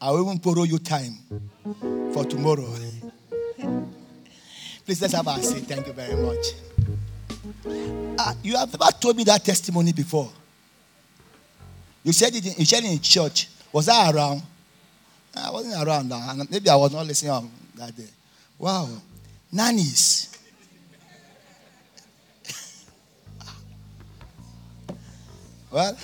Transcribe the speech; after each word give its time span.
I 0.00 0.12
even 0.12 0.36
borrow 0.38 0.64
you 0.64 0.78
time 0.78 1.18
for 2.12 2.24
tomorrow. 2.24 2.66
Please 4.84 5.00
let's 5.00 5.14
have 5.14 5.26
a 5.26 5.42
seat. 5.42 5.64
Thank 5.64 5.86
you 5.86 5.92
very 5.94 6.16
much. 6.16 6.46
Uh, 8.18 8.34
you 8.42 8.56
have 8.56 8.70
never 8.78 8.90
told 9.00 9.16
me 9.16 9.24
that 9.24 9.44
testimony 9.44 9.92
before. 9.92 10.30
You 12.02 12.12
said 12.12 12.34
it 12.34 12.44
in, 12.46 12.52
you 12.58 12.64
said 12.66 12.84
it 12.84 12.92
in 12.92 13.00
church. 13.00 13.48
Was 13.72 13.88
I 13.88 14.10
around? 14.10 14.42
I 15.36 15.50
wasn't 15.50 15.86
around 15.86 16.08
now. 16.08 16.34
Maybe 16.50 16.68
I 16.68 16.76
was 16.76 16.92
not 16.92 17.06
listening 17.06 17.32
on 17.32 17.50
that 17.76 17.96
day. 17.96 18.08
Wow. 18.58 18.88
Nannies. 19.50 20.36
well, 25.70 25.96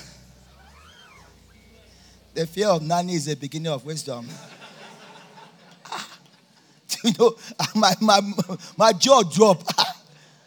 the 2.41 2.46
fear 2.46 2.68
of 2.68 2.80
nanny 2.80 3.16
is 3.16 3.27
the 3.27 3.36
beginning 3.36 3.70
of 3.70 3.84
wisdom. 3.84 4.27
you 7.04 7.13
know, 7.18 7.36
my, 7.75 7.93
my, 8.00 8.21
my 8.79 8.94
jaw 8.94 9.22
dropped. 9.22 9.79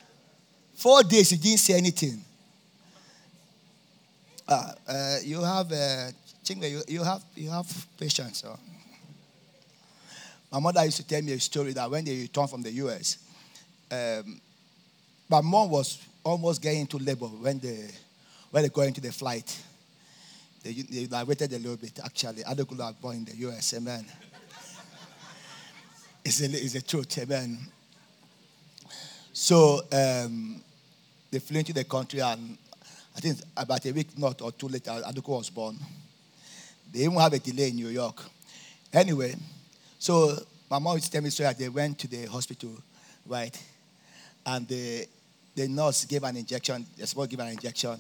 Four 0.74 1.04
days, 1.04 1.30
he 1.30 1.38
didn't 1.38 1.60
say 1.60 1.76
anything. 1.76 2.20
Uh, 4.48 4.72
uh, 4.88 5.18
you 5.24 5.40
have, 5.44 5.72
uh, 5.72 6.10
Chingwe, 6.44 6.72
you, 6.72 6.82
you, 6.88 7.04
have, 7.04 7.24
you 7.36 7.52
have 7.52 7.68
patience. 7.96 8.40
So. 8.40 8.58
My 10.52 10.60
mother 10.60 10.84
used 10.86 10.98
to 10.98 11.08
tell 11.08 11.22
me 11.22 11.34
a 11.34 11.40
story 11.40 11.74
that 11.74 11.92
when 11.92 12.06
they 12.06 12.22
returned 12.22 12.50
from 12.50 12.64
the 12.64 12.72
US, 12.72 13.20
um, 13.92 14.42
my 15.30 15.42
mom 15.42 15.70
was 15.70 16.02
almost 16.24 16.60
getting 16.60 16.82
into 16.82 16.98
labor 16.98 17.28
when 17.28 17.60
they, 17.60 17.88
when 18.50 18.64
they 18.64 18.70
got 18.70 18.88
into 18.88 19.00
the 19.00 19.12
flight. 19.12 19.56
They, 20.64 20.72
they 20.72 21.24
waited 21.24 21.52
a 21.52 21.58
little 21.58 21.76
bit, 21.76 22.00
actually. 22.04 22.44
Could 22.44 22.80
have 22.80 23.02
born 23.02 23.18
in 23.18 23.26
the 23.26 23.36
US, 23.50 23.74
amen. 23.74 24.06
it's, 26.24 26.40
a, 26.42 26.46
it's 26.46 26.76
a 26.76 26.82
truth, 26.82 27.18
amen. 27.18 27.60
So 29.34 29.82
um, 29.92 30.62
they 31.30 31.40
flew 31.40 31.60
into 31.60 31.74
the 31.74 31.84
country, 31.84 32.22
and 32.22 32.58
I 33.16 33.20
think 33.20 33.40
about 33.58 33.86
a 33.86 33.92
week, 33.92 34.18
not 34.18 34.42
or 34.42 34.54
two 34.54 34.70
later, 34.70 34.92
Aduko 34.92 35.40
was 35.40 35.50
born. 35.50 35.78
They 36.94 37.00
even 37.00 37.20
have 37.20 37.34
a 37.34 37.40
delay 37.40 37.70
in 37.70 37.76
New 37.76 37.90
York. 37.90 38.24
Anyway, 38.94 39.36
so 40.00 40.38
my 40.70 40.80
mom 40.80 40.96
used 40.96 41.08
to 41.08 41.12
tell 41.12 41.22
me 41.22 41.30
so 41.30 41.44
that 41.44 41.58
they 41.58 41.68
went 41.68 42.00
to 42.00 42.08
the 42.08 42.26
hospital, 42.26 42.72
right? 43.28 43.62
And 44.46 44.66
the, 44.66 45.08
the 45.56 45.68
nurse 45.68 46.06
gave 46.06 46.24
an 46.24 46.38
injection, 46.38 46.86
the 46.96 47.06
supposed 47.06 47.32
to 47.32 47.36
give 47.36 47.46
an 47.46 47.52
injection. 47.52 47.98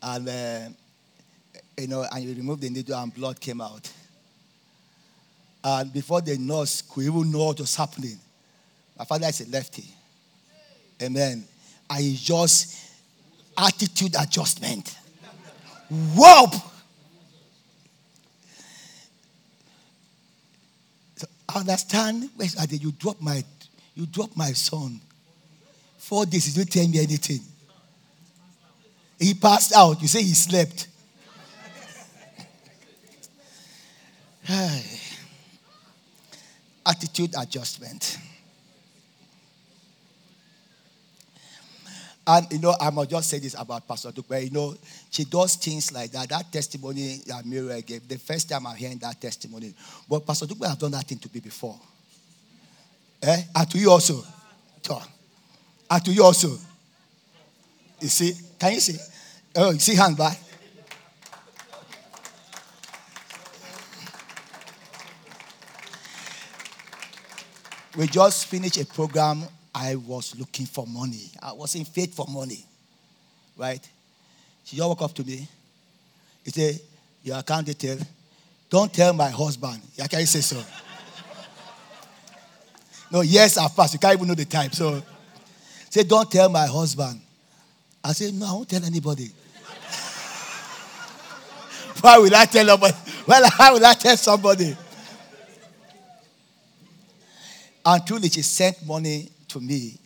And, 0.00 0.28
uh, 0.28 0.68
you 1.78 1.86
know, 1.86 2.04
and 2.10 2.24
you 2.24 2.34
removed 2.34 2.62
the 2.62 2.70
needle 2.70 2.98
and 2.98 3.14
blood 3.14 3.40
came 3.40 3.60
out. 3.60 3.90
And 5.62 5.92
before 5.92 6.20
the 6.20 6.36
nurse 6.36 6.82
could 6.82 7.04
even 7.04 7.30
know 7.30 7.46
what 7.46 7.60
was 7.60 7.74
happening, 7.76 8.18
my 8.98 9.04
father 9.04 9.26
is 9.26 9.40
a 9.40 9.50
lefty. 9.50 9.84
Amen. 11.00 11.44
He 11.96 12.16
just 12.16 12.76
attitude 13.56 14.14
adjustment. 14.18 14.96
Whoop! 15.90 16.54
I 21.48 21.60
understand. 21.60 22.28
You 22.70 22.92
drop 22.92 23.20
my, 23.20 23.42
you 23.94 24.06
drop 24.06 24.36
my 24.36 24.52
son. 24.52 25.00
Four 25.96 26.26
days, 26.26 26.46
he 26.46 26.52
didn't 26.52 26.72
tell 26.72 26.88
me 26.88 26.98
anything. 26.98 27.40
He 29.18 29.34
passed 29.34 29.74
out. 29.74 30.00
You 30.00 30.08
say 30.08 30.22
he 30.22 30.34
slept. 30.34 30.88
Attitude 36.86 37.34
adjustment. 37.38 38.18
And 42.26 42.46
you 42.52 42.58
know, 42.58 42.74
I 42.78 42.90
must 42.90 43.10
just 43.10 43.30
say 43.30 43.38
this 43.38 43.54
about 43.58 43.88
Pastor 43.88 44.12
Duke, 44.12 44.26
but 44.28 44.44
you 44.44 44.50
know, 44.50 44.74
she 45.10 45.24
does 45.24 45.56
things 45.56 45.92
like 45.92 46.10
that. 46.10 46.28
That 46.28 46.52
testimony 46.52 47.22
that 47.26 47.46
Miriam 47.46 47.80
gave, 47.80 48.06
the 48.06 48.18
first 48.18 48.50
time 48.50 48.66
I'm 48.66 48.76
hearing 48.76 48.98
that 48.98 49.20
testimony. 49.20 49.74
But 50.08 50.26
Pastor 50.26 50.46
Duke 50.46 50.64
have 50.66 50.78
done 50.78 50.90
that 50.92 51.06
thing 51.06 51.18
to 51.18 51.30
me 51.32 51.40
before. 51.40 51.78
Eh? 53.22 53.42
And 53.54 53.70
to 53.70 53.78
you 53.78 53.90
also. 53.90 54.22
And 55.90 56.04
to 56.04 56.12
you 56.12 56.22
also. 56.22 56.50
You 58.00 58.08
see? 58.08 58.34
Can 58.58 58.74
you 58.74 58.80
see? 58.80 58.98
Oh, 59.56 59.70
you 59.70 59.78
see 59.78 59.94
hand 59.94 60.16
back? 60.16 60.38
We 67.98 68.06
just 68.06 68.46
finished 68.46 68.80
a 68.80 68.86
program 68.86 69.42
I 69.74 69.96
was 69.96 70.38
looking 70.38 70.66
for 70.66 70.86
money. 70.86 71.32
I 71.42 71.52
was 71.52 71.74
in 71.74 71.84
faith 71.84 72.14
for 72.14 72.26
money. 72.28 72.64
Right? 73.56 73.84
She 74.64 74.76
just 74.76 74.88
walked 74.88 75.02
up 75.02 75.12
to 75.14 75.24
me. 75.24 75.48
He 76.44 76.52
said, 76.52 76.78
Your 77.24 77.40
account 77.40 77.66
detail. 77.66 77.98
Don't 78.70 78.94
tell 78.94 79.12
my 79.12 79.30
husband. 79.30 79.82
Yeah, 79.96 80.06
can 80.06 80.20
you 80.20 80.26
say 80.26 80.42
so? 80.42 80.62
no, 83.10 83.22
yes, 83.22 83.58
I've 83.58 83.74
passed. 83.74 83.94
You 83.94 83.98
can't 83.98 84.14
even 84.14 84.28
know 84.28 84.34
the 84.34 84.44
time. 84.44 84.70
So 84.70 85.02
say, 85.90 86.04
Don't 86.04 86.30
tell 86.30 86.48
my 86.48 86.66
husband. 86.66 87.20
I 88.04 88.12
said, 88.12 88.32
No, 88.32 88.46
I 88.46 88.52
won't 88.52 88.68
tell 88.68 88.84
anybody. 88.84 89.26
Why 92.00 92.18
will 92.18 92.36
I 92.36 92.44
tell 92.44 92.64
nobody? 92.64 92.94
Well, 93.26 93.50
how 93.58 93.72
will 93.72 93.84
I 93.84 93.94
tell 93.94 94.16
somebody? 94.16 94.76
Truly, 98.06 98.28
she 98.28 98.42
sent 98.42 98.84
money 98.86 99.30
to 99.48 99.60
me 99.60 99.98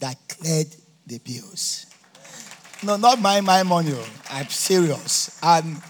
that 0.00 0.16
cleared 0.28 0.74
the 1.06 1.18
bills. 1.18 1.86
No, 2.82 2.96
not 2.96 3.20
my, 3.20 3.40
my 3.40 3.62
money. 3.62 3.92
Oh. 3.94 4.06
I'm 4.30 4.48
serious. 4.48 5.38
And, 5.42 5.80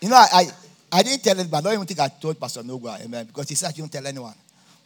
you 0.00 0.08
know, 0.08 0.16
I, 0.16 0.46
I 0.92 1.02
didn't 1.02 1.24
tell 1.24 1.38
anybody. 1.38 1.58
I 1.58 1.60
don't 1.62 1.74
even 1.74 1.86
think 1.86 2.00
I 2.00 2.08
told 2.08 2.38
Pastor 2.38 2.62
Nogwa, 2.62 3.04
amen, 3.04 3.26
because 3.26 3.48
he 3.48 3.54
said, 3.54 3.76
you 3.76 3.82
don't 3.82 3.92
tell 3.92 4.06
anyone. 4.06 4.34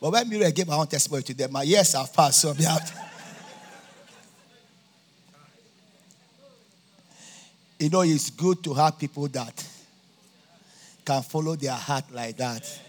But 0.01 0.13
when 0.13 0.29
Miriam 0.29 0.53
gave 0.53 0.67
my 0.67 0.77
own 0.77 0.87
testimony 0.87 1.23
to 1.25 1.35
them, 1.35 1.53
my 1.53 1.63
years 1.63 1.93
have 1.93 2.13
passed, 2.13 2.41
so 2.41 2.55
be 2.55 2.67
out. 2.67 2.81
you 7.79 7.91
know, 7.91 8.01
it's 8.03 8.31
good 8.31 8.63
to 8.65 8.75
have 8.75 8.99
people 8.99 9.29
that 9.29 9.67
can 11.05 11.23
follow 11.23 11.57
their 11.57 11.73
heart 11.73 12.05
like 12.13 12.37
that. 12.37 12.81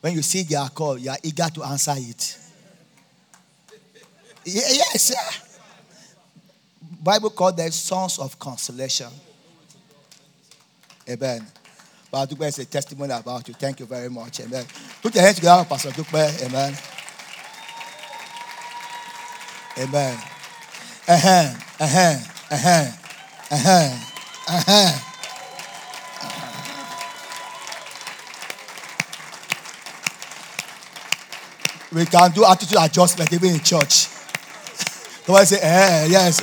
When 0.00 0.14
you 0.14 0.22
see 0.22 0.42
their 0.42 0.66
call, 0.68 0.98
you 0.98 1.10
are 1.10 1.18
eager 1.22 1.48
to 1.54 1.62
answer 1.62 1.94
it. 1.96 2.38
Yes, 4.44 5.10
yeah. 5.14 5.46
Bible 7.02 7.30
called 7.30 7.56
them 7.56 7.70
sons 7.70 8.18
of 8.18 8.38
consolation. 8.38 9.08
Amen. 11.08 11.46
But 12.10 12.28
Dukwe 12.28 12.48
is 12.48 12.58
a 12.58 12.64
testimony 12.64 13.12
about 13.12 13.46
you. 13.46 13.54
Thank 13.54 13.80
you 13.80 13.86
very 13.86 14.08
much. 14.08 14.40
Amen. 14.40 14.64
Put 15.02 15.14
your 15.14 15.22
hands 15.24 15.36
together, 15.36 15.64
Pastor 15.64 15.90
Dukwe. 15.90 16.46
Amen. 16.46 16.74
Amen. 19.78 20.18
Uh-huh. 21.08 21.54
Uh-huh. 21.80 22.16
Uh-huh. 22.50 22.90
Uh-huh. 23.50 23.98
Uh-huh. 24.48 25.09
We 31.92 32.04
can 32.06 32.30
do 32.30 32.44
attitude 32.44 32.78
adjustment 32.80 33.32
even 33.32 33.54
in 33.54 33.60
church. 33.60 34.06
Somebody 35.26 35.46
say, 35.46 35.60
eh, 35.60 36.06
yes. 36.06 36.40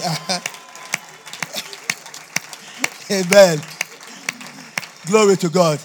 Amen. 3.12 3.62
Glory 5.06 5.38
to 5.38 5.50
God. 5.50 5.80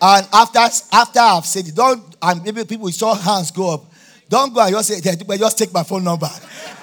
And 0.00 0.28
after 0.32 0.58
after 0.92 1.18
I've 1.20 1.46
said 1.46 1.66
it, 1.68 1.74
don't 1.74 2.02
and 2.20 2.44
maybe 2.44 2.64
people 2.64 2.90
saw 2.90 3.14
hands 3.14 3.50
go 3.50 3.74
up. 3.74 3.84
Don't 4.28 4.54
go 4.54 4.60
and 4.60 4.70
just 4.72 4.88
say, 4.88 5.00
just 5.38 5.58
take 5.58 5.72
my 5.72 5.82
phone 5.82 6.04
number. 6.04 6.28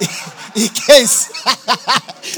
in 0.56 0.68
case 0.68 1.28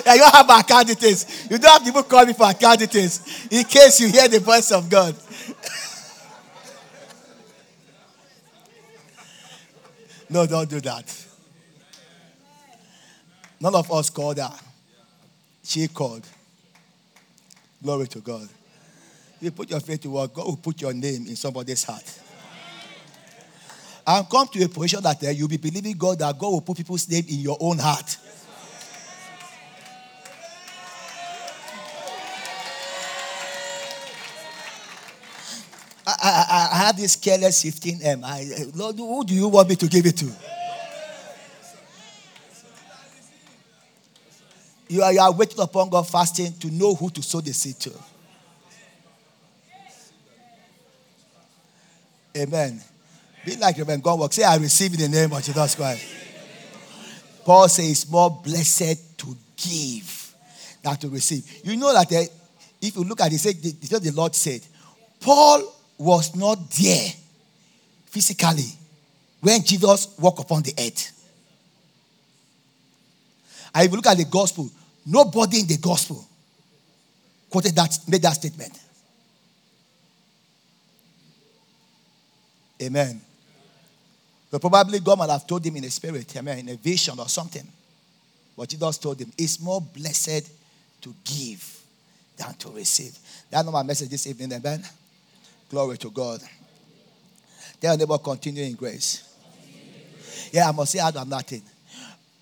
you 0.07 0.19
don't 0.19 0.35
have 0.35 0.51
account 0.51 0.89
details. 0.89 1.51
You 1.51 1.59
don't 1.59 1.73
have 1.73 1.83
to 1.83 1.89
even 1.89 2.03
call 2.05 2.27
me 2.27 2.35
for 2.35 2.51
account. 2.51 2.83
In 2.83 3.65
case 3.65 4.01
you 4.01 4.09
hear 4.09 4.29
the 4.29 4.41
voice 4.41 4.71
of 4.71 4.91
God. 4.91 5.15
No, 10.31 10.47
don't 10.47 10.69
do 10.69 10.81
that. 10.81 11.27
None 13.61 13.75
of 13.75 13.91
us 13.91 14.11
called 14.11 14.39
her. 14.39 14.53
She 15.65 15.89
called. 15.89 16.27
Glory 17.83 18.07
to 18.09 18.21
God. 18.21 18.49
You 19.41 19.51
put 19.51 19.71
your 19.71 19.81
faith 19.81 20.01
to 20.03 20.11
work, 20.11 20.35
God 20.35 20.47
will 20.47 20.57
put 20.57 20.81
your 20.81 20.93
name 20.93 21.27
in 21.27 21.37
somebody's 21.37 21.85
heart. 21.85 22.21
And 24.07 24.29
come 24.29 24.49
to 24.49 24.65
a 24.65 24.69
position 24.69 25.03
that 25.03 25.23
uh, 25.23 25.31
you'll 25.31 25.49
be 25.49 25.59
believing 25.59 25.97
God 25.97 26.19
that 26.19 26.39
God 26.39 26.49
will 26.49 26.61
put 26.63 26.79
people's 26.79 27.09
name 27.09 27.25
in 27.29 27.41
your 27.41 27.59
own 27.61 27.79
heart. 27.79 28.17
This 36.99 37.17
careless 37.17 37.65
15M. 37.65 38.23
I, 38.25 38.47
Lord, 38.75 38.97
who 38.97 39.25
do 39.25 39.35
you 39.35 39.49
want 39.49 39.69
me 39.69 39.77
to 39.77 39.87
give 39.87 40.07
it 40.07 40.17
to? 40.19 40.31
You 44.89 45.03
are, 45.03 45.13
you 45.13 45.21
are 45.21 45.33
waiting 45.33 45.61
upon 45.61 45.91
God 45.91 46.09
fasting 46.09 46.53
to 46.61 46.71
know 46.71 46.95
who 46.95 47.11
to 47.11 47.23
sow 47.23 47.41
the 47.41 47.53
seed 47.53 47.79
to. 47.81 47.93
Amen. 52.37 52.81
Be 53.45 53.57
like 53.57 53.77
Reverend 53.77 54.03
God 54.03 54.21
work. 54.21 54.33
Say, 54.33 54.45
I 54.45 54.57
receive 54.57 54.95
in 54.95 55.01
the 55.01 55.09
name 55.09 55.33
of 55.33 55.43
Jesus 55.43 55.75
Christ. 55.75 56.07
Paul 57.45 57.69
says 57.69 57.91
it's 57.91 58.11
more 58.11 58.31
blessed 58.31 59.19
to 59.19 59.37
give 59.57 60.35
than 60.83 60.97
to 60.97 61.09
receive. 61.09 61.61
You 61.65 61.77
know 61.77 61.93
that 61.93 62.13
uh, 62.13 62.23
if 62.81 62.97
you 62.97 63.05
look 63.05 63.21
at 63.21 63.33
it, 63.33 63.39
said, 63.39 63.57
the, 63.57 63.99
the 64.01 64.13
Lord 64.13 64.35
said, 64.35 64.61
Paul 65.21 65.75
was 65.99 66.35
not 66.35 66.71
there 66.71 67.11
physically 68.07 68.73
when 69.41 69.63
Jesus 69.63 70.17
walked 70.19 70.41
upon 70.41 70.63
the 70.63 70.73
earth. 70.79 71.15
And 73.75 73.85
if 73.85 73.91
you 73.91 73.97
look 73.97 74.07
at 74.07 74.17
the 74.17 74.25
gospel, 74.25 74.71
nobody 75.05 75.61
in 75.61 75.67
the 75.67 75.79
gospel 75.79 76.25
quoted 77.51 77.75
that, 77.75 77.99
made 78.09 78.23
that 78.23 78.35
statement. 78.35 78.79
Amen. 82.81 83.21
But 84.51 84.61
probably 84.61 85.01
God 85.01 85.19
might 85.19 85.31
have 85.31 85.47
told 85.47 85.67
him 85.67 85.77
in 85.77 85.85
a 85.85 85.91
spirit, 85.91 86.35
amen, 86.37 86.59
in 86.61 86.69
a 86.71 86.77
vision 86.77 87.19
or 87.19 87.29
something. 87.29 87.67
But 88.57 88.69
Jesus 88.69 88.99
told 88.99 89.21
him, 89.21 89.33
it's 89.37 89.61
more 89.61 89.81
blessed 89.81 90.51
to 91.03 91.15
give 91.25 91.81
than 92.37 92.55
to 92.55 92.71
receive. 92.71 93.17
That's 93.51 93.65
not 93.65 93.73
my 93.73 93.83
message 93.83 94.09
this 94.09 94.27
evening, 94.27 94.53
amen. 94.53 94.83
Glory 95.69 95.99
to 95.99 96.11
God. 96.11 96.41
Tell 97.81 97.93
your 97.93 97.99
neighbor, 97.99 98.19
continue 98.19 98.65
in 98.65 98.75
grace. 98.75 99.25
Yeah, 100.51 100.69
I 100.69 100.73
must 100.73 100.93
say, 100.93 100.99
I 100.99 101.11
do 101.11 101.25
nothing. 101.27 101.63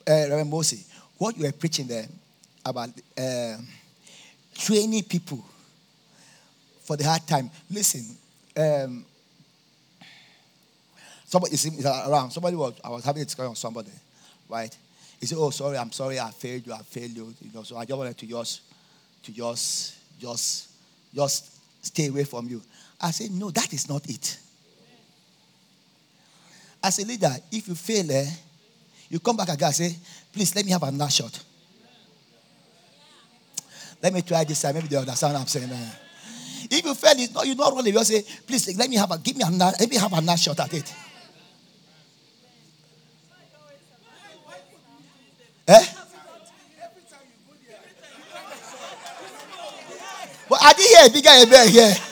Uh, 0.09 0.13
Reverend 0.13 0.51
Moses, 0.51 0.89
what 1.19 1.37
you 1.37 1.45
were 1.45 1.53
preaching 1.53 1.89
there 1.89 2.07
about 2.65 2.91
uh, 3.19 3.57
training 4.55 5.03
people 5.03 5.45
for 6.85 6.97
the 6.97 7.05
hard 7.05 7.27
time. 7.27 7.51
Listen, 7.69 8.17
um, 8.57 9.05
somebody 11.27 11.55
is 11.55 11.85
around. 11.85 12.31
Somebody 12.31 12.55
was, 12.55 12.75
I 12.85 12.91
was 12.91 13.05
having 13.05 13.23
a 13.23 13.25
discussion 13.25 13.51
with 13.51 13.59
somebody, 13.59 13.91
right? 14.49 14.77
He 15.19 15.27
said, 15.27 15.39
"Oh, 15.39 15.51
sorry, 15.51 15.79
I'm 15.79 15.91
sorry, 15.91 16.21
I 16.21 16.31
failed 16.31 16.67
you, 16.67 16.73
I 16.73 16.79
failed 16.79 17.11
you." 17.11 17.35
You 17.41 17.51
know, 17.53 17.65
so 17.65 17.77
I 17.77 17.85
just 17.85 17.99
wanted 17.99 18.17
to 18.17 18.27
just, 18.27 18.61
to 19.25 19.33
just, 19.33 19.97
just, 20.21 20.71
just 21.13 21.85
stay 21.85 22.07
away 22.07 22.25
from 22.25 22.47
you. 22.49 22.63
I 23.01 23.11
said, 23.11 23.31
No, 23.31 23.51
that 23.51 23.73
is 23.73 23.89
not 23.89 24.09
it. 24.09 24.39
As 26.83 26.99
a 26.99 27.07
leader, 27.07 27.35
if 27.53 27.69
you 27.69 27.75
fail, 27.75 28.11
eh, 28.11 28.27
you 29.09 29.21
come 29.21 29.37
back 29.37 29.49
again 29.49 29.67
and 29.67 29.75
say, 29.75 29.97
Please 30.33 30.55
let 30.55 30.65
me 30.65 30.71
have 30.73 30.83
another 30.83 31.11
shot. 31.11 31.43
Let 34.03 34.13
me 34.13 34.23
try 34.23 34.45
this 34.45 34.61
time. 34.61 34.75
Maybe 34.75 34.89
they 34.89 34.97
understand 34.97 35.35
what 35.35 35.41
I'm 35.41 35.47
saying. 35.47 35.71
Eh. 35.71 35.91
If 36.71 36.85
you 36.85 36.95
fail, 36.95 37.19
it, 37.19 37.35
not, 37.35 37.47
you 37.47 37.55
not 37.55 37.73
run 37.73 37.81
away. 37.81 37.91
You 37.91 38.05
say, 38.05 38.23
Please 38.47 38.77
let 38.77 38.89
me 38.89 38.97
have 38.97 39.11
a 39.11 39.19
give 39.19 39.37
me 39.37 39.45
another, 39.47 39.77
let 39.79 39.91
me 39.91 39.97
have 39.97 40.13
another 40.13 40.37
shot 40.37 40.61
at 40.61 40.73
it. 40.75 40.95
Eh? 45.69 45.87
But 50.49 50.59
I 50.63 50.73
didn't 50.75 50.97
hear 50.97 51.07
a 51.07 51.11
bigger 51.11 51.31
amen 51.43 51.69
here. 51.69 52.06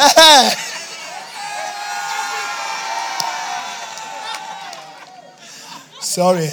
Sorry. 6.00 6.48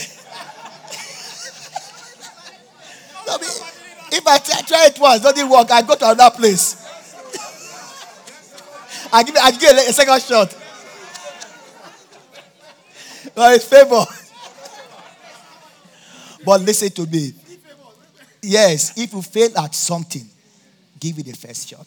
no, 3.26 3.38
if 4.12 4.28
I 4.28 4.38
try, 4.40 4.88
it 4.88 5.00
once, 5.00 5.22
doesn't 5.22 5.50
work, 5.50 5.72
I 5.72 5.82
go 5.82 5.96
to 5.96 6.12
another 6.12 6.36
place. 6.36 6.76
I 9.14 9.24
give 9.24 9.38
I 9.38 9.52
give 9.52 9.78
a, 9.78 9.94
second 9.94 10.22
shot. 10.24 10.54
No, 13.36 13.52
it's 13.52 13.66
favor. 13.66 14.06
But 16.44 16.62
listen 16.62 16.90
to 16.90 17.06
me. 17.06 17.34
Yes, 18.42 18.98
if 18.98 19.14
you 19.14 19.22
fail 19.22 19.56
at 19.60 19.76
something, 19.76 20.28
give 21.00 21.20
it 21.20 21.28
the 21.28 21.34
first 21.34 21.68
shot. 21.70 21.86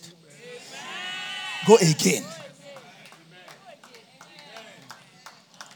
Go 1.67 1.77
again. 1.77 2.25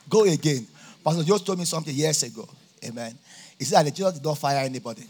Go 0.08 0.24
again. 0.24 0.66
Pastor 1.04 1.24
just 1.24 1.44
told 1.44 1.58
me 1.58 1.64
something 1.64 1.94
years 1.94 2.22
ago. 2.22 2.48
Amen. 2.84 3.18
He 3.58 3.64
said 3.64 3.84
that 3.84 3.94
Jesus 3.94 4.14
did 4.14 4.24
not 4.24 4.38
fire 4.38 4.64
anybody. 4.64 5.04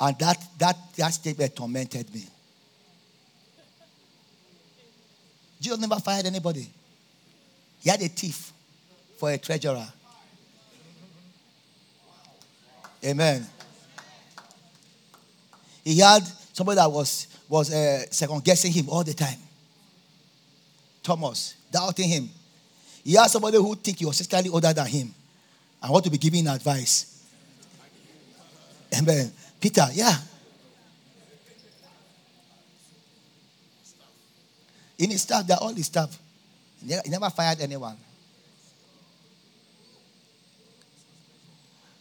And 0.00 0.18
that, 0.18 0.36
that, 0.58 0.76
that 0.96 1.14
statement 1.14 1.56
tormented 1.56 2.12
me. 2.14 2.24
Jesus 5.60 5.78
never 5.78 5.96
fired 5.96 6.26
anybody. 6.26 6.68
He 7.80 7.90
had 7.90 8.00
a 8.00 8.08
thief 8.08 8.52
for 9.18 9.30
a 9.30 9.38
treasurer. 9.38 9.86
Amen. 13.04 13.46
He 15.84 15.98
had 15.98 16.22
somebody 16.52 16.76
that 16.76 16.90
was 16.90 17.26
was 17.48 17.72
uh, 17.72 18.04
second 18.10 18.44
guessing 18.44 18.72
him 18.72 18.88
all 18.88 19.04
the 19.04 19.14
time. 19.14 19.38
Thomas, 21.02 21.54
doubting 21.70 22.08
him. 22.08 22.28
He 23.04 23.14
had 23.14 23.28
somebody 23.28 23.56
who 23.56 23.74
think 23.76 24.00
was 24.02 24.18
physically 24.18 24.50
older 24.50 24.72
than 24.72 24.86
him 24.86 25.14
I 25.82 25.90
want 25.90 26.04
to 26.04 26.10
be 26.10 26.18
giving 26.18 26.46
advice. 26.46 27.24
Amen. 28.96 29.30
Peter, 29.60 29.86
yeah. 29.92 30.16
In 34.98 35.10
his 35.10 35.22
staff, 35.22 35.46
they're 35.46 35.56
all 35.56 35.72
his 35.72 35.86
staff. 35.86 36.18
He 36.84 37.10
never 37.10 37.30
fired 37.30 37.60
anyone. 37.60 37.96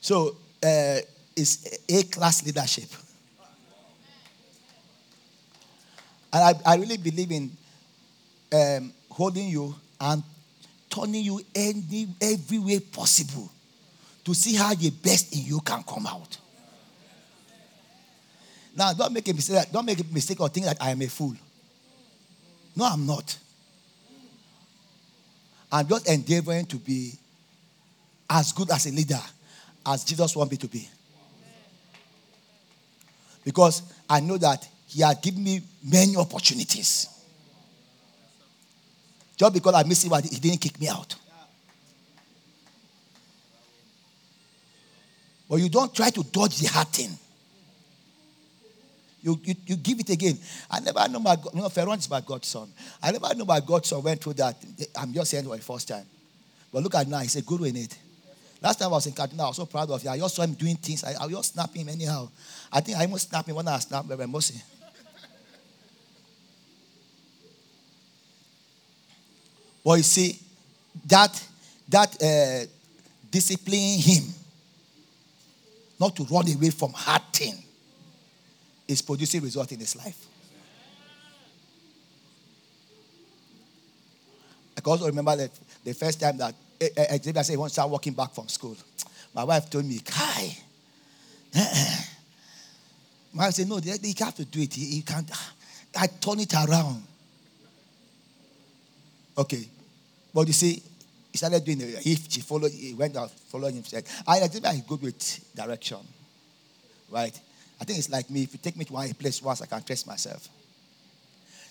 So, 0.01 0.35
uh, 0.63 0.99
it's 1.35 1.79
A 1.89 2.03
class 2.03 2.43
leadership. 2.43 2.89
And 6.33 6.43
I, 6.65 6.73
I 6.73 6.75
really 6.75 6.97
believe 6.97 7.31
in 7.31 7.51
um, 8.53 8.93
holding 9.09 9.47
you 9.47 9.75
and 9.99 10.23
turning 10.89 11.23
you 11.23 11.41
any 11.55 12.07
every 12.21 12.59
way 12.59 12.79
possible 12.79 13.51
to 14.23 14.33
see 14.33 14.55
how 14.55 14.73
the 14.73 14.89
best 14.89 15.33
in 15.33 15.45
you 15.45 15.59
can 15.61 15.83
come 15.83 16.05
out. 16.05 16.37
Now, 18.75 18.93
don't 18.93 19.13
make 19.13 19.27
a 19.27 19.33
mistake. 19.33 19.71
Don't 19.71 19.85
make 19.85 19.99
a 19.99 20.03
mistake 20.11 20.39
or 20.39 20.49
think 20.49 20.65
that 20.67 20.77
I 20.79 20.91
am 20.91 21.01
a 21.01 21.07
fool. 21.07 21.35
No, 22.75 22.85
I'm 22.85 23.05
not. 23.07 23.37
I'm 25.71 25.87
just 25.87 26.07
endeavoring 26.07 26.65
to 26.67 26.75
be 26.77 27.13
as 28.29 28.51
good 28.51 28.69
as 28.69 28.85
a 28.85 28.91
leader 28.91 29.19
as 29.85 30.03
Jesus 30.03 30.35
wants 30.35 30.51
me 30.51 30.57
to 30.57 30.67
be. 30.67 30.87
Because 33.43 33.81
I 34.09 34.19
know 34.19 34.37
that 34.37 34.67
he 34.87 35.01
had 35.01 35.21
given 35.21 35.43
me 35.43 35.61
many 35.83 36.15
opportunities. 36.15 37.07
Just 39.35 39.53
because 39.53 39.73
I 39.73 39.83
missed 39.83 40.05
him, 40.05 40.13
he 40.23 40.39
didn't 40.39 40.61
kick 40.61 40.79
me 40.79 40.87
out. 40.87 41.15
But 45.49 45.57
you 45.57 45.69
don't 45.69 45.93
try 45.93 46.09
to 46.09 46.23
dodge 46.23 46.57
the 46.57 46.67
hard 46.67 46.87
thing. 46.87 47.11
You, 49.21 49.39
you, 49.43 49.55
you 49.65 49.75
give 49.77 49.99
it 49.99 50.09
again. 50.09 50.37
I 50.69 50.79
never 50.79 51.07
know 51.09 51.19
my 51.19 51.35
you 51.53 51.61
know, 51.61 51.69
Ferron 51.69 51.99
is 51.99 52.09
my 52.09 52.21
godson. 52.21 52.71
I 53.01 53.11
never 53.11 53.33
know 53.35 53.45
my 53.45 53.59
godson 53.59 54.01
went 54.01 54.21
through 54.21 54.33
that. 54.33 54.55
I'm 54.95 55.13
just 55.13 55.31
saying 55.31 55.45
it 55.45 55.47
for 55.47 55.57
the 55.57 55.63
first 55.63 55.87
time. 55.87 56.05
But 56.71 56.83
look 56.83 56.95
at 56.95 57.07
now, 57.07 57.19
he's 57.19 57.35
a 57.35 57.41
guru 57.41 57.65
in 57.65 57.77
it. 57.77 57.97
Last 58.61 58.79
time 58.79 58.87
I 58.87 58.91
was 58.91 59.05
in 59.05 59.13
Kaduna, 59.13 59.41
I 59.41 59.47
was 59.47 59.57
so 59.57 59.65
proud 59.65 59.89
of 59.89 60.03
you. 60.03 60.09
I 60.09 60.17
just 60.17 60.35
saw 60.35 60.43
him 60.43 60.53
doing 60.53 60.75
things. 60.75 61.03
I, 61.03 61.13
I 61.21 61.27
just 61.27 61.53
snapping 61.53 61.81
him 61.81 61.89
anyhow. 61.89 62.29
I 62.71 62.81
think 62.81 62.97
I 62.97 63.01
almost 63.01 63.29
snapped 63.29 63.47
him 63.47 63.55
when 63.55 63.67
I 63.67 63.77
snapped 63.79 64.09
Reverend 64.09 64.33
Mosi. 64.33 64.61
But 69.87 69.93
you 69.99 70.03
see, 70.03 70.37
that 71.05 71.47
that 71.87 72.21
uh, 72.21 72.65
disciplining 73.31 73.99
him 73.99 74.23
not 75.97 76.13
to 76.17 76.25
run 76.25 76.45
away 76.53 76.71
from 76.71 76.91
hard 76.91 77.21
thing 77.31 77.53
is 78.85 79.01
producing 79.01 79.41
result 79.41 79.71
in 79.71 79.79
his 79.79 79.95
life. 79.95 80.25
I 84.75 84.81
can 84.81 84.91
also 84.91 85.05
remember 85.05 85.37
that 85.37 85.51
the 85.85 85.93
first 85.93 86.19
time 86.19 86.35
that 86.35 86.53
eh, 86.81 86.89
eh, 86.97 87.05
eh, 87.11 87.17
Xavier 87.23 87.43
said 87.43 87.53
he 87.53 87.57
wants 87.57 87.75
to 87.75 87.79
start 87.79 87.89
walking 87.89 88.11
back 88.11 88.33
from 88.33 88.49
school. 88.49 88.75
My 89.33 89.45
wife 89.45 89.69
told 89.69 89.85
me, 89.85 89.99
Kai. 89.99 90.57
Wife 93.33 93.53
said, 93.53 93.69
no, 93.69 93.77
you 93.77 93.91
have 94.19 94.35
to 94.35 94.43
do 94.43 94.59
it. 94.59 94.77
You 94.77 95.03
can't. 95.03 95.31
I 95.95 96.07
turn 96.07 96.41
it 96.41 96.53
around. 96.53 97.03
Okay. 99.37 99.69
But 100.33 100.47
you 100.47 100.53
see, 100.53 100.81
he 101.31 101.37
started 101.37 101.63
doing 101.63 101.81
it. 101.81 102.05
If 102.05 102.31
she 102.31 102.41
followed, 102.41 102.71
he 102.71 102.93
went 102.93 103.15
out 103.15 103.31
following 103.31 103.75
him. 103.75 103.83
Said, 103.83 104.05
I 104.27 104.39
think 104.47 104.65
I 104.65 104.81
go 104.87 104.95
with 104.95 105.55
direction. 105.55 105.99
Right? 107.09 107.39
I 107.79 107.83
think 107.83 107.99
it's 107.99 108.09
like 108.09 108.29
me. 108.29 108.43
If 108.43 108.53
you 108.53 108.59
take 108.61 108.75
me 108.75 108.85
to 108.85 108.93
one 108.93 109.13
place 109.13 109.41
once, 109.41 109.61
I 109.61 109.65
can 109.65 109.83
trace 109.83 110.05
myself. 110.05 110.47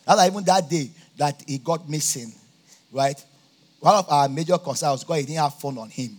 And 0.06 0.30
even 0.30 0.44
that 0.44 0.70
day 0.70 0.90
that 1.16 1.42
he 1.46 1.58
got 1.58 1.88
missing, 1.88 2.32
right? 2.92 3.22
One 3.80 3.96
of 3.96 4.08
our 4.08 4.28
major 4.28 4.56
concerns 4.56 4.92
was 4.92 5.04
God, 5.04 5.14
he 5.14 5.26
didn't 5.26 5.40
have 5.40 5.54
phone 5.54 5.78
on 5.78 5.90
him. 5.90 6.16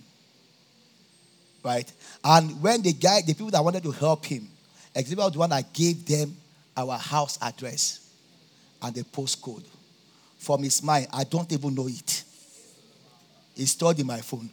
Right? 1.63 1.91
And 2.24 2.62
when 2.62 2.82
the 2.82 2.94
guy, 2.94 3.22
the 3.25 3.34
people 3.34 3.51
that 3.51 3.63
wanted 3.63 3.84
to 3.84 3.91
help 3.91 4.25
him, 4.25 4.48
was 4.94 5.06
the 5.06 5.39
one 5.39 5.50
that 5.51 5.74
gave 5.74 6.06
them 6.06 6.36
our 6.75 6.98
house 6.98 7.39
address 7.41 8.10
and 8.82 8.94
the 8.94 9.03
postcode. 9.03 9.65
From 10.38 10.63
his 10.63 10.84
mind, 10.84 11.08
I 11.13 11.24
don't 11.24 11.51
even 11.51 11.74
know 11.74 11.88
it. 11.88 12.24
It's 13.58 13.72
stored 13.72 14.00
in 14.00 14.08
my 14.08 14.22
phone. 14.22 14.50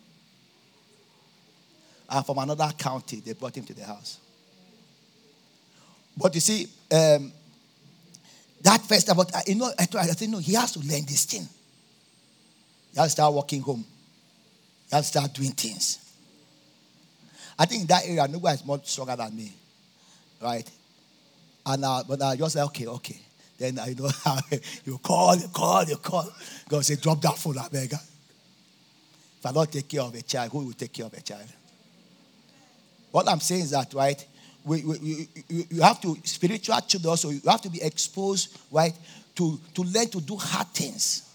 And 2.09 2.25
from 2.25 2.39
another 2.39 2.71
county, 2.77 3.21
they 3.21 3.33
brought 3.33 3.57
him 3.57 3.65
to 3.65 3.75
the 3.75 3.85
house. 3.85 4.19
But 6.17 6.35
you 6.35 6.41
see, 6.41 6.67
um, 6.93 7.33
that 8.63 8.81
first 8.83 9.09
about 9.09 9.31
you 9.47 9.57
know, 9.57 9.71
I, 9.79 9.87
I 9.99 10.07
said, 10.07 10.29
no, 10.29 10.39
he 10.39 10.55
has 10.55 10.73
to 10.73 10.79
learn 10.79 11.05
this 11.07 11.25
thing. 11.25 11.47
He 12.93 12.99
has 12.99 13.09
to 13.09 13.11
start 13.11 13.35
walking 13.35 13.61
home. 13.61 13.85
He 14.89 14.97
has 14.97 15.11
to 15.11 15.19
start 15.19 15.35
doing 15.35 15.51
things. 15.51 15.99
I 17.59 17.67
think 17.67 17.83
in 17.83 17.87
that 17.89 18.07
area, 18.07 18.27
nobody 18.29 18.55
is 18.55 18.65
more 18.65 18.81
stronger 18.85 19.17
than 19.17 19.37
me. 19.37 19.53
Right? 20.41 20.69
And 21.67 21.85
uh, 21.85 22.03
but 22.07 22.23
I 22.23 22.37
just 22.37 22.55
say, 22.55 22.63
okay, 22.63 22.87
okay. 22.87 23.21
Then 23.59 23.79
I 23.79 23.95
know 23.97 24.09
how 24.25 24.39
you 24.85 24.99
call, 24.99 25.37
you 25.37 25.49
call, 25.49 25.85
you 25.85 25.97
call. 25.97 26.29
God 26.69 26.85
say, 26.85 26.97
drop 26.97 27.21
that 27.23 27.37
phone, 27.37 27.59
I 27.59 27.69
beg. 27.69 27.95
If 29.45 29.51
I 29.51 29.53
don't 29.53 29.71
take 29.71 29.89
care 29.89 30.01
of 30.01 30.15
a 30.15 30.23
child, 30.23 30.53
who 30.53 30.65
will 30.65 30.73
take 30.73 30.95
care 30.95 31.05
of 31.05 31.13
a 31.13 31.21
child? 31.21 31.47
What 33.11 33.29
I'm 33.29 33.41
saying 33.41 33.63
is 33.63 33.71
that, 33.73 33.93
right? 33.93 34.25
we, 34.65 34.83
we, 34.83 34.99
we, 34.99 35.29
you 35.71 35.83
have 35.83 36.01
to, 36.01 36.17
spiritual 36.25 36.81
children 36.81 37.11
also, 37.11 37.29
you 37.29 37.41
have 37.47 37.61
to 37.61 37.69
be 37.69 37.83
exposed, 37.83 38.59
right, 38.73 38.95
to, 39.35 39.61
to 39.75 39.83
learn 39.83 40.09
to 40.09 40.21
do 40.23 40.37
hard 40.37 40.67
things. 40.69 41.31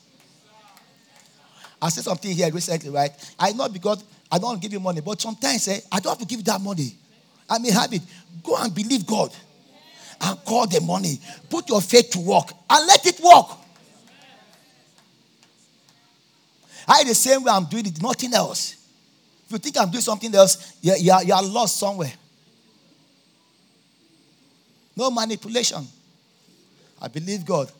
I 1.79 1.89
said 1.89 2.03
something 2.03 2.31
here 2.31 2.51
recently, 2.51 2.89
right? 2.89 3.11
I 3.37 3.51
know 3.51 3.69
because 3.69 4.03
I 4.31 4.39
don't 4.39 4.59
give 4.59 4.73
you 4.73 4.79
money, 4.79 5.01
but 5.01 5.21
sometimes 5.21 5.67
eh, 5.67 5.79
I 5.91 5.99
don't 5.99 6.17
have 6.17 6.27
to 6.27 6.35
give 6.35 6.43
that 6.45 6.59
money. 6.59 6.95
I 7.47 7.59
may 7.59 7.69
have 7.69 7.93
it. 7.93 8.01
Go 8.43 8.57
and 8.57 8.73
believe 8.73 9.05
God 9.05 9.31
and 10.21 10.43
call 10.43 10.65
the 10.65 10.81
money. 10.81 11.19
Put 11.47 11.69
your 11.69 11.81
faith 11.81 12.09
to 12.11 12.19
work 12.19 12.51
and 12.69 12.87
let 12.87 13.05
it 13.05 13.19
work. 13.19 13.58
I 16.89 17.03
the 17.03 17.13
same 17.13 17.43
way 17.43 17.51
I'm 17.51 17.65
doing 17.65 17.85
it, 17.85 18.01
nothing 18.01 18.33
else. 18.33 18.75
If 19.45 19.51
you 19.51 19.57
think 19.59 19.77
I'm 19.77 19.91
doing 19.91 20.01
something 20.01 20.33
else, 20.33 20.77
you're, 20.81 20.97
you're, 20.97 21.23
you're 21.23 21.43
lost 21.43 21.77
somewhere. 21.77 22.11
No 24.97 25.11
manipulation. 25.11 25.87
I 27.01 27.07
believe 27.07 27.45
God. 27.45 27.71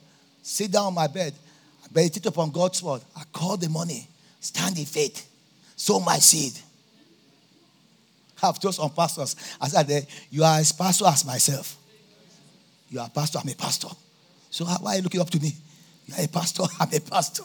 Sit 0.41 0.71
down 0.71 0.85
on 0.85 0.93
my 0.93 1.07
bed. 1.07 1.33
I 1.83 1.87
meditate 1.93 2.27
upon 2.27 2.51
God's 2.51 2.81
word. 2.81 3.01
I 3.15 3.23
call 3.33 3.57
the 3.57 3.67
money. 3.67 4.07
Stand 4.39 4.77
in 4.77 4.85
faith. 4.85 5.27
Sow 5.75 5.99
my 5.99 6.17
seed. 6.17 6.53
I've 8.41 8.59
told 8.59 8.75
some 8.75 8.91
pastors. 8.91 9.35
I 9.59 9.67
said, 9.67 10.07
You 10.29 10.43
are 10.43 10.59
as 10.59 10.71
pastor 10.71 11.05
as 11.07 11.25
myself. 11.25 11.77
You 12.89 12.99
are 12.99 13.07
a 13.07 13.09
pastor, 13.09 13.39
I'm 13.39 13.49
a 13.49 13.55
pastor. 13.55 13.89
So 14.49 14.65
why 14.65 14.93
are 14.93 14.95
you 14.95 15.01
looking 15.01 15.21
up 15.21 15.29
to 15.31 15.39
me? 15.39 15.53
You 16.05 16.15
are 16.15 16.23
a 16.23 16.27
pastor, 16.27 16.63
I'm 16.79 16.93
a 16.93 16.99
pastor. 16.99 17.43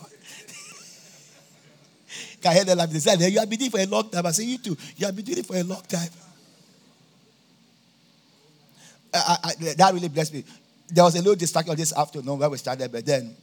Them 2.45 2.79
like 2.79 2.91
they 2.91 2.99
said, 2.99 3.21
You 3.21 3.39
have 3.41 3.49
been 3.49 3.59
doing 3.59 3.71
for 3.71 3.81
a 3.81 3.87
long 3.87 4.11
time. 4.11 4.27
I 4.27 4.31
say, 4.33 4.45
You 4.45 4.59
too. 4.59 4.77
You 4.97 5.07
have 5.07 5.17
been 5.17 5.25
doing 5.25 5.39
it 5.39 5.47
for 5.47 5.57
a 5.57 5.63
long 5.63 5.83
time. 5.83 6.09
I, 9.15 9.37
I, 9.45 9.75
that 9.75 9.95
really 9.95 10.09
blessed 10.09 10.35
me. 10.35 10.45
There 10.89 11.05
was 11.05 11.15
a 11.15 11.19
little 11.19 11.37
distraction 11.37 11.75
this 11.77 11.97
afternoon 11.97 12.39
where 12.39 12.51
we 12.51 12.59
started, 12.59 12.91
but 12.91 13.07
then 13.07 13.35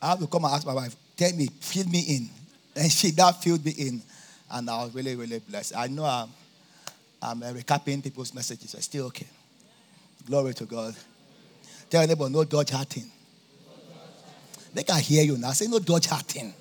I 0.00 0.10
have 0.10 0.20
to 0.20 0.26
come 0.26 0.44
and 0.44 0.54
ask 0.54 0.66
my 0.66 0.74
wife, 0.74 0.94
tell 1.16 1.32
me, 1.32 1.48
fill 1.60 1.86
me 1.86 2.00
in. 2.00 2.28
And 2.76 2.90
she 2.90 3.10
that 3.10 3.42
filled 3.42 3.64
me 3.64 3.72
in. 3.72 4.02
And 4.50 4.70
I 4.70 4.84
was 4.84 4.94
really, 4.94 5.16
really 5.16 5.40
blessed. 5.40 5.76
I 5.76 5.88
know 5.88 6.04
I'm, 6.04 6.28
I'm 7.20 7.40
recapping 7.40 8.02
people's 8.02 8.32
messages. 8.32 8.74
It's 8.74 8.84
still 8.84 9.06
okay. 9.06 9.26
Glory 10.26 10.54
to 10.54 10.64
God. 10.64 10.94
Tell 11.88 12.02
your 12.02 12.08
neighbor, 12.08 12.30
no 12.30 12.44
dodge 12.44 12.70
hearting. 12.70 13.10
They 14.72 14.84
can 14.84 15.00
hear 15.00 15.24
you 15.24 15.36
now. 15.36 15.50
Say, 15.50 15.66
no 15.66 15.80
dodge 15.80 16.06
hearting. 16.06 16.54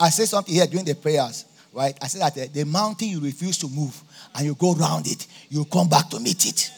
I 0.00 0.10
say 0.10 0.24
something 0.24 0.54
here 0.54 0.66
during 0.66 0.84
the 0.84 0.94
prayers, 0.94 1.44
right? 1.72 1.96
I 2.00 2.06
said 2.06 2.22
that 2.22 2.34
the, 2.34 2.46
the 2.60 2.64
mountain 2.64 3.08
you 3.08 3.20
refuse 3.20 3.58
to 3.58 3.68
move, 3.68 4.00
and 4.34 4.46
you 4.46 4.54
go 4.54 4.74
around 4.74 5.06
it, 5.06 5.26
you 5.48 5.64
come 5.64 5.88
back 5.88 6.08
to 6.10 6.20
meet 6.20 6.46
it. 6.46 6.70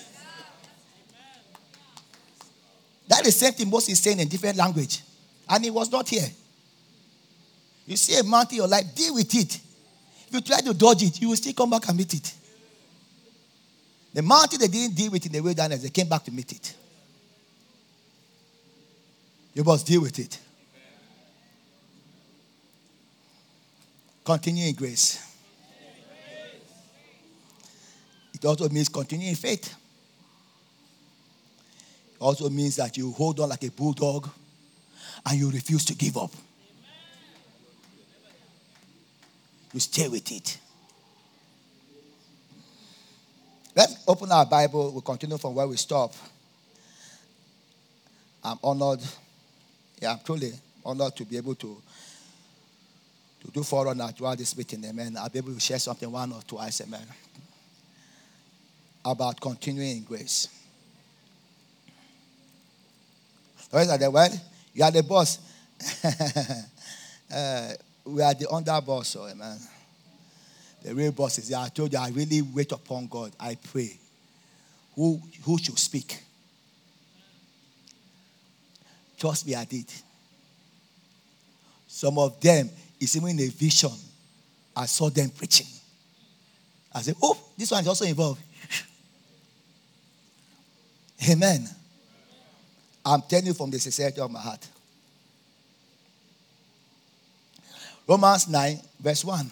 That 3.09 3.27
is 3.27 3.35
the 3.35 3.47
same 3.47 3.53
thing 3.53 3.69
Moses 3.69 3.91
is 3.91 3.99
saying 3.99 4.21
in 4.21 4.29
different 4.29 4.57
language. 4.57 5.03
And 5.49 5.65
he 5.65 5.71
was 5.71 5.91
not 5.91 6.09
here. 6.09 6.29
You 7.85 7.97
see 7.97 8.17
a 8.19 8.23
mountain 8.23 8.53
in 8.53 8.57
your 8.59 8.69
life, 8.69 8.95
deal 8.95 9.15
with 9.15 9.35
it. 9.35 9.57
If 10.29 10.29
you 10.31 10.41
try 10.41 10.61
to 10.61 10.73
dodge 10.73 11.03
it, 11.03 11.21
you 11.21 11.29
will 11.29 11.37
still 11.37 11.53
come 11.53 11.71
back 11.71 11.89
and 11.89 11.99
meet 11.99 12.15
it. 12.15 12.35
The 14.15 14.23
mountain 14.23 14.61
they 14.61 14.69
didn't 14.69 14.95
deal 14.95 15.11
with 15.11 15.27
in 15.27 15.33
the 15.33 15.41
wilderness, 15.41 15.83
they 15.83 15.89
came 15.89 16.09
back 16.09 16.25
to 16.25 16.31
meet 16.31 16.53
it. 16.53 16.75
You 19.55 19.65
must 19.65 19.87
deal 19.87 20.03
with 20.03 20.17
it. 20.19 20.39
Continue 24.25 24.69
in 24.69 24.75
grace. 24.75 25.27
It 28.35 28.45
also 28.45 28.69
means 28.69 28.89
continuing 28.89 29.35
faith. 29.35 29.75
It 32.15 32.21
also 32.21 32.49
means 32.49 32.77
that 32.77 32.97
you 32.97 33.13
hold 33.13 33.41
on 33.41 33.49
like 33.49 33.65
a 33.65 33.71
bulldog 33.71 34.29
and 35.27 35.39
you 35.39 35.51
refuse 35.51 35.85
to 35.87 35.95
give 35.95 36.17
up. 36.17 36.31
You 39.73 39.81
stay 39.81 40.09
with 40.09 40.31
it. 40.33 40.59
Let's 43.77 44.03
open 44.09 44.33
our 44.33 44.45
Bible. 44.47 44.91
We'll 44.91 45.01
continue 45.01 45.39
from 45.39 45.55
where 45.55 45.67
we 45.67 45.77
stop. 45.77 46.13
I'm 48.43 48.59
honored. 48.65 49.01
Yeah, 50.01 50.13
I'm 50.13 50.21
truly 50.25 50.53
honored 50.85 51.15
to 51.17 51.25
be 51.25 51.37
able 51.37 51.55
to, 51.57 51.81
to 53.53 53.59
do 53.59 53.63
forerunner 53.63 54.09
throughout 54.09 54.39
this 54.39 54.57
meeting. 54.57 54.85
Amen. 54.85 55.17
I'll 55.19 55.29
be 55.29 55.39
able 55.39 55.55
to 55.55 55.61
share 55.61 55.79
something 55.79 56.11
one 56.11 56.33
or 56.33 56.43
twice. 56.43 56.81
Amen 56.83 57.07
about 59.05 59.41
continuing 59.41 59.99
in 59.99 60.03
grace. 60.03 60.49
Where 63.71 63.83
is 63.83 63.99
that 63.99 64.13
word? 64.13 64.33
You 64.75 64.85
are 64.85 64.91
the 64.91 65.03
boss. 65.03 65.39
uh, 67.33 67.73
we 68.05 68.23
are 68.23 68.35
the 68.35 68.49
under 68.51 68.81
boss, 68.81 69.09
so 69.09 69.27
oh, 69.31 69.35
man. 69.35 69.59
The 70.83 70.95
real 70.95 71.13
boss 71.13 71.39
is 71.39 71.53
I 71.53 71.69
told 71.69 71.93
you 71.93 71.99
I 71.99 72.09
really 72.09 72.43
wait 72.43 72.73
upon 72.73 73.07
God. 73.07 73.33
I 73.39 73.57
pray. 73.57 73.99
Who 74.97 75.21
who 75.45 75.59
should 75.59 75.79
speak? 75.79 76.23
Trust 79.19 79.47
me, 79.47 79.55
I 79.55 79.65
did. 79.65 79.87
Some 81.87 82.19
of 82.19 82.41
them 82.41 82.71
is 83.01 83.17
even 83.17 83.31
in 83.31 83.41
a 83.41 83.49
vision. 83.49 83.91
I 84.77 84.87
saw 84.87 85.11
them 85.11 85.31
preaching. 85.31 85.67
I 86.95 87.03
said, 87.03 87.17
Oh, 87.23 87.39
this 87.57 87.71
one 87.71 87.81
is 87.81 87.89
also 87.89 88.05
involved. 88.05 88.41
Amen. 91.31 91.69
I'm 93.05 93.23
telling 93.23 93.47
you 93.47 93.55
from 93.55 93.71
the 93.71 93.79
sincerity 93.79 94.21
of 94.21 94.31
my 94.31 94.41
heart. 94.41 94.67
Romans 98.07 98.49
9, 98.49 98.81
verse 99.01 99.25
1. 99.25 99.51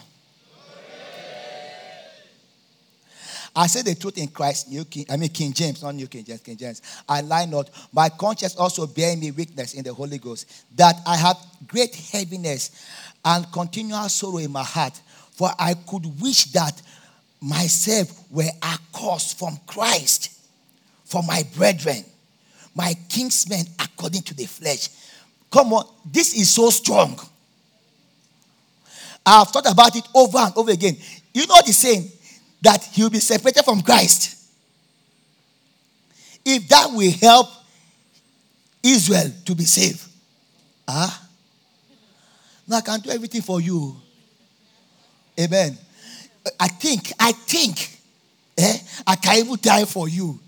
I 3.59 3.67
say 3.67 3.83
the 3.83 3.95
truth 3.97 4.19
in 4.19 4.29
Christ, 4.29 4.69
New 4.71 4.85
King, 4.85 5.07
I 5.11 5.17
mean 5.17 5.31
King 5.31 5.53
James, 5.53 5.83
not 5.83 5.95
New 5.95 6.07
King 6.07 6.25
James, 6.25 6.41
King 6.41 6.57
James. 6.57 6.81
I 7.09 7.23
lie 7.23 7.47
not. 7.47 7.69
My 7.93 8.09
conscience 8.09 8.55
also 8.55 8.87
bear 8.87 9.17
me 9.17 9.33
witness 9.33 9.75
in 9.75 9.83
the 9.83 9.93
Holy 9.93 10.19
Ghost 10.19 10.49
that 10.77 10.95
I 11.05 11.17
have 11.17 11.37
great 11.67 11.95
heaviness 11.95 12.71
and 13.25 13.51
continual 13.53 14.09
sorrow 14.09 14.39
in 14.39 14.51
my 14.51 14.63
heart. 14.63 15.01
For 15.33 15.51
I 15.59 15.75
could 15.75 16.21
wish 16.21 16.47
that 16.53 16.81
myself 17.41 18.25
were 18.31 18.51
accursed 18.63 19.39
from 19.39 19.59
Christ 19.67 20.33
for 21.05 21.23
my 21.23 21.43
brethren, 21.57 22.05
my 22.75 22.95
kinsmen 23.09 23.65
according 23.79 24.23
to 24.23 24.35
the 24.35 24.45
flesh. 24.45 24.89
Come 25.51 25.73
on, 25.73 25.87
this 26.05 26.37
is 26.37 26.51
so 26.51 26.71
strong. 26.71 27.19
I've 29.25 29.49
thought 29.49 29.71
about 29.71 29.95
it 29.97 30.07
over 30.15 30.39
and 30.39 30.53
over 30.57 30.71
again. 30.71 30.97
You 31.33 31.47
know 31.47 31.61
the 31.65 31.73
saying 31.73 32.11
that 32.63 32.83
he 32.85 33.03
will 33.03 33.11
be 33.11 33.21
separated 33.21 33.63
from 33.65 33.83
Christ. 33.83 34.37
If 36.45 36.69
that 36.69 36.91
will 36.93 37.13
help 37.13 37.47
Israel 38.83 39.31
to 39.45 39.55
be 39.55 39.65
saved. 39.65 40.03
Ah? 40.87 41.28
Now 42.69 42.77
I 42.77 42.81
can 42.83 43.01
do 43.01 43.11
everything 43.11 43.41
for 43.41 43.61
you. 43.61 43.97
Amen. 45.41 45.79
I 46.61 46.69
think, 46.69 47.13
I 47.19 47.33
think, 47.33 47.99
eh, 48.59 48.79
I 49.07 49.17
can 49.17 49.39
even 49.39 49.57
die 49.61 49.87
for 49.87 50.09
you. 50.09 50.39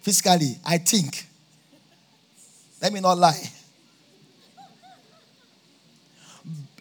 Physically, 0.00 0.56
I 0.64 0.78
think. 0.78 1.26
Let 2.80 2.92
me 2.92 3.00
not 3.00 3.18
lie. 3.18 3.50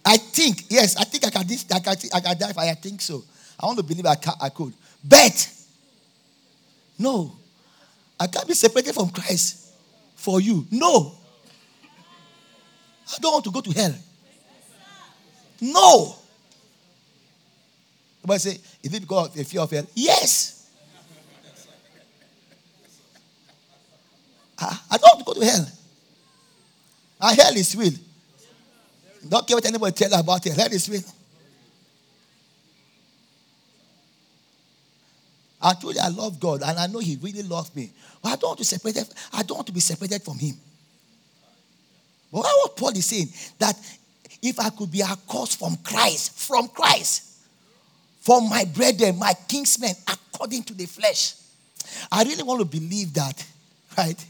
I 0.06 0.18
think, 0.18 0.66
yes, 0.70 0.96
I 0.98 1.04
think 1.06 1.26
I 1.26 1.32
can, 1.32 1.42
I 1.42 1.80
can, 1.80 1.98
I 2.14 2.20
can 2.20 2.38
die 2.38 2.50
if 2.52 2.58
I 2.58 2.74
think 2.76 3.02
so. 3.02 3.24
I 3.60 3.66
want 3.66 3.80
to 3.80 3.84
believe 3.84 4.06
I, 4.06 4.16
can, 4.16 4.34
I 4.40 4.50
could. 4.50 4.74
But, 5.04 5.52
no, 7.00 7.36
I 8.20 8.28
can't 8.28 8.48
be 8.48 8.54
separated 8.54 8.94
from 8.94 9.10
Christ 9.10 9.72
for 10.16 10.40
you. 10.40 10.68
No. 10.70 11.16
I 13.08 13.18
don't 13.20 13.34
want 13.34 13.46
to 13.46 13.52
go 13.52 13.62
to 13.62 13.72
hell. 13.72 13.96
No. 15.62 16.16
Somebody 18.22 18.40
say, 18.40 18.60
is 18.84 18.94
it 18.94 19.02
because 19.02 19.28
of 19.30 19.40
a 19.40 19.44
fear 19.44 19.62
of 19.62 19.72
hell? 19.72 19.86
Yes. 19.94 20.70
I, 24.58 24.80
I 24.92 24.98
don't 24.98 25.26
go 25.26 25.34
to 25.34 25.46
hell. 25.46 25.68
And 27.22 27.40
hell 27.40 27.56
is 27.56 27.76
real. 27.76 27.94
Don't 29.28 29.48
care 29.48 29.58
what 29.58 29.66
anybody 29.66 29.94
tell 29.94 30.20
about 30.20 30.46
it. 30.46 30.54
Hell 30.54 30.72
is 30.72 30.90
real. 30.90 31.02
I 35.62 35.74
you 35.82 35.94
I 36.02 36.10
love 36.10 36.40
God 36.40 36.62
and 36.64 36.78
I 36.78 36.86
know 36.88 37.00
He 37.00 37.18
really 37.22 37.42
loves 37.42 37.76
me. 37.76 37.92
But 38.22 38.30
I 38.30 38.36
don't 38.36 38.50
want 38.50 38.60
to 38.60 38.66
separate. 38.66 38.98
I 39.34 39.42
don't 39.42 39.58
want 39.58 39.68
to 39.68 39.74
be 39.74 39.80
separated 39.80 40.22
from 40.22 40.38
Him. 40.38 40.56
But 42.32 42.42
what 42.42 42.76
Paul 42.76 42.90
is 42.90 43.06
saying 43.06 43.30
that 43.58 43.76
if 44.46 44.60
I 44.60 44.70
could 44.70 44.92
be 44.92 45.02
a 45.02 45.16
cause 45.28 45.56
from 45.56 45.76
Christ, 45.78 46.38
from 46.38 46.68
Christ, 46.68 47.24
from 48.22 48.48
my 48.50 48.66
brethren, 48.66 49.18
my 49.18 49.34
kinsmen, 49.48 49.96
according 50.08 50.64
to 50.64 50.74
the 50.74 50.86
flesh, 50.86 51.36
I 52.12 52.24
really 52.24 52.44
want 52.44 52.60
to 52.60 52.66
believe 52.66 53.14
that, 53.16 53.44
right? 53.98 54.26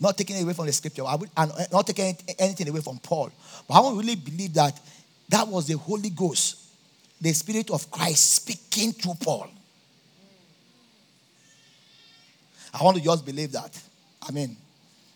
Not 0.00 0.16
taking 0.16 0.42
away 0.42 0.54
from 0.54 0.66
the 0.66 0.72
scripture, 0.72 1.04
I 1.04 1.16
would, 1.16 1.30
and 1.36 1.52
uh, 1.52 1.64
not 1.70 1.86
taking 1.86 2.16
anything 2.38 2.68
away 2.68 2.80
from 2.80 2.98
Paul, 2.98 3.30
but 3.68 3.74
I 3.74 3.80
want 3.80 3.94
to 3.96 4.00
really 4.00 4.16
believe 4.16 4.54
that 4.54 4.80
that 5.28 5.46
was 5.46 5.66
the 5.66 5.76
Holy 5.76 6.10
Ghost, 6.10 6.56
the 7.20 7.32
Spirit 7.32 7.70
of 7.70 7.90
Christ 7.90 8.34
speaking 8.34 8.92
through 8.92 9.14
Paul. 9.20 9.48
I 12.72 12.82
want 12.82 12.96
to 12.96 13.02
just 13.02 13.24
believe 13.24 13.52
that. 13.52 13.78
I 14.26 14.32
mean, 14.32 14.56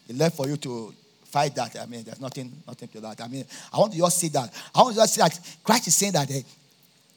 it 0.06 0.16
left 0.16 0.36
for 0.36 0.46
you 0.46 0.56
to 0.58 0.94
fight 1.28 1.54
that. 1.54 1.78
I 1.78 1.86
mean, 1.86 2.04
there's 2.04 2.20
nothing, 2.20 2.62
nothing 2.66 2.88
to 2.88 3.00
that. 3.00 3.20
I 3.20 3.28
mean, 3.28 3.44
I 3.72 3.78
want 3.78 3.92
to 3.92 3.98
just 3.98 4.18
say 4.18 4.28
that. 4.28 4.52
I 4.74 4.82
want 4.82 4.94
to 4.94 5.00
just 5.00 5.14
say 5.14 5.22
that 5.22 5.38
Christ 5.62 5.88
is 5.88 5.94
saying 5.94 6.12
that 6.12 6.30
eh, 6.30 6.42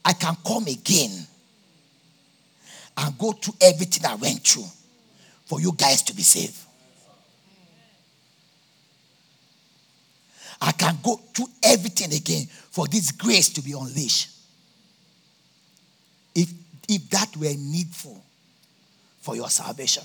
I 0.04 0.12
can 0.12 0.36
come 0.46 0.66
again 0.66 1.10
and 2.96 3.18
go 3.18 3.32
through 3.32 3.54
everything 3.60 4.04
I 4.04 4.14
went 4.16 4.46
through 4.46 4.66
for 5.46 5.60
you 5.60 5.72
guys 5.72 6.02
to 6.02 6.14
be 6.14 6.22
saved. 6.22 6.56
I 10.60 10.72
can 10.72 10.96
go 11.02 11.16
through 11.34 11.48
everything 11.62 12.12
again 12.12 12.46
for 12.70 12.86
this 12.86 13.10
grace 13.10 13.48
to 13.50 13.62
be 13.62 13.72
unleashed. 13.72 14.28
If, 16.34 16.52
if 16.88 17.10
that 17.10 17.36
were 17.36 17.54
needful 17.58 18.22
for 19.20 19.34
your 19.34 19.48
salvation. 19.48 20.04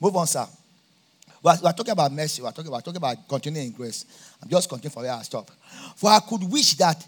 Move 0.00 0.16
on, 0.16 0.26
sir. 0.26 0.46
We're, 1.42 1.56
we're, 1.62 1.72
talking 1.72 1.92
about 1.92 2.12
mercy. 2.12 2.42
We're 2.42 2.50
talking 2.50 2.68
about, 2.68 2.84
talking 2.84 2.96
about 2.96 3.28
continuing 3.28 3.70
grace. 3.70 4.04
I'm 4.42 4.48
just 4.48 4.68
continuing 4.68 4.92
from 4.92 5.02
where 5.04 5.12
I 5.12 5.22
stop. 5.22 5.50
For 5.96 6.10
I 6.10 6.20
could 6.20 6.42
wish 6.44 6.74
that 6.74 7.06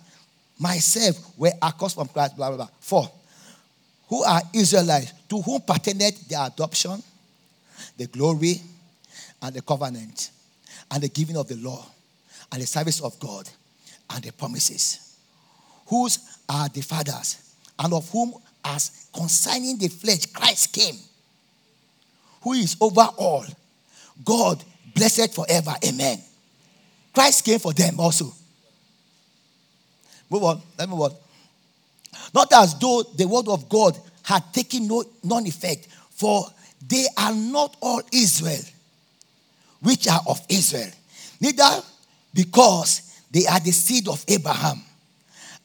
myself 0.59 1.39
were 1.39 1.53
accursed 1.63 1.97
from 1.97 2.09
Christ, 2.09 2.37
blah, 2.37 2.49
blah, 2.49 2.57
blah. 2.57 2.69
For 2.81 3.11
who 4.09 4.23
are 4.25 4.43
Israelites, 4.53 5.13
to 5.29 5.41
whom 5.41 5.61
pertained 5.61 6.01
the 6.01 6.45
adoption, 6.45 7.03
the 7.97 8.07
glory, 8.07 8.61
and 9.43 9.55
the 9.55 9.63
covenant, 9.63 10.31
and 10.91 11.03
the 11.03 11.09
giving 11.09 11.37
of 11.37 11.49
the 11.49 11.57
law, 11.57 11.85
and 12.53 12.61
the 12.61 12.67
service 12.67 13.01
of 13.01 13.19
God, 13.21 13.49
and 14.11 14.23
the 14.23 14.33
promises, 14.33 15.17
whose 15.87 16.19
are 16.49 16.69
the 16.69 16.83
fathers, 16.83 17.55
and 17.79 17.93
of 17.95 18.09
whom, 18.11 18.35
as 18.65 19.09
concerning 19.15 19.79
the 19.79 19.89
flesh, 19.89 20.27
Christ 20.27 20.73
came, 20.73 20.97
who 22.43 22.53
is 22.53 22.77
over 22.81 23.09
all 23.17 23.45
God 24.25 24.63
blessed 24.95 25.35
forever. 25.35 25.75
Amen. 25.85 26.19
Christ 27.15 27.45
came 27.45 27.59
for 27.59 27.73
them 27.73 27.99
also. 27.99 28.33
Move 30.29 30.45
on. 30.45 30.63
Let 30.79 30.89
me 30.89 30.95
move 30.95 31.03
on. 31.03 31.17
Not 32.35 32.53
as 32.53 32.79
though 32.79 33.03
the 33.17 33.27
word 33.27 33.49
of 33.49 33.69
God 33.69 33.99
had 34.23 34.53
taken 34.53 34.87
no 34.87 35.05
non 35.25 35.47
effect, 35.47 35.89
for 36.11 36.45
they 36.87 37.07
are 37.17 37.35
not 37.35 37.77
all 37.81 38.03
Israel, 38.13 38.63
which 39.83 40.09
are 40.09 40.21
of 40.29 40.41
Israel. 40.49 40.91
Neither 41.41 41.83
because 42.33 43.23
they 43.31 43.47
are 43.47 43.61
the 43.61 43.73
seed 43.73 44.09
of 44.09 44.25
Abraham 44.29 44.83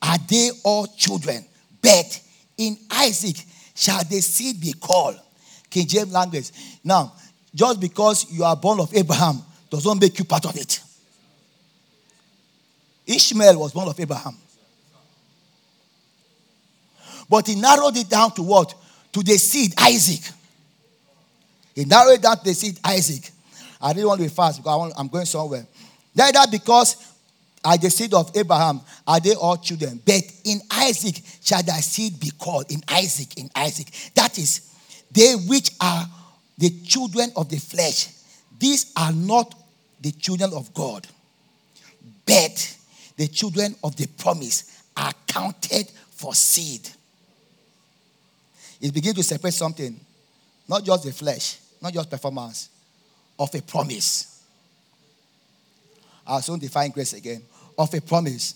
are 0.02 0.18
they 0.28 0.52
all 0.63 0.88
children, 0.88 1.46
but 1.82 2.22
in 2.58 2.78
Isaac 2.91 3.38
shall 3.76 4.04
the 4.04 4.22
seed 4.22 4.62
be 4.62 4.74
called. 4.74 5.20
King 5.70 5.88
James 5.88 6.12
language. 6.13 6.52
Now, 6.84 7.13
just 7.56 7.80
because 7.80 8.32
you 8.32 8.44
are 8.44 8.56
born 8.56 8.80
of 8.82 8.94
Abraham 8.94 9.41
does 9.70 9.86
not 9.86 10.00
make 10.00 10.20
you 10.20 10.26
part 10.26 10.46
of 10.46 10.56
it. 10.58 10.82
Ishmael 13.08 13.58
was 13.60 13.72
born 13.72 13.88
of 13.88 14.00
Abraham. 14.00 14.36
But 17.30 17.48
he 17.48 17.56
narrowed 17.56 17.96
it 17.98 18.10
down 18.10 18.32
to 18.34 18.44
what? 18.44 18.76
To 19.13 19.24
the 19.24 19.38
seed, 19.38 19.74
Isaac. 19.80 20.32
He 21.74 21.86
narrowed 21.86 22.22
down 22.22 22.38
to 22.38 22.44
the 22.44 22.54
seed, 22.54 22.80
Isaac. 22.84 23.32
I 23.82 23.94
didn't 23.94 24.08
want 24.08 24.20
to 24.20 24.28
be 24.28 24.34
fast 24.34 24.62
because 24.62 24.94
I 24.96 25.00
am 25.00 25.08
going 25.08 25.26
somewhere. 25.26 25.65
Neither 26.15 26.39
because 26.52 27.13
are 27.63 27.78
the 27.78 27.89
seed 27.89 28.13
of 28.13 28.32
Abraham, 28.36 28.82
are 29.08 29.20
they 29.20 29.34
all 29.34 29.58
children? 29.58 30.00
But 30.06 30.24
in 30.44 30.60
Isaac 30.72 31.15
shall 31.41 31.63
thy 31.63 31.80
seed 31.80 32.20
be 32.20 32.32
called. 32.38 32.72
In 32.72 32.82
Isaac, 32.88 33.38
in 33.38 33.50
Isaac. 33.56 33.88
That 34.13 34.38
is, 34.38 34.72
they 35.12 35.34
which 35.34 35.72
are 35.82 36.06
the 36.58 36.70
children 36.86 37.32
of 37.36 37.50
the 37.50 37.58
flesh, 37.58 38.10
these 38.58 38.91
are 38.96 39.12
not 39.12 39.54
the 40.02 40.12
children 40.12 40.54
of 40.54 40.74
God, 40.74 41.08
but 42.26 42.78
the 43.18 43.28
children 43.28 43.76
of 43.84 43.96
the 43.96 44.08
promise 44.08 44.84
are 44.96 45.13
counted 45.28 45.89
for 46.12 46.34
seed. 46.34 46.89
It 48.82 48.94
begins 48.94 49.15
to 49.15 49.24
separate 49.24 49.54
something, 49.54 50.00
not 50.68 50.84
just 50.84 51.04
the 51.04 51.12
flesh, 51.12 51.60
not 51.82 51.94
just 51.94 52.10
performance, 52.10 52.70
of 53.38 53.54
a 53.54 53.62
promise. 53.62 54.44
I'll 56.26 56.41
soon 56.41 56.60
define 56.60 56.91
grace 56.91 57.13
again. 57.13 57.41
Of 57.78 57.94
a 57.94 58.02
promise. 58.02 58.56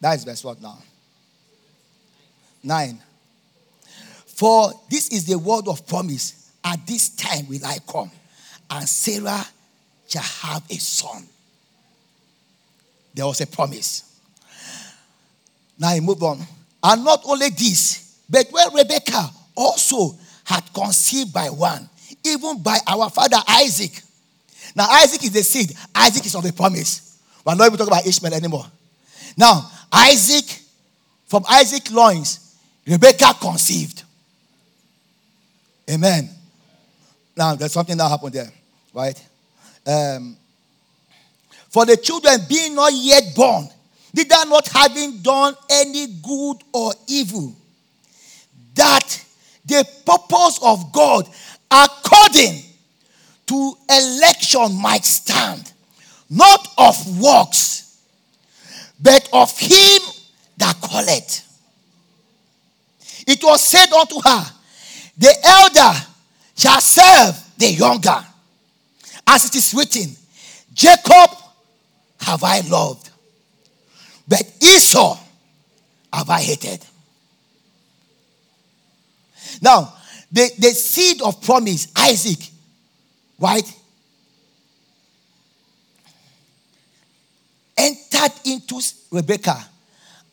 That 0.00 0.16
is 0.16 0.24
verse 0.24 0.44
what 0.44 0.60
now? 0.60 0.78
Nine. 2.62 3.00
For 4.26 4.72
this 4.90 5.08
is 5.08 5.24
the 5.24 5.38
word 5.38 5.68
of 5.68 5.86
promise 5.86 6.45
at 6.66 6.84
this 6.84 7.10
time 7.10 7.48
will 7.48 7.64
I 7.64 7.78
come, 7.88 8.10
and 8.68 8.88
Sarah 8.88 9.46
shall 10.08 10.22
have 10.22 10.64
a 10.68 10.74
son. 10.74 11.24
There 13.14 13.24
was 13.24 13.40
a 13.40 13.46
promise. 13.46 14.02
Now 15.78 15.90
I 15.90 16.00
move 16.00 16.22
on. 16.22 16.40
And 16.82 17.04
not 17.04 17.22
only 17.24 17.50
this, 17.50 18.20
but 18.28 18.46
when 18.50 18.74
Rebecca 18.74 19.30
also 19.56 20.18
had 20.44 20.62
conceived 20.74 21.32
by 21.32 21.46
one, 21.50 21.88
even 22.24 22.62
by 22.62 22.78
our 22.86 23.10
father 23.10 23.38
Isaac. 23.48 24.02
Now, 24.74 24.86
Isaac 24.88 25.22
is 25.24 25.32
the 25.32 25.42
seed, 25.42 25.72
Isaac 25.94 26.26
is 26.26 26.34
of 26.34 26.42
the 26.42 26.52
promise. 26.52 27.18
We're 27.44 27.54
not 27.54 27.66
even 27.66 27.78
talking 27.78 27.92
about 27.92 28.06
Ishmael 28.06 28.34
anymore. 28.34 28.66
Now, 29.36 29.70
Isaac, 29.92 30.60
from 31.26 31.44
Isaac 31.48 31.90
loins, 31.90 32.56
Rebecca 32.86 33.34
conceived. 33.40 34.02
Amen. 35.90 36.35
Now, 37.36 37.54
there's 37.54 37.72
something 37.72 37.96
that 37.96 38.08
happened 38.08 38.32
there, 38.32 38.50
right? 38.94 39.22
Um, 39.86 40.36
for 41.68 41.84
the 41.84 41.96
children 41.96 42.40
being 42.48 42.74
not 42.74 42.92
yet 42.94 43.34
born, 43.34 43.68
did 44.14 44.28
they 44.30 44.44
not 44.48 44.66
having 44.68 45.18
done 45.18 45.54
any 45.70 46.06
good 46.06 46.56
or 46.72 46.92
evil, 47.06 47.54
that 48.74 49.24
the 49.66 49.86
purpose 50.06 50.58
of 50.62 50.92
God 50.92 51.28
according 51.70 52.62
to 53.46 53.74
election 53.90 54.74
might 54.80 55.04
stand, 55.04 55.72
not 56.30 56.66
of 56.78 57.20
works, 57.20 58.00
but 59.00 59.28
of 59.32 59.56
him 59.58 60.00
that 60.56 60.80
calleth. 60.80 61.42
It 63.26 63.42
was 63.42 63.62
said 63.62 63.92
unto 63.92 64.20
her, 64.24 64.44
The 65.18 65.34
elder 65.44 66.06
shall 66.56 66.80
serve 66.80 67.36
the 67.58 67.68
younger. 67.68 68.24
As 69.26 69.44
it 69.44 69.54
is 69.56 69.74
written, 69.74 70.16
Jacob 70.72 71.30
have 72.20 72.42
I 72.42 72.60
loved, 72.60 73.10
but 74.26 74.42
Esau 74.60 75.18
have 76.12 76.30
I 76.30 76.40
hated. 76.40 76.84
Now, 79.60 79.94
the, 80.30 80.50
the 80.58 80.70
seed 80.70 81.22
of 81.22 81.40
promise, 81.42 81.88
Isaac, 81.96 82.38
right, 83.38 83.64
entered 87.76 88.32
into 88.44 88.80
Rebecca, 89.10 89.56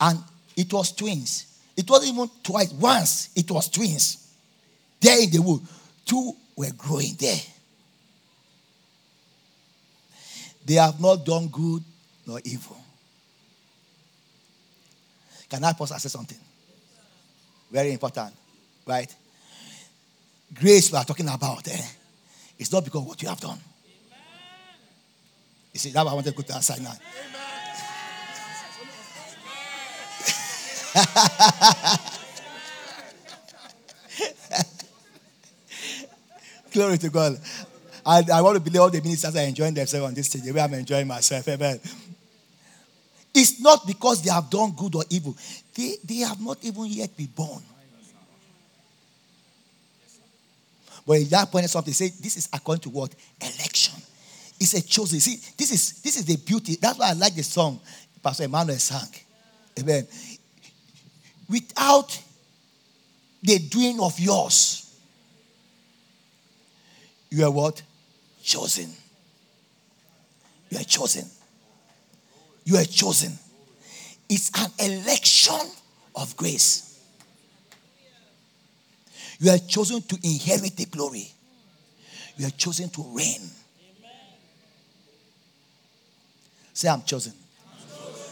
and 0.00 0.18
it 0.56 0.72
was 0.72 0.92
twins. 0.92 1.58
It 1.76 1.88
wasn't 1.88 2.14
even 2.14 2.30
twice, 2.42 2.72
once 2.72 3.30
it 3.34 3.50
was 3.50 3.68
twins. 3.68 4.34
There 5.00 5.22
in 5.22 5.30
the 5.30 5.42
wood, 5.42 5.60
two 6.04 6.32
were 6.56 6.70
growing 6.76 7.14
there. 7.18 7.38
They 10.64 10.74
have 10.74 11.00
not 11.00 11.24
done 11.24 11.48
good 11.48 11.82
nor 12.26 12.40
evil. 12.44 12.76
Can 15.48 15.62
I 15.62 15.72
pause 15.72 15.90
and 15.90 16.00
say 16.00 16.08
something? 16.08 16.38
Very 17.70 17.92
important, 17.92 18.32
right? 18.86 19.14
Grace 20.54 20.90
we 20.90 20.98
are 20.98 21.04
talking 21.04 21.28
about, 21.28 21.66
eh? 21.68 21.82
It's 22.58 22.72
not 22.72 22.84
because 22.84 23.02
of 23.02 23.08
what 23.08 23.22
you 23.22 23.28
have 23.28 23.40
done. 23.40 23.58
You 25.72 25.80
see, 25.80 25.90
that's 25.90 26.04
why 26.04 26.12
I 26.12 26.14
wanted 26.14 26.30
to 26.30 26.36
go 26.36 26.42
to 26.42 26.54
outside 26.54 26.80
now. 26.80 26.94
Glory 36.74 36.98
to 36.98 37.08
God. 37.08 37.40
I, 38.04 38.24
I 38.34 38.40
want 38.40 38.56
to 38.56 38.60
believe 38.60 38.80
all 38.80 38.90
the 38.90 39.00
ministers 39.00 39.36
are 39.36 39.46
enjoying 39.46 39.74
themselves 39.74 40.06
on 40.08 40.12
this 40.12 40.26
stage, 40.26 40.42
the 40.42 40.50
way 40.50 40.60
I'm 40.60 40.74
enjoying 40.74 41.06
myself. 41.06 41.46
Amen. 41.48 41.78
It's 43.32 43.60
not 43.60 43.86
because 43.86 44.22
they 44.22 44.30
have 44.30 44.50
done 44.50 44.72
good 44.76 44.96
or 44.96 45.04
evil, 45.08 45.36
they, 45.72 45.94
they 46.04 46.16
have 46.16 46.40
not 46.40 46.58
even 46.62 46.86
yet 46.86 47.16
been 47.16 47.26
born. 47.26 47.62
But 51.06 51.18
in 51.18 51.28
that 51.28 51.50
point, 51.52 51.70
something 51.70 51.94
say 51.94 52.08
this 52.08 52.36
is 52.36 52.48
according 52.52 52.82
to 52.82 52.90
what 52.90 53.14
election. 53.40 53.94
It's 54.58 54.74
a 54.74 54.82
chosen. 54.82 55.20
See, 55.20 55.36
this 55.56 55.70
is 55.70 56.02
this 56.02 56.16
is 56.16 56.24
the 56.24 56.36
beauty. 56.36 56.76
That's 56.80 56.98
why 56.98 57.10
I 57.10 57.12
like 57.12 57.34
the 57.34 57.42
song 57.42 57.78
Pastor 58.22 58.44
Emmanuel 58.44 58.78
sang. 58.78 59.08
Amen. 59.78 60.06
Without 61.48 62.18
the 63.42 63.58
doing 63.58 64.00
of 64.00 64.18
yours, 64.18 64.83
you 67.34 67.44
are 67.44 67.50
what? 67.50 67.82
Chosen. 68.44 68.88
You 70.70 70.78
are 70.78 70.84
chosen. 70.84 71.24
You 72.64 72.76
are 72.76 72.84
chosen. 72.84 73.32
It's 74.28 74.52
an 74.56 74.70
election 74.78 75.58
of 76.14 76.36
grace. 76.36 77.00
You 79.40 79.50
are 79.50 79.58
chosen 79.58 80.00
to 80.02 80.18
inherit 80.22 80.76
the 80.76 80.84
glory. 80.84 81.26
You 82.36 82.46
are 82.46 82.50
chosen 82.50 82.88
to 82.90 83.02
reign. 83.12 83.40
Say, 86.72 86.88
I'm 86.88 87.02
chosen. 87.02 87.32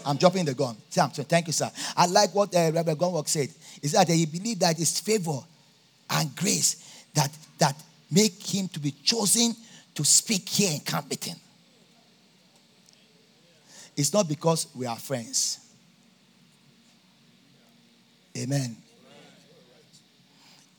I'm 0.07 0.17
dropping 0.17 0.45
the 0.45 0.55
gun. 0.55 0.77
Say, 0.91 1.01
I'm 1.01 1.11
chosen. 1.11 1.25
Thank 1.25 1.49
you, 1.49 1.53
sir. 1.53 1.71
I 1.97 2.07
like 2.07 2.33
what 2.33 2.55
uh, 2.55 2.71
Reverend 2.73 3.01
Gunwork 3.01 3.29
said. 3.29 3.49
Is 3.83 3.93
that 3.93 4.09
he 4.09 4.27
believed 4.27 4.61
that 4.61 4.79
it's 4.79 5.01
favor 5.01 5.41
and 6.09 6.37
grace 6.37 7.05
that, 7.15 7.31
that 7.59 7.77
make 8.13 8.43
him 8.47 8.69
to 8.69 8.79
be 8.79 8.91
chosen 8.91 9.55
to 9.95 10.05
speak 10.05 10.49
here 10.49 10.73
in 10.73 10.81
Camberton. 10.81 11.37
It's 13.97 14.13
not 14.13 14.29
because 14.29 14.69
we 14.75 14.87
are 14.87 14.97
friends. 14.97 15.59
Amen. 18.37 18.77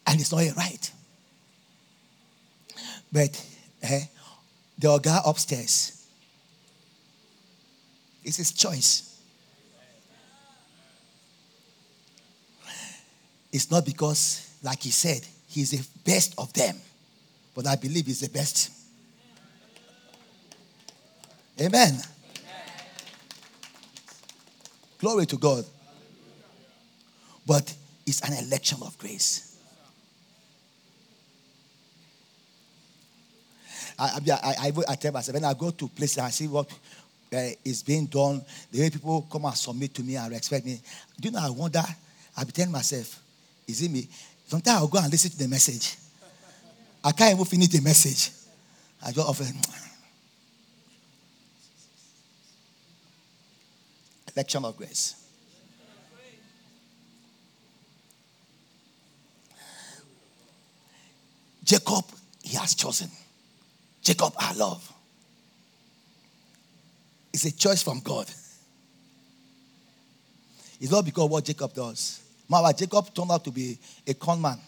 And 0.08 0.19
it's 0.19 0.32
not 0.32 0.41
a 0.41 0.54
right. 0.54 0.91
But 3.12 3.46
eh, 3.84 4.02
the 4.78 4.98
guy 5.00 5.19
upstairs, 5.26 6.06
it's 8.24 8.38
his 8.38 8.52
choice. 8.52 9.10
It's 13.52 13.69
not 13.69 13.86
because, 13.86 14.58
like 14.63 14.82
he 14.82 14.89
said, 14.89 15.22
he's 15.48 15.69
the 15.69 15.88
best 16.04 16.34
of 16.39 16.52
them, 16.54 16.76
but 17.54 17.68
I 17.68 17.76
believe 17.76 18.06
he's 18.06 18.22
the 18.22 18.30
best. 18.30 18.72
Amen. 21.60 22.02
Glory 25.00 25.26
to 25.28 25.38
God. 25.38 25.66
But 27.46 27.76
it's 28.06 28.22
an 28.22 28.46
election 28.46 28.80
of 28.82 28.98
grace. 28.98 29.58
I, 34.00 34.20
I, 34.32 34.56
I, 34.68 34.72
I 34.89 34.96
tell 34.96 35.12
myself, 35.12 35.36
when 35.36 35.46
I 35.46 35.54
go 35.54 35.70
to 35.72 35.88
places 35.89 36.18
and 36.18 36.28
I 36.28 36.30
see 36.30 36.48
what 36.48 36.70
uh, 37.34 37.50
is 37.63 37.84
being 37.84 38.06
done, 38.08 38.44
the 38.72 38.80
way 38.80 38.89
people 38.89 39.28
come 39.32 39.46
and 39.46 39.56
submit 39.56 39.94
to 39.96 40.04
me 40.04 40.16
and 40.16 40.32
respect 40.32 40.66
me, 40.66 40.82
do 41.20 41.30
you 41.30 41.32
know, 41.32 41.39
I 41.42 41.50
wonder, 41.50 41.84
I'll 42.38 42.46
be 42.46 42.52
telling 42.52 42.72
myself, 42.72 43.22
is 43.68 43.82
it 43.82 43.92
me? 43.92 44.08
Sometimes 44.48 44.78
I'll 44.80 44.88
go 44.88 45.00
and 45.00 45.12
listen 45.12 45.32
to 45.32 45.38
the 45.38 45.48
message. 45.48 45.98
I 47.04 47.12
can't 47.12 47.34
even 47.34 47.46
finish 47.46 47.68
the 47.68 47.82
message. 47.82 48.32
I 49.06 49.12
just 49.12 49.28
offer, 49.28 49.44
election 54.34 54.66
of 54.66 54.78
grace. 54.78 55.16
Jacob, 61.63 62.06
he 62.42 62.58
has 62.58 62.76
chosen. 62.76 63.10
Jacob, 64.02 64.34
I 64.38 64.54
love. 64.54 64.92
It's 67.34 67.46
a 67.46 67.52
choice 67.52 67.82
from 67.82 68.00
God. 68.02 68.30
It's 70.80 70.92
not 70.92 71.06
because 71.06 71.30
what 71.30 71.46
Jacob 71.46 71.74
does. 71.74 72.22
Mama, 72.50 72.74
Jacob 72.74 73.13
turned 73.13 73.32
out 73.32 73.44
to 73.46 73.52
be 73.52 73.78
a 74.06 74.13
con 74.13 74.42
man. 74.42 74.60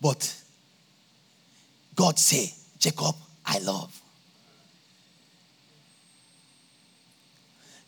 But 0.00 0.42
God 1.94 2.18
say, 2.18 2.52
Jacob, 2.78 3.14
I 3.44 3.58
love. 3.58 3.92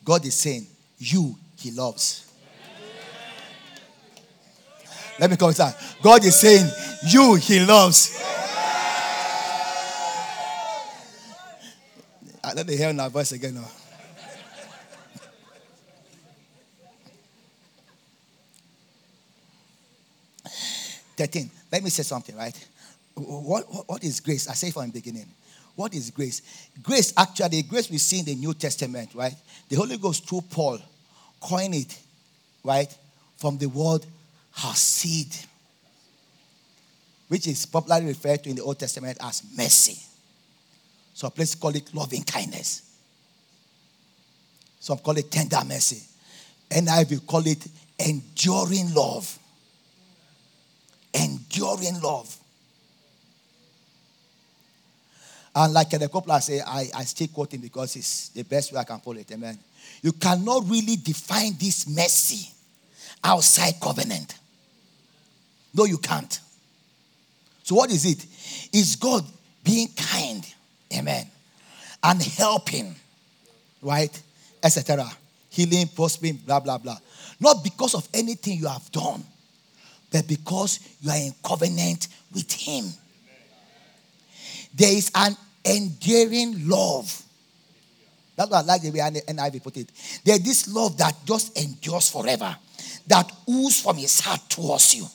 God 0.05 0.25
is 0.25 0.35
saying, 0.35 0.67
you, 0.99 1.37
he 1.57 1.71
loves. 1.71 2.29
Let 5.19 5.31
me 5.31 5.37
come 5.37 5.49
inside. 5.49 5.75
God 6.01 6.25
is 6.25 6.37
saying, 6.37 6.71
You 7.09 7.35
He 7.35 7.61
loves. 7.61 8.23
I 12.45 12.55
let 12.55 12.67
me 12.67 12.77
hear 12.77 12.93
my 12.93 13.09
voice 13.09 13.33
again 13.33 13.55
now. 13.55 13.69
Thirteen. 21.19 21.51
Let 21.73 21.83
me 21.83 21.91
say 21.91 22.05
something, 22.05 22.37
right? 22.37 22.57
What, 23.15 23.67
what, 23.73 23.89
what 23.89 24.05
is 24.05 24.21
grace? 24.21 24.49
I 24.49 24.55
say 24.55 24.71
from 24.71 24.87
the 24.87 24.93
beginning. 24.93 25.27
What 25.75 25.93
is 25.93 26.13
grace? 26.13 26.43
Grace, 26.81 27.13
actually, 27.17 27.63
grace 27.63 27.91
we 27.91 27.99
see 27.99 28.21
in 28.21 28.25
the 28.25 28.37
New 28.37 28.55
Testament, 28.55 29.11
right? 29.15 29.35
The 29.69 29.75
Holy 29.75 29.97
Ghost 29.97 30.29
through 30.29 30.43
Paul 30.43 30.79
coined 31.41 31.75
it, 31.75 31.99
right, 32.63 32.97
from 33.37 33.59
the 33.59 33.67
word 33.67 34.07
Hasid, 34.57 35.47
which 37.27 37.49
is 37.49 37.67
popularly 37.67 38.07
referred 38.07 38.45
to 38.45 38.51
in 38.51 38.57
the 38.57 38.63
Old 38.63 38.79
Testament 38.79 39.19
as 39.21 39.43
mercy. 39.57 39.99
So 41.15 41.31
please 41.31 41.57
call 41.57 41.75
it 41.75 41.93
loving 41.95 42.23
kindness. 42.23 42.83
Some 44.79 44.99
call 44.99 45.19
it 45.19 45.31
tender 45.33 45.59
mercy. 45.67 46.03
And 46.71 46.89
I 46.89 47.05
will 47.11 47.21
call 47.21 47.45
it 47.47 47.67
enduring 47.99 48.95
love. 48.95 49.37
Enduring 51.15 52.01
love. 52.01 52.37
And 55.55 55.73
like 55.73 55.91
the 55.91 56.09
couple 56.09 56.33
I 56.33 56.39
say, 56.41 56.61
I, 56.61 56.89
I 56.95 57.05
still 57.05 57.29
quote 57.29 57.53
him 57.53 57.61
because 57.61 57.97
it's 57.97 58.29
the 58.29 58.45
best 58.45 58.73
way 58.73 58.79
I 58.79 58.85
can 58.85 59.01
put 59.01 59.17
it. 59.17 59.31
Amen. 59.33 59.59
You 60.03 60.13
cannot 60.13 60.69
really 60.69 60.97
define 60.97 61.55
this 61.59 61.89
mercy 61.89 62.49
outside 63.25 63.75
covenant. 63.81 64.39
No, 65.75 65.85
you 65.85 65.99
can't. 65.99 66.39
So, 67.63 67.75
what 67.75 67.91
is 67.91 68.05
it? 68.05 68.25
Is 68.73 68.97
God 68.97 69.25
being 69.65 69.89
kind, 69.97 70.47
amen, 70.97 71.27
and 72.03 72.23
helping, 72.23 72.95
right, 73.83 74.23
etc., 74.63 75.05
healing, 75.51 75.89
prospering, 75.89 76.37
blah, 76.37 76.61
blah, 76.61 76.79
blah. 76.79 76.97
Not 77.41 77.63
because 77.63 77.95
of 77.95 78.09
anything 78.15 78.59
you 78.59 78.69
have 78.69 78.91
done, 78.93 79.25
but 80.11 80.27
because 80.27 80.81
you 81.01 81.11
are 81.11 81.17
in 81.17 81.33
covenant 81.45 82.09
with 82.33 82.51
Him. 82.53 82.85
there 84.75 84.93
is 84.93 85.11
an 85.15 85.37
enduring 85.65 86.69
love. 86.69 87.23
That's 88.37 88.51
what 88.51 88.65
I 88.65 88.67
like 88.67 88.83
the 88.83 88.91
way 88.91 89.01
NIV 89.01 89.63
put 89.65 89.77
it. 89.77 89.91
There's 90.25 90.41
this 90.41 90.73
love 90.73 90.97
that 90.99 91.15
just 91.25 91.59
endures 91.59 92.09
forever, 92.09 92.57
that 93.09 93.31
oozes 93.49 93.83
from 93.83 93.97
his 93.97 94.21
heart 94.21 94.41
towards 94.49 94.95
you. 94.95 95.07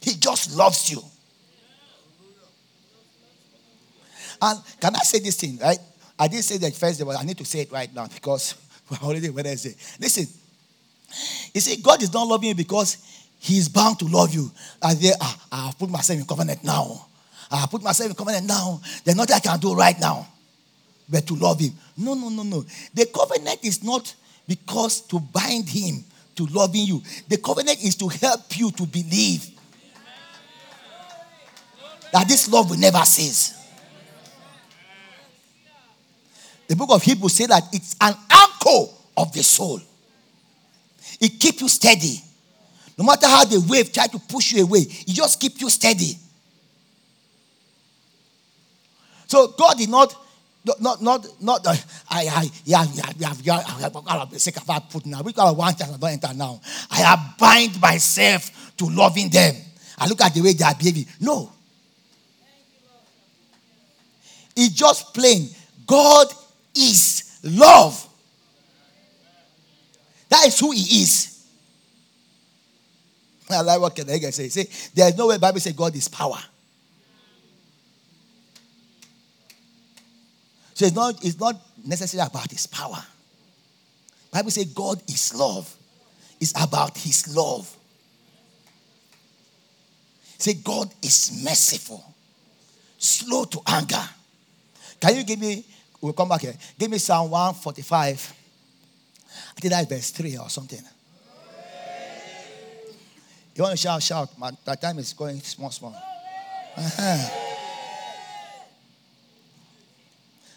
He 0.00 0.14
just 0.14 0.56
loves 0.56 0.90
you. 0.90 1.02
And 4.40 4.60
can 4.80 4.94
I 4.94 5.00
say 5.00 5.18
this 5.20 5.36
thing, 5.36 5.58
right? 5.58 5.78
I 6.18 6.28
didn't 6.28 6.44
say 6.44 6.58
that 6.58 6.74
first, 6.74 7.04
but 7.04 7.18
I 7.18 7.22
need 7.24 7.38
to 7.38 7.44
say 7.44 7.60
it 7.60 7.72
right 7.72 7.92
now 7.94 8.06
because 8.06 8.54
we're 8.90 9.06
already 9.06 9.30
Wednesday. 9.30 9.74
Listen, 10.00 10.26
you 11.52 11.60
see, 11.60 11.76
God 11.76 12.02
is 12.02 12.12
not 12.12 12.26
loving 12.26 12.50
you 12.50 12.54
because 12.54 12.98
He 13.38 13.58
is 13.58 13.68
bound 13.68 13.98
to 14.00 14.06
love 14.06 14.34
you. 14.34 14.50
And 14.82 14.98
there, 14.98 15.14
ah, 15.20 15.46
I 15.52 15.66
have 15.66 15.78
put 15.78 15.90
myself 15.90 16.18
in 16.18 16.26
covenant 16.26 16.64
now. 16.64 17.06
I 17.50 17.58
have 17.58 17.70
put 17.70 17.82
myself 17.82 18.10
in 18.10 18.16
covenant 18.16 18.46
now. 18.46 18.80
There's 19.04 19.16
nothing 19.16 19.36
I 19.36 19.40
can 19.40 19.58
do 19.60 19.74
right 19.74 19.98
now 19.98 20.26
but 21.08 21.26
to 21.26 21.34
love 21.34 21.60
Him. 21.60 21.72
No, 21.96 22.14
no, 22.14 22.28
no, 22.28 22.42
no. 22.42 22.64
The 22.92 23.06
covenant 23.06 23.60
is 23.62 23.82
not 23.82 24.14
because 24.46 25.00
to 25.02 25.20
bind 25.20 25.68
Him 25.68 26.04
to 26.36 26.46
loving 26.46 26.86
you, 26.86 27.02
the 27.28 27.36
covenant 27.38 27.82
is 27.84 27.94
to 27.96 28.08
help 28.08 28.56
you 28.56 28.70
to 28.72 28.86
believe 28.86 29.46
that 32.12 32.28
this 32.28 32.48
love 32.48 32.70
will 32.70 32.78
never 32.78 33.04
cease. 33.04 33.60
The 36.66 36.76
book 36.76 36.90
of 36.90 37.02
Hebrews 37.02 37.34
says 37.34 37.48
that 37.48 37.62
it's 37.72 37.94
an 38.00 38.14
anchor 38.30 38.92
of 39.16 39.32
the 39.32 39.42
soul. 39.42 39.80
It 41.24 41.40
keeps 41.40 41.62
you 41.62 41.68
steady. 41.70 42.20
No 42.98 43.04
matter 43.04 43.26
how 43.26 43.46
the 43.46 43.58
wave 43.66 43.90
try 43.90 44.06
to 44.08 44.18
push 44.18 44.52
you 44.52 44.64
away, 44.64 44.80
it 44.80 45.08
just 45.08 45.40
keeps 45.40 45.58
you 45.58 45.70
steady. 45.70 46.18
So 49.26 49.48
God 49.48 49.78
did 49.78 49.88
not, 49.88 50.14
not, 50.80 51.00
not, 51.00 51.26
not, 51.40 51.66
uh, 51.66 51.74
I, 52.10 52.28
I, 52.28 52.50
yeah, 52.66 52.84
yeah, 52.92 53.10
yeah, 53.16 53.32
yeah, 53.42 53.88
I'm 54.06 54.38
sick 54.38 54.58
of 54.58 54.90
put 54.90 55.06
now. 55.06 55.22
We 55.22 55.32
got 55.32 55.56
one 55.56 55.74
chance, 55.74 55.94
I 55.94 55.96
don't 55.96 56.10
enter 56.10 56.34
now. 56.34 56.60
I 56.90 57.34
bind 57.38 57.80
myself 57.80 58.74
to 58.76 58.84
loving 58.84 59.30
them. 59.30 59.54
I 59.96 60.06
look 60.06 60.20
at 60.20 60.34
the 60.34 60.42
way 60.42 60.52
they 60.52 60.64
are 60.64 60.74
behaving. 60.74 61.06
No. 61.20 61.50
It's 64.54 64.74
just 64.74 65.14
plain. 65.14 65.48
God 65.86 66.26
is 66.76 67.40
love. 67.42 68.10
That 70.34 70.48
is 70.48 70.58
who 70.58 70.72
he 70.72 70.80
is. 70.80 71.46
I 73.48 73.60
like 73.60 73.80
what 73.80 73.94
Hagin 73.94 74.32
say. 74.32 74.48
Say, 74.48 74.68
there 74.92 75.08
is 75.08 75.16
no 75.16 75.28
way 75.28 75.38
Bible 75.38 75.60
says 75.60 75.74
God 75.74 75.94
is 75.94 76.08
power. 76.08 76.38
So 80.74 80.86
it's 80.86 80.94
not, 80.94 81.24
it's 81.24 81.38
not 81.38 81.54
necessarily 81.86 82.28
about 82.28 82.50
his 82.50 82.66
power. 82.66 82.98
Bible 84.32 84.50
says 84.50 84.64
God 84.64 85.00
is 85.08 85.32
love. 85.36 85.72
It's 86.40 86.52
about 86.60 86.98
his 86.98 87.36
love. 87.36 87.72
Say 90.36 90.54
God 90.54 90.92
is 91.00 91.44
merciful, 91.44 92.04
slow 92.98 93.44
to 93.44 93.60
anger. 93.68 94.02
Can 94.98 95.14
you 95.14 95.22
give 95.22 95.38
me 95.38 95.64
We'll 96.00 96.12
come 96.12 96.28
back 96.28 96.42
here. 96.42 96.54
Give 96.78 96.90
me 96.90 96.98
Psalm 96.98 97.30
145. 97.30 98.43
I 99.56 99.60
think 99.60 99.72
that's 99.72 99.88
verse 99.88 100.10
3 100.10 100.38
or 100.38 100.48
something. 100.48 100.80
You 103.54 103.62
want 103.62 103.72
to 103.72 103.76
shout, 103.76 104.02
shout. 104.02 104.36
My, 104.36 104.50
that 104.64 104.80
time 104.80 104.98
is 104.98 105.12
going 105.12 105.40
small, 105.40 105.70
small. 105.70 105.94
Uh-huh. 106.76 107.40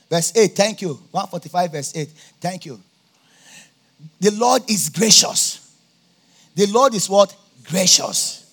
Verse 0.10 0.36
8, 0.36 0.48
thank 0.56 0.82
you. 0.82 0.90
145, 1.12 1.72
verse 1.72 1.96
8, 1.96 2.10
thank 2.40 2.66
you. 2.66 2.80
The 4.20 4.32
Lord 4.32 4.64
is 4.70 4.90
gracious. 4.90 5.76
The 6.56 6.66
Lord 6.68 6.94
is 6.96 7.10
what? 7.10 7.36
Gracious. 7.66 8.52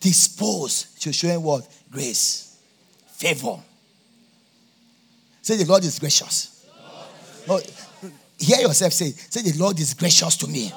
Disposed 0.00 1.00
to 1.02 1.12
show 1.12 1.28
him 1.28 1.42
what? 1.42 1.66
Grace. 1.90 2.58
Favor. 3.12 3.58
Say, 5.40 5.56
the 5.56 5.64
Lord 5.64 5.84
is 5.84 5.98
gracious. 5.98 6.66
No, 7.46 7.60
hear 8.38 8.58
yourself 8.58 8.92
say, 8.92 9.10
say, 9.10 9.42
the 9.42 9.58
Lord 9.58 9.78
is 9.78 9.94
gracious 9.94 10.36
to 10.38 10.46
me. 10.46 10.72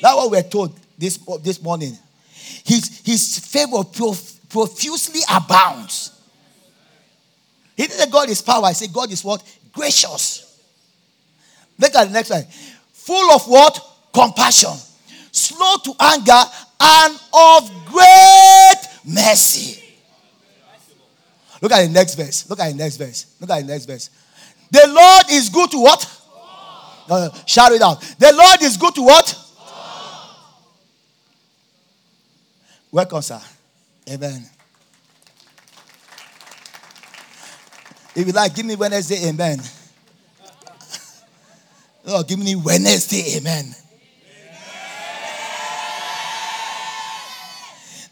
That's 0.00 0.16
what 0.16 0.30
we're 0.30 0.42
told 0.42 0.78
this, 0.98 1.18
this 1.42 1.62
morning. 1.62 1.96
His, 2.64 3.02
his 3.04 3.38
favor 3.38 3.84
prof, 3.84 4.40
profusely 4.48 5.20
abounds. 5.30 6.12
He 7.76 7.82
didn't 7.84 7.98
say 7.98 8.10
God 8.10 8.28
is 8.28 8.42
power. 8.42 8.64
I 8.64 8.72
say 8.72 8.88
God 8.88 9.10
is 9.12 9.24
what? 9.24 9.42
Gracious. 9.72 10.60
Look 11.78 11.94
at 11.94 12.04
the 12.06 12.12
next 12.12 12.30
one. 12.30 12.44
Full 12.92 13.32
of 13.32 13.42
what? 13.46 13.78
Compassion. 14.12 14.72
Slow 15.30 15.76
to 15.84 15.92
anger 16.00 16.42
and 16.80 17.20
of 17.32 17.70
great 17.86 18.80
mercy. 19.04 19.82
Look 21.60 21.72
at 21.72 21.86
the 21.86 21.92
next 21.92 22.14
verse. 22.14 22.48
Look 22.48 22.60
at 22.60 22.70
the 22.70 22.76
next 22.76 22.96
verse. 22.96 23.26
Look 23.40 23.50
at 23.50 23.60
the 23.60 23.66
next 23.66 23.86
verse. 23.86 24.10
The 24.70 24.82
Lord 24.88 25.24
is 25.30 25.48
good 25.48 25.70
to 25.72 25.78
what? 25.78 26.12
No, 27.08 27.30
shout 27.46 27.72
it 27.72 27.82
out. 27.82 28.00
The 28.18 28.32
Lord 28.32 28.62
is 28.62 28.76
good 28.76 28.94
to 28.96 29.02
what? 29.02 29.42
Welcome, 32.90 33.22
sir. 33.22 33.40
Amen. 34.10 34.44
If 38.14 38.26
you 38.26 38.32
like, 38.32 38.54
give 38.54 38.64
me 38.64 38.76
Wednesday, 38.76 39.28
amen. 39.28 39.60
Oh, 42.08 42.22
give 42.22 42.38
me 42.38 42.54
Wednesday, 42.54 43.36
amen. 43.36 43.74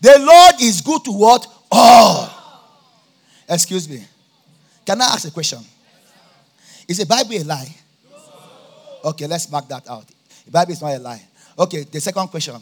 The 0.00 0.18
Lord 0.18 0.54
is 0.60 0.80
good 0.80 1.04
to 1.04 1.12
what? 1.12 1.46
All. 1.70 2.28
Excuse 3.48 3.88
me. 3.88 4.04
Can 4.84 5.00
I 5.00 5.04
ask 5.06 5.26
a 5.28 5.30
question? 5.30 5.60
Is 6.86 6.98
the 6.98 7.06
Bible 7.06 7.34
a 7.34 7.44
lie? 7.44 7.74
Okay, 9.04 9.26
let's 9.26 9.50
mark 9.50 9.68
that 9.68 9.88
out. 9.88 10.06
The 10.44 10.50
Bible 10.50 10.72
is 10.72 10.80
not 10.80 10.94
a 10.94 10.98
lie. 10.98 11.22
Okay, 11.58 11.84
the 11.84 12.00
second 12.00 12.28
question. 12.28 12.54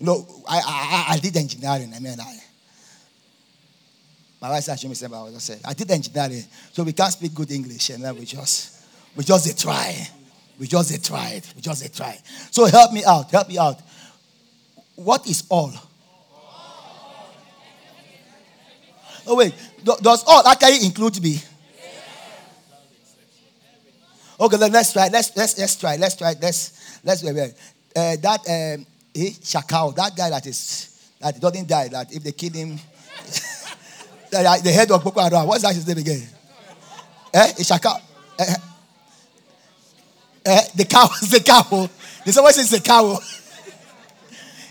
Know, 0.00 0.26
I, 0.48 0.58
I, 0.58 1.14
I 1.14 1.18
did 1.18 1.36
engineering. 1.36 1.92
I 1.94 2.00
mean, 2.00 2.18
I, 2.18 2.38
my 4.40 4.50
wife 4.50 4.64
said, 4.64 4.80
"Show 4.80 4.88
me 4.88 4.94
something." 4.94 5.20
I 5.64 5.70
I 5.70 5.74
did 5.74 5.90
engineering, 5.90 6.44
so 6.72 6.82
we 6.82 6.92
can't 6.92 7.12
speak 7.12 7.34
good 7.34 7.50
English, 7.52 7.90
and 7.90 8.02
then 8.02 8.16
we 8.16 8.24
just, 8.24 8.84
we 9.14 9.22
just 9.22 9.46
a 9.46 9.56
try, 9.56 10.08
we 10.58 10.66
just 10.66 10.90
a 10.90 11.00
tried, 11.00 11.42
we 11.54 11.62
just 11.62 11.84
a 11.84 11.92
try. 11.92 12.18
So 12.50 12.66
help 12.66 12.92
me 12.92 13.04
out, 13.04 13.30
help 13.30 13.48
me 13.48 13.58
out. 13.58 13.80
What 14.96 15.26
is 15.28 15.44
all? 15.48 15.72
Oh 19.24 19.36
wait, 19.36 19.54
does 19.84 20.24
all 20.26 20.46
actually 20.48 20.84
include 20.84 21.22
me? 21.22 21.40
Okay, 24.42 24.56
let's 24.56 24.92
try. 24.92 25.06
Let's 25.06 25.36
let's 25.36 25.56
let's 25.56 25.76
try. 25.76 25.94
Let's 25.94 26.16
try. 26.16 26.34
Let's 26.42 27.00
let's 27.04 27.22
wait. 27.22 27.34
wait. 27.36 27.54
Uh, 27.94 28.16
that 28.16 28.40
um, 28.40 28.86
eh, 29.14 29.30
Shekau, 29.38 29.94
that 29.94 30.16
guy 30.16 30.30
that 30.30 30.44
is 30.46 31.14
that 31.20 31.40
doesn't 31.40 31.68
die. 31.68 31.86
That 31.86 32.12
if 32.12 32.24
they 32.24 32.32
kill 32.32 32.52
him, 32.52 32.70
the 34.30 34.72
head 34.74 34.90
of 34.90 35.04
Boko 35.04 35.20
Haram. 35.20 35.46
What's 35.46 35.62
that 35.62 35.76
his 35.76 35.86
name 35.86 35.98
again? 35.98 36.26
Eh, 37.32 37.52
Shekau. 37.58 38.00
Eh, 38.40 38.54
eh, 40.46 40.60
the 40.74 40.86
cow. 40.86 41.06
The 41.30 41.40
cow. 41.40 41.88
The 42.24 42.32
someone 42.32 42.52
says 42.52 42.70
the 42.70 42.80
cow. 42.80 43.12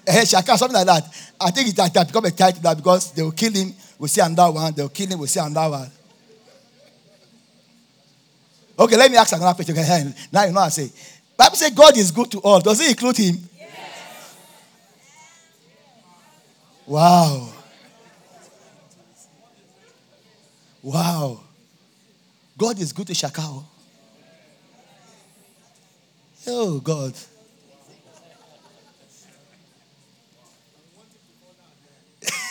eh, 0.06 0.24
Shekau, 0.26 0.58
something 0.58 0.86
like 0.86 0.88
that. 0.88 1.32
I 1.40 1.52
think 1.52 1.70
it 1.70 1.78
has 1.78 2.08
become 2.08 2.26
a 2.26 2.32
title 2.32 2.62
that 2.64 2.76
because 2.76 3.14
they 3.14 3.24
will 3.24 3.32
kill 3.32 3.54
him 3.54 3.74
we 4.02 4.08
see 4.08 4.20
another 4.20 4.52
one. 4.52 4.74
They'll 4.74 4.90
kill 4.90 5.10
him. 5.10 5.20
We 5.20 5.28
see 5.28 5.40
another 5.40 5.78
one. 5.78 5.92
Okay, 8.78 8.98
let 8.98 9.12
me 9.12 9.18
ask 9.18 9.34
another 9.34 9.54
question. 9.54 9.78
Okay, 9.78 10.14
now 10.32 10.44
you 10.46 10.52
know 10.52 10.62
I 10.62 10.70
say. 10.70 10.90
Bible 11.38 11.56
says 11.56 11.72
God 11.72 11.98
is 11.98 12.12
good 12.12 12.32
to 12.32 12.40
all. 12.40 12.60
Does 12.60 12.80
it 12.82 12.92
include 12.92 13.18
him? 13.18 13.50
Yes. 13.58 14.38
Wow. 16.86 17.50
Wow. 20.84 21.40
God 22.58 22.80
is 22.80 22.94
good 22.94 23.08
to 23.08 23.14
Shekau. 23.14 23.64
Oh. 26.48 26.76
oh, 26.76 26.80
God. 26.80 27.14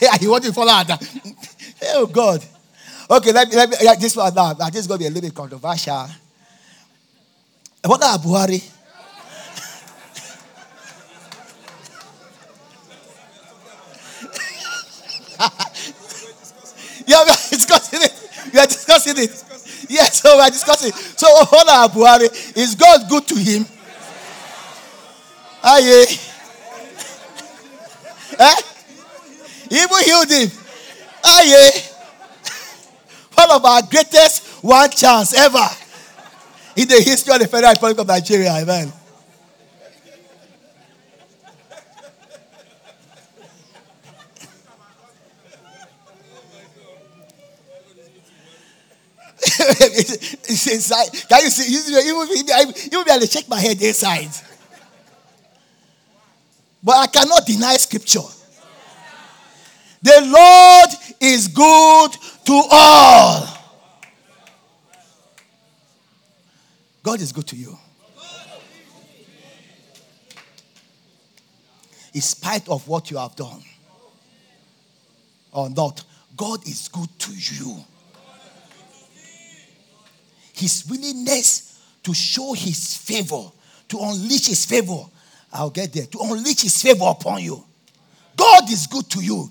yeah, 0.00 0.16
he 0.20 0.26
wanted 0.26 0.48
to 0.48 0.52
follow 0.52 0.66
that. 0.66 1.00
oh, 1.94 2.06
God. 2.06 2.44
Okay, 3.10 3.32
let 3.32 3.48
me, 3.48 3.56
let 3.56 3.68
me 3.68 3.76
yeah, 3.82 3.96
this 3.96 4.14
one 4.14 4.32
now. 4.32 4.52
This 4.54 4.76
is 4.82 4.86
going 4.86 5.00
to 5.00 5.02
be 5.02 5.06
a 5.06 5.10
little 5.10 5.28
bit 5.28 5.34
controversial. 5.34 6.06
What 7.84 7.96
about 7.98 8.20
Buhari? 8.22 8.62
yeah, 17.06 17.24
we 17.24 17.30
are 17.30 17.48
discussing 17.50 18.00
it. 18.02 18.14
We 18.52 18.58
are 18.60 18.66
discussing 18.66 19.14
it. 19.18 19.44
Yeah, 19.90 20.04
so 20.04 20.36
we 20.36 20.42
are 20.42 20.50
discussing. 20.50 20.92
So 20.92 21.26
what 21.46 21.62
about 21.64 21.90
Buhari? 21.90 22.30
Is 22.56 22.76
God 22.76 23.08
good 23.08 23.26
to 23.26 23.34
him? 23.34 23.66
Aye. 25.64 26.06
eh? 28.38 28.54
Even 29.70 30.04
healed 30.04 30.30
him. 30.30 30.50
Aye. 31.24 31.90
One 33.40 33.52
of 33.52 33.64
our 33.64 33.80
greatest 33.82 34.62
one 34.62 34.90
chance 34.90 35.32
ever 35.32 35.66
in 36.76 36.86
the 36.86 37.00
history 37.00 37.32
of 37.32 37.40
the 37.40 37.48
Federal 37.48 37.72
Republic 37.72 37.98
of 37.98 38.06
Nigeria. 38.06 38.50
Amen. 38.52 38.92
it's 49.42 50.66
inside. 50.66 51.08
Can 51.26 51.42
you 51.42 51.48
see? 51.50 51.92
Be 51.92 52.10
able 52.10 53.20
to 53.20 53.26
shake 53.26 53.48
my 53.48 53.58
head 53.58 53.80
inside. 53.80 54.28
But 56.82 56.96
I 56.96 57.06
cannot 57.06 57.46
deny 57.46 57.78
scripture. 57.78 58.20
The 60.02 60.20
Lord 60.26 60.90
is 61.20 61.48
good 61.48 62.16
to 62.50 62.60
all. 62.68 63.46
God 67.00 67.20
is 67.20 67.30
good 67.30 67.46
to 67.46 67.56
you. 67.56 67.78
In 72.12 72.20
spite 72.20 72.68
of 72.68 72.88
what 72.88 73.08
you 73.08 73.18
have 73.18 73.36
done 73.36 73.62
or 75.52 75.70
not, 75.70 76.02
God 76.36 76.66
is 76.66 76.88
good 76.88 77.08
to 77.20 77.32
you. 77.32 77.84
His 80.52 80.84
willingness 80.90 81.80
to 82.02 82.12
show 82.12 82.52
his 82.52 82.96
favor, 82.96 83.44
to 83.90 83.98
unleash 84.00 84.48
his 84.48 84.66
favor. 84.66 85.04
I'll 85.52 85.70
get 85.70 85.92
there. 85.92 86.06
To 86.06 86.18
unleash 86.22 86.62
his 86.62 86.82
favor 86.82 87.04
upon 87.06 87.44
you. 87.44 87.64
God 88.36 88.68
is 88.68 88.88
good 88.88 89.08
to 89.10 89.22
you. 89.22 89.48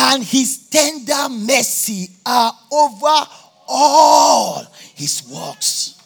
And 0.00 0.22
his 0.22 0.68
tender 0.68 1.28
mercy 1.28 2.08
are 2.24 2.52
over 2.70 3.26
all 3.66 4.64
his 4.94 5.28
works. 5.28 6.00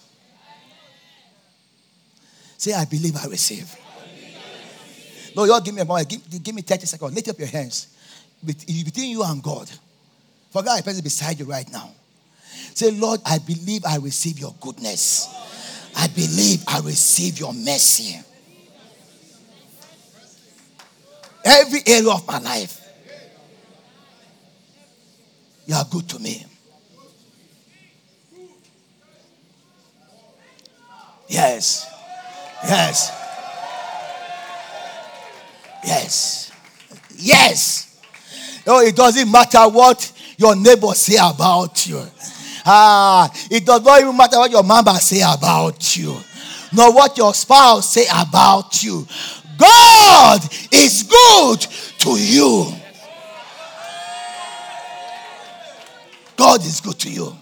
Say, 2.56 2.72
I 2.72 2.86
believe 2.86 3.16
I 3.16 3.26
receive. 3.26 3.76
No, 5.36 5.44
you 5.44 5.52
all 5.52 5.60
give 5.60 5.74
me 5.74 5.82
a 5.82 5.84
moment. 5.84 6.08
Give, 6.08 6.42
give 6.42 6.54
me 6.54 6.62
30 6.62 6.86
seconds. 6.86 7.14
Lift 7.14 7.28
up 7.28 7.38
your 7.38 7.48
hands. 7.48 7.88
Between 8.44 9.10
you 9.10 9.22
and 9.24 9.42
God. 9.42 9.70
Forget 10.50 10.78
the 10.78 10.82
person 10.84 11.02
beside 11.02 11.38
you 11.38 11.44
right 11.44 11.70
now. 11.70 11.90
Say, 12.74 12.90
Lord, 12.92 13.20
I 13.26 13.38
believe 13.38 13.84
I 13.84 13.96
receive 13.96 14.38
your 14.38 14.54
goodness. 14.60 15.28
I 15.96 16.06
believe 16.08 16.64
I 16.66 16.80
receive 16.80 17.38
your 17.38 17.52
mercy. 17.52 18.18
Every 21.44 21.80
area 21.86 22.10
of 22.10 22.26
my 22.26 22.38
life, 22.38 22.81
you 25.72 25.78
are 25.78 25.86
good 25.90 26.06
to 26.06 26.18
me. 26.18 26.44
Yes. 31.28 31.90
Yes. 32.62 33.10
Yes. 35.82 36.52
Yes. 37.16 38.02
No, 38.66 38.80
it 38.80 38.94
doesn't 38.94 39.32
matter 39.32 39.60
what 39.60 40.12
your 40.36 40.54
neighbors 40.54 40.98
say 40.98 41.16
about 41.18 41.86
you. 41.86 42.04
Ah, 42.66 43.32
it 43.50 43.64
does 43.64 43.82
not 43.82 43.98
even 43.98 44.14
matter 44.14 44.38
what 44.38 44.50
your 44.50 44.62
mama 44.62 44.94
say 44.96 45.22
about 45.22 45.96
you, 45.96 46.14
nor 46.74 46.92
what 46.94 47.16
your 47.16 47.32
spouse 47.32 47.94
say 47.94 48.04
about 48.14 48.84
you. 48.84 49.06
God 49.56 50.40
is 50.70 51.02
good 51.04 51.60
to 52.00 52.10
you. 52.10 52.81
God 56.36 56.60
is 56.60 56.80
good 56.80 56.98
to 57.00 57.10
you. 57.10 57.36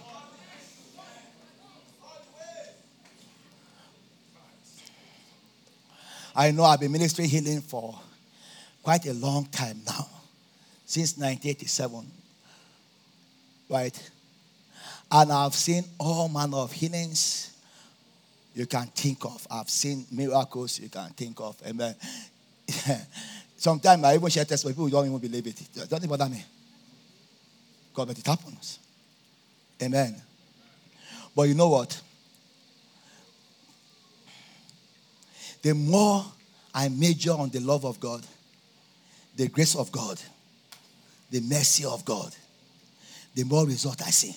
I 6.35 6.51
know 6.51 6.63
I've 6.63 6.79
been 6.79 6.91
ministering 6.91 7.27
healing 7.29 7.61
for 7.61 7.99
quite 8.81 9.05
a 9.05 9.13
long 9.13 9.45
time 9.45 9.81
now, 9.85 10.07
since 10.85 11.17
1987. 11.17 12.05
Right? 13.69 14.11
And 15.11 15.31
I've 15.31 15.53
seen 15.53 15.83
all 15.99 16.29
manner 16.29 16.57
of 16.57 16.71
healings 16.71 17.53
you 18.53 18.65
can 18.65 18.87
think 18.87 19.23
of. 19.25 19.45
I've 19.49 19.69
seen 19.69 20.05
miracles 20.11 20.79
you 20.79 20.89
can 20.89 21.09
think 21.11 21.39
of. 21.39 21.55
Amen. 21.67 21.95
Sometimes 23.57 24.03
I 24.03 24.15
even 24.15 24.29
share 24.29 24.45
testimony, 24.45 24.73
people 24.73 24.89
don't 24.89 25.07
even 25.07 25.19
believe 25.19 25.47
it. 25.47 25.89
Don't 25.89 25.99
even 25.99 26.09
bother 26.09 26.29
me. 26.29 26.43
God, 27.93 28.07
but 28.07 28.17
it 28.17 28.25
happens. 28.25 28.79
Amen. 29.81 30.15
But 31.35 31.43
you 31.43 31.55
know 31.55 31.69
what? 31.69 31.99
The 35.61 35.73
more 35.73 36.25
I 36.73 36.89
major 36.89 37.31
on 37.31 37.49
the 37.49 37.59
love 37.59 37.85
of 37.85 37.99
God, 37.99 38.25
the 39.35 39.47
grace 39.47 39.75
of 39.75 39.91
God, 39.91 40.19
the 41.29 41.41
mercy 41.41 41.85
of 41.85 42.03
God, 42.03 42.35
the 43.35 43.43
more 43.43 43.65
result 43.65 44.01
I 44.05 44.09
see. 44.09 44.35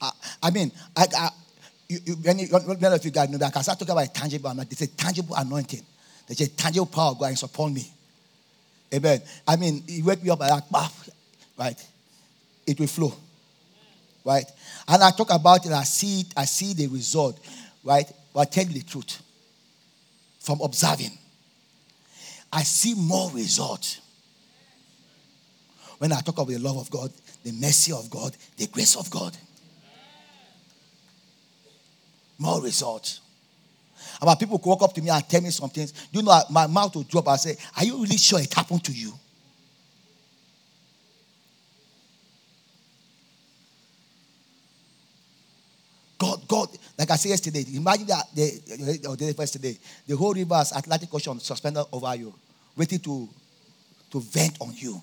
I, 0.00 0.10
I 0.42 0.50
mean, 0.50 0.72
I, 0.96 1.06
I 1.16 1.30
you, 1.88 1.98
you, 2.04 2.16
many 2.24 2.44
of 2.44 3.04
you 3.04 3.10
guys 3.10 3.28
know 3.28 3.38
that 3.38 3.46
I 3.46 3.50
can 3.50 3.62
start 3.62 3.78
talking 3.78 3.92
about 3.92 4.06
a 4.06 4.12
tangible 4.12 4.50
anointing. 4.50 4.76
There's 4.76 4.90
a 4.90 4.96
tangible 4.96 5.36
anointing. 5.36 5.82
There's 6.26 6.40
a 6.40 6.48
tangible 6.48 6.86
power 6.86 7.12
of 7.12 7.18
God 7.20 7.32
is 7.32 7.42
upon 7.42 7.72
me. 7.72 7.86
Amen. 8.92 9.20
I 9.46 9.56
mean, 9.56 9.82
you 9.86 10.04
wake 10.04 10.22
me 10.22 10.30
up 10.30 10.40
like 10.40 10.64
right? 11.58 11.86
It 12.66 12.78
will 12.80 12.86
flow. 12.86 13.14
Right? 14.24 14.44
And 14.88 15.02
I 15.02 15.10
talk 15.12 15.32
about 15.32 15.64
it, 15.64 15.72
I 15.72 15.84
see 15.84 16.20
it, 16.20 16.26
I 16.36 16.44
see 16.44 16.74
the 16.74 16.88
result, 16.88 17.38
right? 17.84 18.10
But 18.34 18.40
I 18.40 18.44
tell 18.46 18.64
you 18.64 18.74
the 18.74 18.82
truth. 18.82 19.22
From 20.40 20.60
observing, 20.60 21.12
I 22.52 22.62
see 22.62 22.94
more 22.94 23.30
results. 23.30 24.00
When 25.98 26.12
I 26.12 26.20
talk 26.20 26.38
about 26.38 26.48
the 26.48 26.58
love 26.58 26.76
of 26.76 26.90
God, 26.90 27.10
the 27.42 27.52
mercy 27.52 27.92
of 27.92 28.10
God, 28.10 28.36
the 28.56 28.66
grace 28.66 28.96
of 28.96 29.10
God 29.10 29.36
more 32.38 32.62
results. 32.62 33.20
About 34.20 34.38
people 34.38 34.60
walk 34.64 34.82
up 34.82 34.92
to 34.94 35.02
me 35.02 35.10
and 35.10 35.28
tell 35.28 35.40
me 35.40 35.50
some 35.50 35.70
things. 35.70 35.92
You 36.12 36.22
know, 36.22 36.40
my 36.50 36.66
mouth 36.66 36.94
will 36.94 37.02
drop. 37.02 37.28
I 37.28 37.36
say, 37.36 37.56
Are 37.76 37.84
you 37.84 38.00
really 38.00 38.16
sure 38.16 38.40
it 38.40 38.52
happened 38.52 38.84
to 38.84 38.92
you? 38.92 39.12
God, 46.18 46.48
God, 46.48 46.68
like 46.98 47.10
I 47.10 47.16
said 47.16 47.30
yesterday, 47.30 47.64
imagine 47.74 48.06
that 48.06 48.24
the, 48.34 49.06
or 49.08 49.16
the 49.16 49.26
yesterday, 49.26 49.76
the 50.06 50.16
whole 50.16 50.32
river's 50.32 50.72
Atlantic 50.72 51.12
Ocean 51.12 51.38
suspended 51.40 51.84
over 51.92 52.14
you, 52.14 52.32
waiting 52.76 52.98
to, 53.00 53.28
to 54.10 54.20
vent 54.20 54.56
on 54.60 54.72
you. 54.74 55.00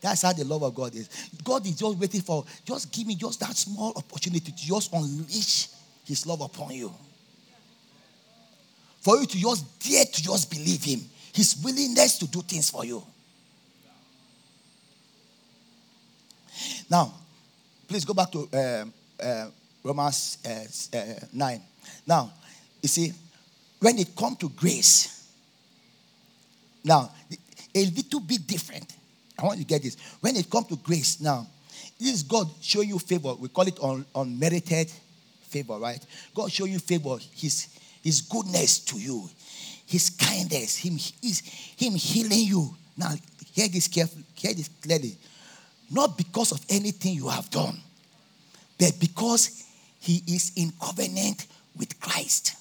That's 0.00 0.22
how 0.22 0.32
the 0.32 0.44
love 0.44 0.62
of 0.62 0.74
God 0.74 0.94
is. 0.94 1.08
God 1.42 1.66
is 1.66 1.76
just 1.76 1.98
waiting 1.98 2.20
for, 2.20 2.44
just 2.64 2.92
give 2.92 3.06
me 3.06 3.16
just 3.16 3.40
that 3.40 3.56
small 3.56 3.92
opportunity 3.96 4.52
to 4.52 4.56
just 4.56 4.92
unleash 4.92 5.68
his 6.04 6.26
love 6.26 6.42
upon 6.42 6.72
you. 6.74 6.92
For 9.00 9.16
you 9.18 9.26
to 9.26 9.38
just 9.38 9.80
dare 9.80 10.04
to 10.04 10.22
just 10.22 10.50
believe 10.50 10.84
him. 10.84 11.00
His 11.32 11.56
willingness 11.64 12.18
to 12.18 12.26
do 12.26 12.42
things 12.42 12.70
for 12.70 12.84
you. 12.84 13.02
Now, 16.88 17.12
please 17.88 18.04
go 18.04 18.14
back 18.14 18.30
to 18.30 18.48
uh, 19.20 19.46
Romans 19.84 20.38
uh, 20.46 20.96
uh 20.98 21.26
9. 21.32 21.62
Now, 22.06 22.32
you 22.82 22.88
see, 22.88 23.12
when 23.80 23.98
it 23.98 24.16
comes 24.16 24.38
to 24.38 24.48
grace, 24.48 25.28
now, 26.82 27.10
a 27.74 27.84
little 27.86 28.20
bit 28.20 28.46
different. 28.46 28.92
I 29.38 29.44
want 29.44 29.58
you 29.58 29.64
to 29.64 29.68
get 29.68 29.82
this. 29.82 29.96
When 30.20 30.36
it 30.36 30.48
comes 30.50 30.68
to 30.68 30.76
grace, 30.76 31.20
now, 31.20 31.46
this 31.98 32.14
is 32.14 32.22
God 32.22 32.48
showing 32.60 32.88
you 32.88 32.98
favor. 32.98 33.34
We 33.34 33.48
call 33.48 33.66
it 33.66 33.78
un- 33.82 34.06
unmerited 34.14 34.90
favor, 35.42 35.78
right? 35.78 36.04
God 36.34 36.50
show 36.50 36.64
you 36.64 36.78
favor, 36.78 37.16
his, 37.34 37.68
his 38.02 38.20
goodness 38.20 38.80
to 38.80 38.98
you, 38.98 39.28
his 39.86 40.10
kindness, 40.10 40.76
him, 40.76 40.98
his, 41.22 41.40
him 41.76 41.94
healing 41.94 42.46
you. 42.46 42.76
Now, 42.96 43.12
hear 43.52 43.68
this 43.68 43.88
carefully, 43.88 44.24
hear 44.34 44.54
this 44.54 44.68
clearly. 44.82 45.16
Not 45.90 46.16
because 46.16 46.52
of 46.52 46.64
anything 46.68 47.14
you 47.14 47.28
have 47.28 47.50
done, 47.50 47.78
but 48.78 48.94
because 48.98 49.63
he 50.04 50.22
is 50.26 50.52
in 50.56 50.70
covenant 50.78 51.46
with 51.74 51.98
Christ. 51.98 52.54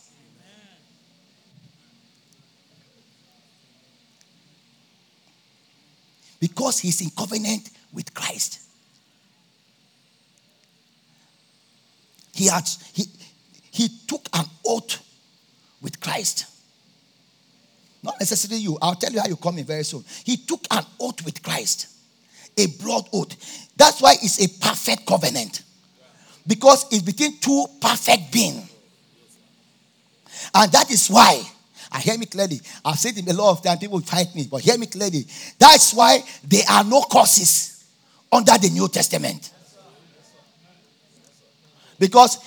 Because 6.40 6.80
he's 6.80 7.02
in 7.02 7.10
covenant 7.10 7.70
with 7.92 8.14
Christ. 8.14 8.62
He, 12.34 12.48
had, 12.48 12.68
he, 12.94 13.04
he 13.72 13.90
took 14.08 14.26
an 14.34 14.46
oath 14.66 15.02
with 15.82 16.00
Christ. 16.00 16.46
Not 18.02 18.16
necessarily 18.22 18.62
you. 18.62 18.78
I'll 18.82 18.96
tell 18.96 19.12
you 19.12 19.20
how 19.20 19.28
you 19.28 19.36
come 19.36 19.58
in 19.58 19.66
very 19.66 19.84
soon. 19.84 20.06
He 20.24 20.38
took 20.38 20.62
an 20.72 20.86
oath 20.98 21.26
with 21.26 21.44
Christ, 21.44 21.88
a 22.58 22.68
broad 22.82 23.10
oath. 23.12 23.36
That's 23.76 24.02
why 24.02 24.14
it's 24.14 24.42
a 24.42 24.48
perfect 24.66 25.06
covenant. 25.06 25.62
Because 26.46 26.86
it's 26.92 27.02
between 27.02 27.38
two 27.40 27.66
perfect 27.80 28.32
beings. 28.32 28.70
And 30.54 30.72
that 30.72 30.92
is 30.92 31.08
why, 31.08 31.42
I 31.92 32.00
hear 32.00 32.18
me 32.18 32.26
clearly. 32.26 32.60
I've 32.84 33.00
said 33.00 33.18
it 33.18 33.30
a 33.30 33.34
lot 33.34 33.52
of 33.52 33.64
times, 33.64 33.80
people 33.80 34.00
fight 34.02 34.34
me, 34.36 34.48
but 34.50 34.62
hear 34.62 34.78
me 34.78 34.88
clearly. 34.88 35.26
That's 35.58 35.94
why 35.94 36.24
there 36.44 36.64
are 36.70 36.84
no 36.84 37.04
curses 37.04 37.86
under 38.32 38.58
the 38.58 38.70
New 38.70 38.88
Testament. 38.88 39.52
Because 42.00 42.40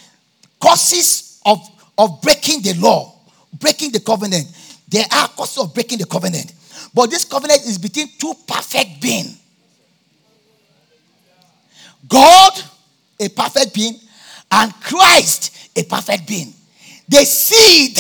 causes 0.61 1.40
of, 1.47 1.59
of 1.97 2.20
breaking 2.20 2.62
the 2.62 2.74
law, 2.74 3.14
breaking 3.53 3.92
the 3.92 4.01
covenant, 4.01 4.47
there 4.88 5.05
are 5.11 5.28
causes 5.28 5.62
of 5.62 5.72
breaking 5.72 5.99
the 5.99 6.07
covenant. 6.07 6.53
But 6.92 7.11
this 7.11 7.24
covenant 7.24 7.64
is 7.66 7.78
between 7.78 8.09
two 8.18 8.34
perfect 8.47 9.01
beings. 9.01 9.40
God, 12.09 12.53
a 13.27 13.31
perfect 13.31 13.74
being, 13.74 13.99
and 14.51 14.72
Christ, 14.81 15.70
a 15.77 15.85
perfect 15.85 16.27
being. 16.27 16.53
The 17.09 17.24
seed 17.24 17.99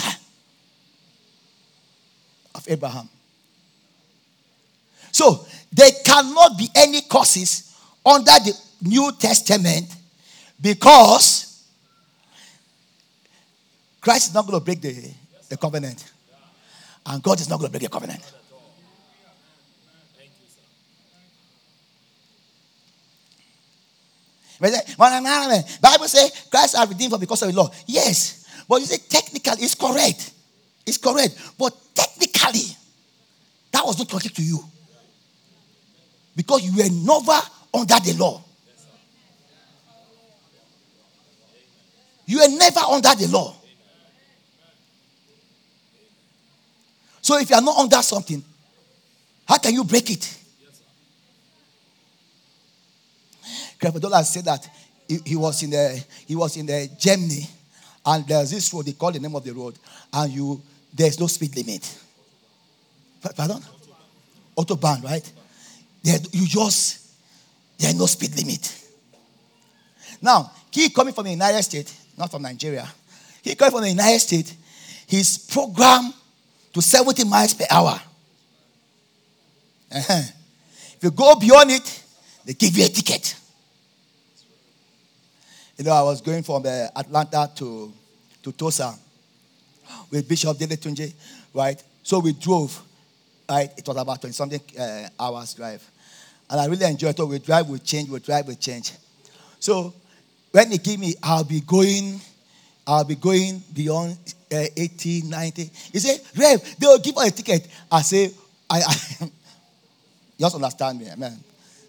of 2.54 2.64
Abraham. 2.68 3.08
So, 5.12 5.46
there 5.72 5.90
cannot 6.04 6.58
be 6.58 6.68
any 6.74 7.02
causes 7.02 7.78
under 8.04 8.32
the 8.32 8.58
New 8.82 9.12
Testament 9.18 9.94
because 10.60 11.64
Christ 14.00 14.28
is 14.28 14.34
not 14.34 14.46
going 14.46 14.58
to 14.58 14.64
break 14.64 14.80
the, 14.80 15.10
the 15.48 15.56
covenant. 15.56 16.12
And 17.04 17.22
God 17.22 17.40
is 17.40 17.48
not 17.48 17.58
going 17.58 17.70
to 17.70 17.78
break 17.78 17.82
the 17.82 17.88
covenant. 17.88 18.22
Bible 24.58 26.08
says 26.08 26.48
Christ 26.50 26.76
are 26.76 26.86
redeemed 26.86 27.12
for 27.12 27.18
because 27.18 27.42
of 27.42 27.48
the 27.52 27.56
law. 27.56 27.70
Yes. 27.86 28.44
But 28.68 28.80
you 28.80 28.86
say 28.86 28.98
technically 29.08 29.64
it's 29.64 29.74
correct. 29.74 30.32
It's 30.86 30.98
correct. 30.98 31.36
But 31.58 31.74
technically, 31.94 32.76
that 33.72 33.84
was 33.84 33.98
not 33.98 34.08
talking 34.08 34.30
to 34.30 34.42
you. 34.42 34.64
Because 36.34 36.64
you 36.64 36.76
were 36.76 36.90
never 36.90 37.40
under 37.74 38.00
the 38.00 38.14
law. 38.18 38.42
You 42.26 42.38
were 42.38 42.48
never 42.48 42.80
under 42.80 43.14
the 43.14 43.28
law. 43.28 43.54
So 47.22 47.38
if 47.38 47.50
you 47.50 47.56
are 47.56 47.62
not 47.62 47.76
under 47.78 48.02
something, 48.02 48.44
how 49.48 49.58
can 49.58 49.74
you 49.74 49.84
break 49.84 50.10
it? 50.10 50.38
Creflo 53.78 54.24
said 54.24 54.44
that 54.44 54.68
he, 55.08 55.18
he, 55.24 55.36
was 55.36 55.62
in 55.62 55.70
the 55.70 56.04
he 56.26 56.34
was 56.34 56.56
in 56.56 56.66
the 56.66 56.90
Germany, 56.98 57.46
and 58.04 58.26
there's 58.26 58.50
this 58.50 58.72
road 58.72 58.86
they 58.86 58.92
call 58.92 59.12
the 59.12 59.20
name 59.20 59.34
of 59.34 59.44
the 59.44 59.52
road, 59.52 59.78
and 60.12 60.32
you 60.32 60.60
there's 60.92 61.20
no 61.20 61.26
speed 61.26 61.54
limit. 61.56 61.98
Pardon? 63.36 63.62
Autobahn, 64.56 65.02
right? 65.04 65.32
There, 66.02 66.18
you 66.32 66.46
just 66.46 67.10
there's 67.78 67.94
no 67.98 68.06
speed 68.06 68.36
limit. 68.36 68.84
Now, 70.22 70.50
he 70.70 70.90
coming 70.90 71.14
from 71.14 71.24
the 71.24 71.30
United 71.30 71.62
States, 71.62 71.94
not 72.16 72.30
from 72.30 72.42
Nigeria. 72.42 72.86
He 73.42 73.54
coming 73.54 73.72
from 73.72 73.82
the 73.82 73.90
United 73.90 74.20
States. 74.20 74.54
He's 75.06 75.38
programmed 75.38 76.12
to 76.72 76.82
70 76.82 77.24
miles 77.24 77.54
per 77.54 77.64
hour. 77.70 78.00
Uh-huh. 79.94 80.22
If 80.96 80.98
you 81.00 81.10
go 81.10 81.36
beyond 81.36 81.70
it, 81.70 82.04
they 82.44 82.54
give 82.54 82.76
you 82.76 82.84
a 82.84 82.88
ticket. 82.88 83.34
You 85.76 85.84
know, 85.84 85.92
I 85.92 86.02
was 86.02 86.22
going 86.22 86.42
from 86.42 86.64
uh, 86.64 86.88
Atlanta 86.96 87.50
to, 87.56 87.92
to 88.42 88.52
Tulsa 88.52 88.94
with 90.10 90.26
Bishop 90.26 90.56
Dele 90.56 90.76
Tunji, 90.76 91.12
right? 91.52 91.82
So 92.02 92.18
we 92.20 92.32
drove, 92.32 92.80
right? 93.48 93.70
It 93.76 93.86
was 93.86 93.96
about 93.96 94.20
20 94.22 94.32
something 94.32 94.60
uh, 94.78 95.08
hours 95.20 95.52
drive. 95.52 95.86
And 96.48 96.60
I 96.60 96.66
really 96.66 96.86
enjoyed 96.86 97.10
it. 97.10 97.16
So 97.18 97.26
we 97.26 97.40
drive, 97.40 97.68
we 97.68 97.78
change, 97.80 98.08
we 98.08 98.20
drive, 98.20 98.46
we 98.48 98.54
change. 98.54 98.92
So 99.60 99.92
when 100.50 100.70
he 100.70 100.78
gave 100.78 100.98
me, 100.98 101.14
I'll 101.22 101.44
be 101.44 101.60
going, 101.60 102.20
I'll 102.86 103.04
be 103.04 103.16
going 103.16 103.62
beyond 103.74 104.16
uh, 104.50 104.64
80, 104.74 105.22
90. 105.22 105.70
He 105.92 105.98
said, 105.98 106.20
Rev, 106.38 106.76
they 106.78 106.86
will 106.86 106.98
give 107.00 107.18
us 107.18 107.28
a 107.28 107.32
ticket. 107.32 107.68
I 107.92 108.00
say, 108.00 108.30
I, 108.70 108.80
I 108.80 109.28
just 110.40 110.54
understand 110.54 111.00
me, 111.00 111.10
man. 111.18 111.36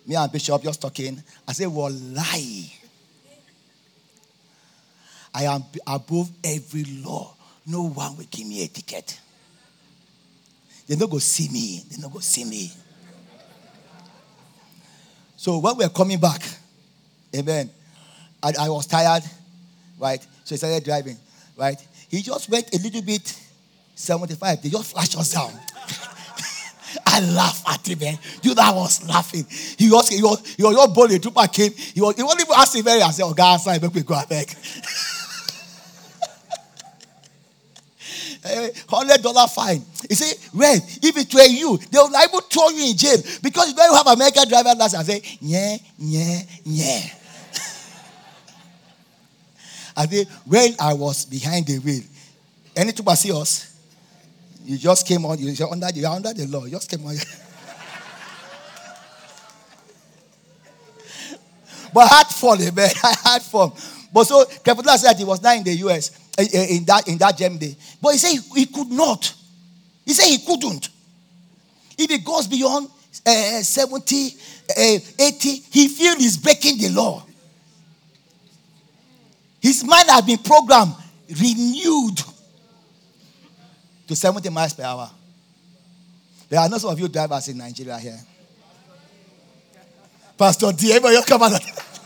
Me 0.05 0.15
and 0.15 0.29
Bishop 0.29 0.61
just 0.61 0.81
talking. 0.81 1.23
I 1.47 1.53
say, 1.53 1.67
well, 1.67 1.89
lie. 1.91 2.73
I 5.37 5.43
am 5.43 5.63
above 5.85 6.31
every 6.43 6.83
law. 7.05 7.31
No 7.67 7.89
one 7.89 8.17
will 8.17 8.25
give 8.31 8.47
me 8.47 8.63
a 8.63 8.67
ticket. 8.67 9.19
They 10.87 10.95
don't 10.95 11.11
go 11.11 11.19
see 11.19 11.47
me. 11.49 11.83
They 11.91 12.01
don't 12.01 12.11
go 12.11 12.17
see 12.17 12.43
me. 12.43 12.71
So 15.35 15.59
when 15.59 15.77
we 15.77 15.83
are 15.83 15.89
coming 15.89 16.19
back, 16.19 16.41
amen, 17.35 17.69
I, 18.41 18.53
I 18.61 18.69
was 18.69 18.87
tired, 18.87 19.21
right? 19.99 20.25
So 20.43 20.55
he 20.55 20.57
started 20.57 20.83
driving, 20.83 21.17
right? 21.55 21.77
He 22.09 22.23
just 22.23 22.49
went 22.49 22.73
a 22.73 22.79
little 22.79 23.03
bit 23.03 23.39
75. 23.93 24.63
They 24.63 24.69
just 24.69 24.91
flashed 24.91 25.19
us 25.19 25.33
down. 25.33 25.51
I 27.05 27.19
laugh 27.19 27.63
at 27.67 27.87
him, 27.87 27.99
man. 27.99 28.17
You 28.41 28.55
know, 28.55 28.63
I 28.63 28.71
was 28.71 29.07
laughing. 29.07 29.45
He 29.77 29.91
was, 29.91 30.09
he 30.09 30.23
was, 30.23 30.55
he 30.55 30.63
was 30.63 30.73
your 30.73 30.87
bully. 30.87 31.19
Trooper 31.19 31.47
came. 31.47 31.73
He 31.73 32.01
was, 32.01 32.15
he 32.15 32.23
wasn't 32.23 32.41
even 32.41 32.55
asking 32.57 32.83
very. 32.83 33.03
I 33.03 33.11
said, 33.11 33.25
Oh, 33.25 33.35
God, 33.35 33.57
sorry, 33.57 33.77
make 33.79 33.93
me 33.93 34.01
go 34.01 34.19
back. 34.27 34.47
Hundred 38.89 39.21
dollar 39.21 39.47
fine. 39.47 39.83
You 40.09 40.15
see, 40.15 40.33
"Well, 40.53 40.75
if 40.75 41.17
it 41.17 41.33
were 41.33 41.41
you, 41.45 41.77
they 41.91 41.99
would 41.99 42.11
like 42.11 42.31
to 42.31 42.41
throw 42.49 42.69
you 42.69 42.89
in 42.91 42.97
jail 42.97 43.17
because 43.41 43.69
you 43.69 43.75
don't 43.75 43.95
have 43.95 44.07
American 44.07 44.47
driver 44.47 44.73
license." 44.77 44.95
I 44.95 45.03
say, 45.03 45.21
"Yeah, 45.41 45.77
yeah, 45.97 46.41
yeah." 46.63 46.99
I 49.97 50.05
think 50.05 50.29
when 50.45 50.75
I 50.79 50.93
was 50.93 51.25
behind 51.25 51.65
the 51.65 51.79
wheel, 51.79 52.03
any 52.75 52.91
to 52.91 53.15
see 53.15 53.31
us, 53.31 53.73
you 54.63 54.77
just 54.77 55.07
came 55.07 55.25
on, 55.25 55.39
you're 55.39 55.71
under, 55.71 55.87
you're 55.95 56.11
under 56.11 56.33
the 56.33 56.45
law, 56.47 56.65
you 56.65 56.71
just 56.71 56.89
came 56.89 57.05
on. 57.05 57.15
but 61.93 62.11
I 62.11 62.15
had 62.17 62.27
fun, 62.27 62.59
man. 62.75 62.89
I 63.03 63.15
had 63.23 63.41
fun. 63.41 63.71
But 64.13 64.25
so 64.25 64.45
Creflo 64.45 64.95
said 64.97 65.17
he 65.17 65.23
was 65.23 65.41
not 65.41 65.55
in 65.57 65.63
the 65.63 65.73
US 65.87 66.11
eh, 66.11 66.13
eh, 66.13 66.26
in 66.37 66.85
that 66.85 67.07
in 67.07 67.17
that 67.17 67.37
Germany. 67.37 67.75
But 68.01 68.11
he 68.11 68.17
said 68.17 68.31
he, 68.31 68.59
he, 68.61 68.65
could 68.67 68.89
not. 68.89 69.33
He 70.05 70.13
said 70.13 70.27
he 70.27 70.45
couldn't. 70.45 70.89
If 71.97 72.11
it 72.11 72.23
goes 72.23 72.47
beyond 72.47 72.89
uh, 73.25 73.61
70, 73.61 74.27
uh, 74.69 74.99
80, 75.19 75.49
he 75.71 75.87
feels 75.87 76.17
he's 76.17 76.37
breaking 76.37 76.77
the 76.77 76.89
law. 76.89 77.23
His 79.59 79.83
mind 79.83 80.09
has 80.09 80.21
been 80.21 80.37
programmed, 80.37 80.93
renewed 81.29 82.21
to 84.07 84.15
70 84.15 84.49
miles 84.49 84.73
per 84.73 84.83
hour. 84.83 85.09
There 86.49 86.59
are 86.59 86.69
not 86.69 86.79
some 86.79 86.91
of 86.91 86.99
you 86.99 87.07
drivers 87.07 87.47
in 87.49 87.57
Nigeria 87.57 87.97
here. 87.97 88.19
Pastor 90.37 90.71
D, 90.71 90.93
you 90.93 91.21
come 91.25 91.41
on. 91.41 91.51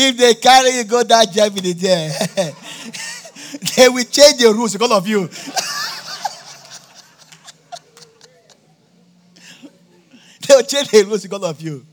if 0.00 0.16
they 0.16 0.34
carry 0.34 0.76
you 0.76 0.84
go 0.84 1.02
that 1.02 1.32
Germany 1.32 1.72
there, 1.72 2.10
they 3.76 3.88
will 3.88 4.04
change 4.04 4.40
the 4.40 4.52
rules 4.54 4.72
because 4.72 4.92
of 4.92 5.08
you. 5.08 5.26
they 10.46 10.54
will 10.54 10.62
change 10.62 10.90
the 10.90 11.02
rules 11.04 11.22
because 11.22 11.42
of 11.42 11.60
you. 11.60 11.84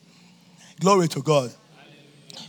Glory 0.79 1.07
to 1.07 1.21
God. 1.21 1.51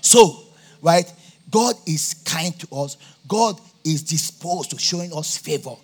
So, 0.02 0.42
right? 0.82 1.10
God 1.50 1.74
is 1.86 2.12
kind 2.24 2.58
to 2.60 2.68
us. 2.74 2.98
God 3.26 3.58
is 3.82 4.02
disposed 4.02 4.70
to 4.72 4.78
showing 4.78 5.14
us 5.14 5.38
favor 5.38 5.76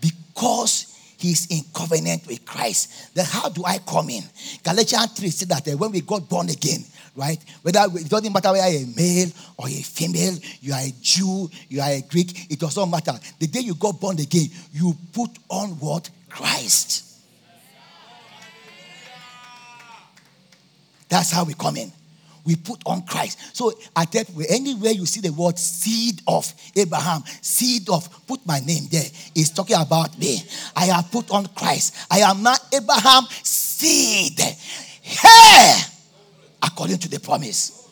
because 0.00 0.93
he's 1.24 1.46
in 1.46 1.64
covenant 1.74 2.26
with 2.26 2.44
Christ. 2.44 3.14
Then 3.14 3.24
how 3.24 3.48
do 3.48 3.64
I 3.64 3.78
come 3.78 4.10
in? 4.10 4.22
Galatians 4.62 5.12
3 5.12 5.30
said 5.30 5.48
that 5.48 5.66
eh, 5.68 5.74
when 5.74 5.90
we 5.90 6.02
got 6.02 6.28
born 6.28 6.50
again, 6.50 6.84
right? 7.16 7.42
Whether 7.62 7.86
it 7.98 8.08
doesn't 8.08 8.32
matter 8.32 8.52
whether 8.52 8.68
you're 8.68 8.82
a 8.82 8.94
male 8.94 9.30
or 9.56 9.68
a 9.68 9.82
female, 9.82 10.34
you 10.60 10.74
are 10.74 10.80
a 10.80 10.92
Jew, 11.00 11.50
you 11.68 11.80
are 11.80 11.90
a 11.90 12.02
Greek, 12.02 12.50
it 12.50 12.60
does 12.60 12.76
not 12.76 12.86
matter. 12.86 13.12
The 13.38 13.46
day 13.46 13.60
you 13.60 13.74
got 13.74 13.98
born 13.98 14.20
again, 14.20 14.48
you 14.72 14.94
put 15.12 15.30
on 15.48 15.70
what? 15.80 16.10
Christ. 16.28 17.02
That's 21.08 21.30
how 21.30 21.44
we 21.44 21.54
come 21.54 21.76
in. 21.76 21.92
We 22.44 22.56
put 22.56 22.82
on 22.86 23.02
Christ. 23.06 23.56
So 23.56 23.72
I 23.96 24.04
tell 24.04 24.24
you, 24.36 24.44
anywhere 24.48 24.92
you 24.92 25.06
see 25.06 25.20
the 25.20 25.32
word 25.32 25.58
seed 25.58 26.20
of 26.26 26.52
Abraham, 26.76 27.22
seed 27.40 27.88
of, 27.88 28.26
put 28.26 28.44
my 28.46 28.60
name 28.60 28.84
there. 28.90 29.04
It's 29.34 29.50
talking 29.50 29.76
about 29.76 30.18
me. 30.18 30.42
I 30.76 30.86
have 30.86 31.10
put 31.10 31.30
on 31.30 31.46
Christ. 31.46 31.96
I 32.10 32.18
am 32.18 32.42
not 32.42 32.60
Abraham 32.72 33.24
seed. 33.42 34.38
Hey! 35.00 35.80
According 36.62 36.98
to 36.98 37.08
the 37.08 37.20
promise. 37.20 37.88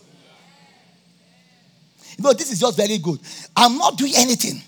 You 2.19 2.25
know, 2.25 2.33
this 2.35 2.53
is 2.53 2.61
just 2.61 2.77
very 2.77 2.99
good. 2.99 3.21
I'm 3.57 3.79
not 3.79 3.97
doing 3.97 4.13
anything. 4.17 4.61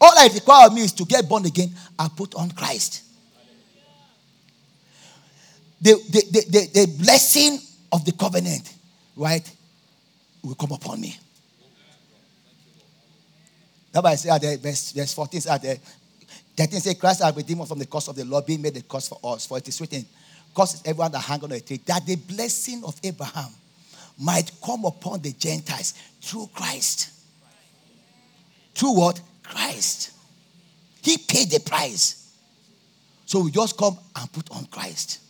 All 0.00 0.18
I 0.18 0.28
require 0.34 0.66
of 0.66 0.74
me 0.74 0.82
is 0.82 0.92
to 0.92 1.04
get 1.04 1.28
born 1.28 1.46
again. 1.46 1.72
I 1.96 2.08
put 2.08 2.34
on 2.34 2.50
Christ. 2.50 3.04
The, 5.80 5.94
the, 5.94 6.24
the, 6.30 6.40
the, 6.50 6.80
the 6.80 7.02
blessing 7.02 7.58
of 7.92 8.04
the 8.04 8.12
covenant, 8.12 8.72
right, 9.16 9.48
will 10.42 10.54
come 10.54 10.72
upon 10.72 11.00
me. 11.00 11.16
That's 13.92 14.02
why 14.02 14.10
I 14.10 14.14
say 14.14 14.30
at 14.30 14.40
the 14.40 14.56
verse, 14.56 14.92
verse 14.92 15.12
14 15.12 15.40
at 15.50 15.62
the 15.62 15.78
13 16.56 16.80
say 16.80 16.94
Christ 16.94 17.22
has 17.22 17.34
redeemed 17.36 17.62
us 17.62 17.68
from 17.68 17.78
the 17.78 17.86
curse 17.86 18.08
of 18.08 18.16
the 18.16 18.24
law, 18.24 18.40
being 18.40 18.60
made 18.60 18.74
the 18.74 18.82
curse 18.82 19.08
for 19.08 19.18
us. 19.24 19.46
For 19.46 19.58
it 19.58 19.68
is 19.68 19.80
written, 19.80 20.04
Curse 20.54 20.82
everyone 20.84 21.12
that 21.12 21.20
hang 21.20 21.42
on 21.42 21.52
a 21.52 21.60
tree, 21.60 21.80
that 21.86 22.04
the 22.04 22.16
blessing 22.16 22.82
of 22.84 22.98
Abraham 23.02 23.50
might 24.18 24.50
come 24.64 24.84
upon 24.84 25.20
the 25.20 25.32
Gentiles 25.32 25.94
through 26.20 26.50
Christ. 26.54 27.10
Through 28.74 28.96
what? 28.96 29.20
Christ. 29.42 30.12
He 31.02 31.16
paid 31.16 31.50
the 31.50 31.60
price. 31.60 32.34
So 33.24 33.40
we 33.40 33.50
just 33.50 33.78
come 33.78 33.98
and 34.14 34.30
put 34.32 34.50
on 34.50 34.66
Christ. 34.66 35.21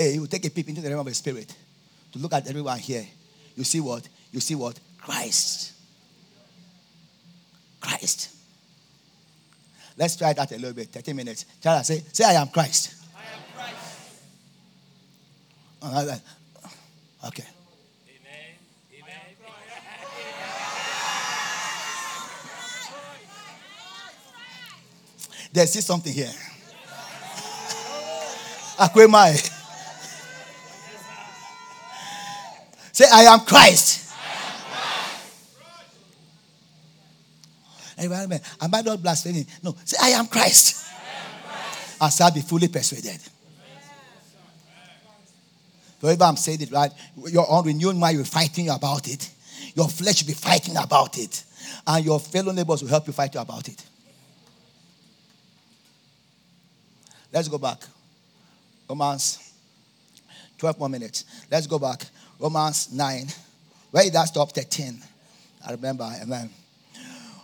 Hey, 0.00 0.14
you 0.14 0.26
take 0.26 0.46
a 0.46 0.50
peep 0.50 0.66
into 0.66 0.80
the 0.80 0.88
realm 0.88 1.00
of 1.00 1.06
the 1.08 1.14
spirit 1.14 1.54
to 2.12 2.18
look 2.18 2.32
at 2.32 2.48
everyone 2.48 2.78
here. 2.78 3.06
You 3.54 3.64
see 3.64 3.80
what? 3.80 4.08
You 4.32 4.40
see 4.40 4.54
what? 4.54 4.80
Christ. 4.96 5.74
Christ. 7.82 8.34
Let's 9.98 10.16
try 10.16 10.32
that 10.32 10.50
a 10.52 10.54
little 10.54 10.72
bit. 10.72 10.88
30 10.88 11.12
minutes. 11.12 11.44
Try 11.60 11.82
say, 11.82 12.02
say 12.14 12.24
I 12.24 12.40
am 12.40 12.48
Christ. 12.48 12.94
I 13.14 13.20
am 13.36 13.42
Christ. 15.82 16.22
Oh, 17.22 17.28
okay. 17.28 17.44
Amen. 18.08 18.56
There's 25.52 25.68
still 25.68 25.82
something 25.82 26.14
here. 26.14 26.32
Akwemai. 28.78 29.49
Say, 33.00 33.06
I 33.10 33.22
am 33.32 33.40
Christ. 33.40 34.12
Environment. 37.96 38.42
Am 38.60 38.74
I 38.74 38.82
not 38.82 39.02
blaspheming? 39.02 39.46
No. 39.62 39.74
Say, 39.86 39.96
I 40.02 40.10
am 40.10 40.26
Christ. 40.26 40.86
I 41.98 42.10
shall 42.10 42.30
be 42.30 42.42
fully 42.42 42.68
persuaded. 42.68 43.18
Wherever 46.00 46.24
I'm 46.24 46.36
saying 46.36 46.60
it 46.60 46.70
right, 46.72 46.90
your 47.28 47.50
unrenewed 47.50 47.96
mind 47.96 48.18
will 48.18 48.24
be 48.24 48.28
fighting 48.28 48.66
you 48.66 48.72
about 48.72 49.08
it. 49.08 49.30
Your 49.74 49.88
flesh 49.88 50.22
will 50.22 50.28
be 50.28 50.34
fighting 50.34 50.76
about 50.76 51.16
it. 51.16 51.42
And 51.86 52.04
your 52.04 52.20
fellow 52.20 52.52
neighbors 52.52 52.82
will 52.82 52.90
help 52.90 53.06
you 53.06 53.14
fight 53.14 53.34
about 53.34 53.66
it. 53.66 53.82
Let's 57.32 57.48
go 57.48 57.56
back. 57.56 57.78
Romans, 58.86 59.38
12 60.58 60.78
more 60.78 60.90
minutes. 60.90 61.24
Let's 61.50 61.66
go 61.66 61.78
back. 61.78 62.04
Romans 62.40 62.92
9. 62.92 63.26
Where 63.90 64.04
did 64.04 64.14
that 64.14 64.28
stop? 64.28 64.52
13. 64.52 65.00
I 65.66 65.72
remember. 65.72 66.10
Amen. 66.22 66.50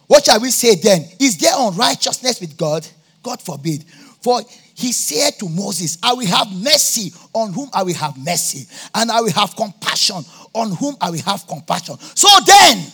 What 0.06 0.24
shall 0.24 0.40
we 0.40 0.50
say 0.50 0.76
then? 0.76 1.04
Is 1.20 1.36
there 1.38 1.52
unrighteousness 1.54 2.40
with 2.40 2.56
God? 2.56 2.86
God 3.22 3.42
forbid. 3.42 3.84
For 4.22 4.40
he 4.74 4.92
said 4.92 5.38
to 5.38 5.48
Moses, 5.48 5.98
I 6.02 6.14
will 6.14 6.26
have 6.26 6.48
mercy 6.52 7.12
on 7.32 7.52
whom 7.52 7.68
I 7.72 7.82
will 7.82 7.94
have 7.94 8.16
mercy, 8.16 8.66
and 8.94 9.10
I 9.10 9.20
will 9.20 9.32
have 9.32 9.54
compassion 9.56 10.24
on 10.52 10.72
whom 10.72 10.96
I 11.00 11.10
will 11.10 11.22
have 11.22 11.46
compassion. 11.46 11.96
So 11.98 12.28
then, 12.46 12.86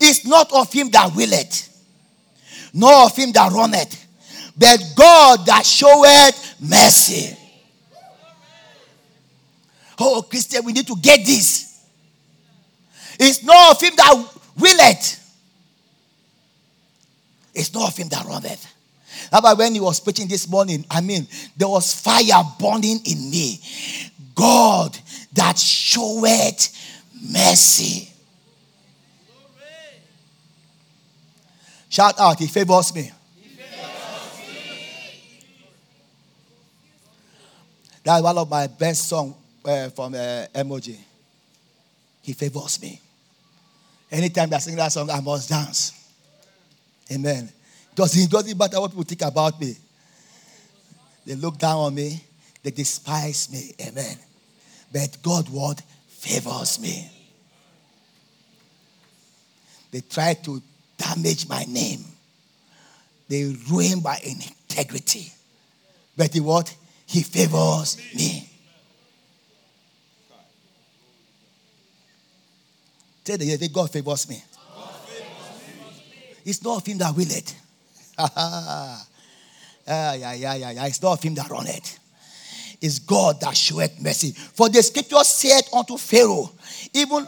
it's 0.00 0.26
not 0.26 0.52
of 0.52 0.72
him 0.72 0.90
that 0.90 1.14
willeth, 1.14 1.68
nor 2.74 3.06
of 3.06 3.16
him 3.16 3.32
that 3.32 3.52
runneth, 3.52 4.06
but 4.56 4.80
God 4.96 5.46
that 5.46 5.64
showeth 5.64 6.56
mercy. 6.60 7.36
Oh, 9.98 10.22
Christian, 10.22 10.64
we 10.64 10.72
need 10.72 10.86
to 10.86 10.96
get 10.96 11.24
this. 11.26 11.84
It's 13.18 13.42
not 13.42 13.72
of 13.72 13.82
him 13.82 13.94
that 13.96 14.28
willeth. 14.56 15.24
It's 17.54 17.74
not 17.74 17.88
of 17.88 17.96
him 17.96 18.08
that 18.08 18.24
runneth. 18.24 18.74
About 19.32 19.58
when 19.58 19.74
he 19.74 19.80
was 19.80 19.98
preaching 19.98 20.28
this 20.28 20.48
morning? 20.48 20.84
I 20.90 21.00
mean, 21.00 21.26
there 21.56 21.68
was 21.68 21.92
fire 22.00 22.42
burning 22.60 23.00
in 23.04 23.30
me. 23.30 23.60
God 24.34 24.96
that 25.32 25.58
showeth 25.58 26.72
mercy. 27.20 28.08
Shout 31.88 32.20
out, 32.20 32.38
he 32.38 32.46
favors 32.46 32.94
me. 32.94 33.10
That's 38.04 38.22
one 38.22 38.38
of 38.38 38.48
my 38.48 38.68
best 38.68 39.08
songs 39.08 39.34
uh, 39.68 39.90
from 39.90 40.14
uh, 40.14 40.46
emoji. 40.54 40.96
He 42.22 42.32
favors 42.32 42.80
me. 42.80 43.00
Anytime 44.10 44.52
I 44.54 44.58
sing 44.58 44.76
that 44.76 44.92
song, 44.92 45.10
I 45.10 45.20
must 45.20 45.48
dance. 45.48 45.92
Amen. 47.12 47.50
Doesn't, 47.94 48.30
doesn't 48.30 48.58
matter 48.58 48.80
what 48.80 48.90
people 48.90 49.04
think 49.04 49.22
about 49.22 49.60
me. 49.60 49.76
They 51.26 51.34
look 51.34 51.58
down 51.58 51.76
on 51.76 51.94
me, 51.94 52.22
they 52.62 52.70
despise 52.70 53.52
me. 53.52 53.74
Amen. 53.86 54.16
But 54.90 55.18
God 55.22 55.48
what 55.50 55.82
favors 56.08 56.80
me. 56.80 57.10
They 59.90 60.00
try 60.00 60.34
to 60.34 60.62
damage 60.96 61.48
my 61.48 61.64
name. 61.68 62.04
They 63.28 63.54
ruin 63.70 64.02
my 64.02 64.18
integrity. 64.24 65.30
But 66.16 66.32
he 66.32 66.40
what? 66.40 66.74
He 67.06 67.22
favors 67.22 67.98
me. 68.14 68.47
Tell 73.28 73.36
the 73.36 73.68
God 73.68 73.90
favors 73.90 74.26
me. 74.26 74.42
God 74.74 74.94
favors 75.00 76.00
me. 76.00 76.36
It's 76.46 76.64
not 76.64 76.78
of 76.78 76.86
him 76.86 76.96
that 76.96 77.14
will 77.14 77.30
it. 77.30 77.54
ah, 78.18 79.04
yeah, 79.86 80.14
yeah, 80.14 80.54
yeah, 80.54 80.70
yeah. 80.70 80.86
It's 80.86 81.02
not 81.02 81.12
of 81.12 81.22
him 81.22 81.34
that 81.34 81.50
run 81.50 81.66
it. 81.66 81.98
It's 82.80 82.98
God 83.00 83.38
that 83.42 83.54
showeth 83.54 84.00
mercy. 84.00 84.30
For 84.30 84.70
the 84.70 84.82
scripture 84.82 85.22
said 85.24 85.60
unto 85.74 85.98
Pharaoh, 85.98 86.50
even 86.94 87.26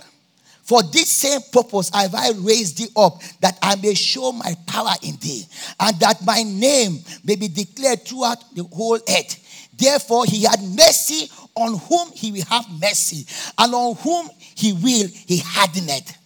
for 0.62 0.82
this 0.84 1.10
same 1.10 1.42
purpose 1.52 1.90
have 1.92 2.14
I 2.14 2.30
raised 2.30 2.78
thee 2.78 2.88
up, 2.96 3.20
that 3.42 3.58
I 3.60 3.76
may 3.76 3.92
show 3.92 4.32
my 4.32 4.56
power 4.66 4.94
in 5.02 5.16
thee, 5.16 5.44
and 5.78 6.00
that 6.00 6.24
my 6.24 6.42
name 6.44 6.96
may 7.24 7.36
be 7.36 7.48
declared 7.48 8.06
throughout 8.06 8.38
the 8.54 8.64
whole 8.64 8.96
earth. 8.96 9.68
Therefore, 9.76 10.24
he 10.24 10.44
had 10.44 10.62
mercy 10.62 11.30
on 11.60 11.78
whom 11.78 12.12
he 12.14 12.32
will 12.32 12.44
have 12.46 12.66
mercy, 12.80 13.26
and 13.58 13.74
on 13.74 13.94
whom 13.96 14.28
he 14.54 14.72
will, 14.72 15.08
he 15.26 15.42
hardened. 15.44 16.16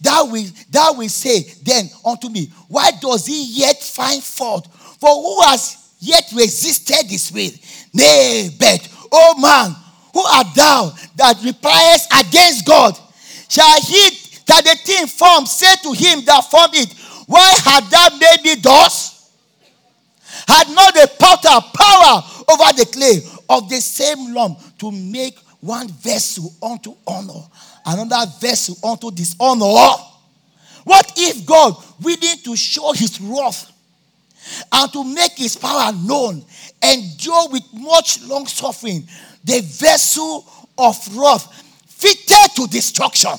That 0.00 0.22
will, 0.22 0.46
that 0.70 0.94
will 0.96 1.08
say 1.08 1.42
then 1.62 1.88
unto 2.04 2.28
me, 2.28 2.50
Why 2.68 2.90
does 3.00 3.26
he 3.26 3.60
yet 3.60 3.82
find 3.82 4.22
fault? 4.22 4.68
For 5.00 5.10
who 5.10 5.42
has 5.42 5.94
yet 6.00 6.30
resisted 6.34 7.06
his 7.10 7.30
will? 7.32 7.50
Nay, 7.92 8.50
but, 8.58 8.88
oh 9.12 9.38
man, 9.38 9.76
who 10.12 10.20
art 10.20 10.54
thou 10.54 10.92
that 11.16 11.42
replies 11.44 12.06
against 12.20 12.66
God? 12.66 12.98
Shall 13.48 13.80
he 13.82 14.10
that 14.46 14.64
the 14.64 14.76
thing 14.76 15.06
formed 15.06 15.48
say 15.48 15.74
to 15.82 15.92
him 15.92 16.24
that 16.24 16.44
formed 16.50 16.74
it, 16.74 16.92
Why 17.26 17.54
had 17.64 17.84
thou 17.90 18.16
made 18.16 18.44
me 18.44 18.54
thus? 18.56 19.32
Had 20.46 20.68
not 20.70 20.92
the 20.94 21.10
potter 21.18 21.66
power 21.74 22.22
over 22.48 22.72
the 22.76 22.86
clay 22.92 23.20
of 23.48 23.68
the 23.68 23.80
same 23.80 24.34
lump 24.34 24.58
to 24.78 24.90
make 24.90 25.38
one 25.60 25.88
vessel 25.88 26.52
unto 26.62 26.94
honor, 27.06 27.40
another 27.86 28.30
vessel 28.40 28.76
unto 28.88 29.10
dishonor. 29.10 29.64
What 30.84 31.12
if 31.16 31.46
God, 31.46 31.74
willing 32.02 32.38
to 32.44 32.54
show 32.54 32.92
his 32.92 33.20
wrath 33.20 33.72
and 34.70 34.92
to 34.92 35.02
make 35.04 35.32
his 35.32 35.56
power 35.56 35.92
known, 35.92 36.44
endure 36.82 37.48
with 37.48 37.62
much 37.72 38.22
long 38.24 38.46
suffering 38.46 39.08
the 39.42 39.60
vessel 39.60 40.44
of 40.76 41.16
wrath 41.16 41.50
fitted 41.86 42.56
to 42.56 42.66
destruction? 42.66 43.32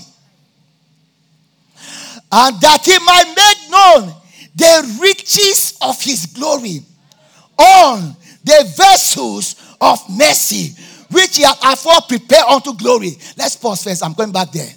And 2.32 2.60
that 2.60 2.84
he 2.84 2.97
might 2.99 3.34
make 3.38 3.70
known 3.70 4.22
the 4.56 4.99
riches 4.99 5.78
of 5.82 6.01
his 6.01 6.26
glory 6.26 6.80
on 7.58 8.16
the 8.43 8.74
vessels 8.76 9.56
of 9.82 9.99
mercy, 10.09 10.73
which 11.11 11.38
he 11.38 11.43
hath 11.43 11.63
afore 11.63 12.01
prepared 12.07 12.45
unto 12.49 12.73
glory. 12.73 13.11
Let's 13.38 13.55
pause 13.55 13.84
first. 13.84 14.03
I'm 14.03 14.13
going 14.13 14.32
back 14.32 14.51
there. 14.51 14.69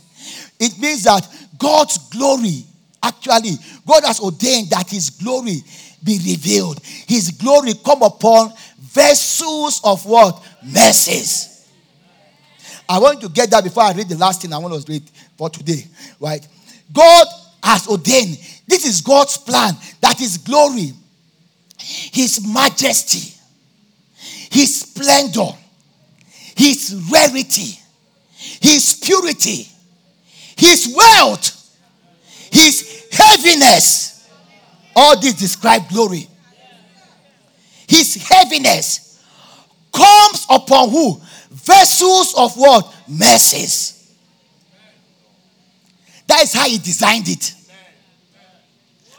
It 0.61 0.79
means 0.79 1.05
that 1.05 1.27
God's 1.59 1.99
glory, 2.11 2.65
actually, 3.03 3.53
God 3.87 4.05
has 4.05 4.21
ordained 4.21 4.71
that 4.71 4.89
his 4.91 5.11
glory 5.11 5.63
be 6.03 6.19
revealed. 6.19 6.81
His 6.83 7.31
glory 7.31 7.73
come 7.85 8.03
upon 8.03 8.53
vessels 8.79 9.81
of 9.85 10.05
what? 10.07 10.43
Mercies. 10.65 11.67
I 12.89 12.99
want 12.99 13.21
to 13.21 13.29
get 13.29 13.51
that 13.51 13.63
before 13.65 13.83
I 13.83 13.93
read 13.93 14.09
the 14.09 14.17
last 14.17 14.41
thing 14.41 14.53
I 14.53 14.59
want 14.59 14.83
to 14.83 14.93
read 14.93 15.03
for 15.37 15.51
today. 15.51 15.85
Right? 16.19 16.47
God 16.93 17.27
has 17.63 17.87
ordained. 17.87 18.39
This 18.67 18.87
is 18.87 19.01
God's 19.01 19.37
plan 19.37 19.75
that 20.01 20.19
His 20.19 20.39
glory, 20.39 20.93
His 21.79 22.47
majesty, 22.47 23.38
His 24.51 24.81
splendor, 24.81 25.51
His 26.57 26.95
rarity, 27.11 27.79
His 28.61 29.01
purity, 29.03 29.69
His 30.57 30.95
wealth, 30.97 31.77
His 32.51 33.07
heaviness. 33.13 34.29
All 34.97 35.19
this 35.21 35.35
describe 35.35 35.89
glory. 35.89 36.27
His 37.87 38.17
heaviness 38.17 39.23
comes 39.93 40.47
upon 40.51 40.91
who? 40.91 41.21
Vessels 41.51 42.35
of 42.37 42.57
what? 42.57 42.95
Mercies. 43.09 44.17
That 46.27 46.43
is 46.43 46.53
how 46.53 46.69
he 46.69 46.79
designed 46.79 47.29
it. 47.29 47.55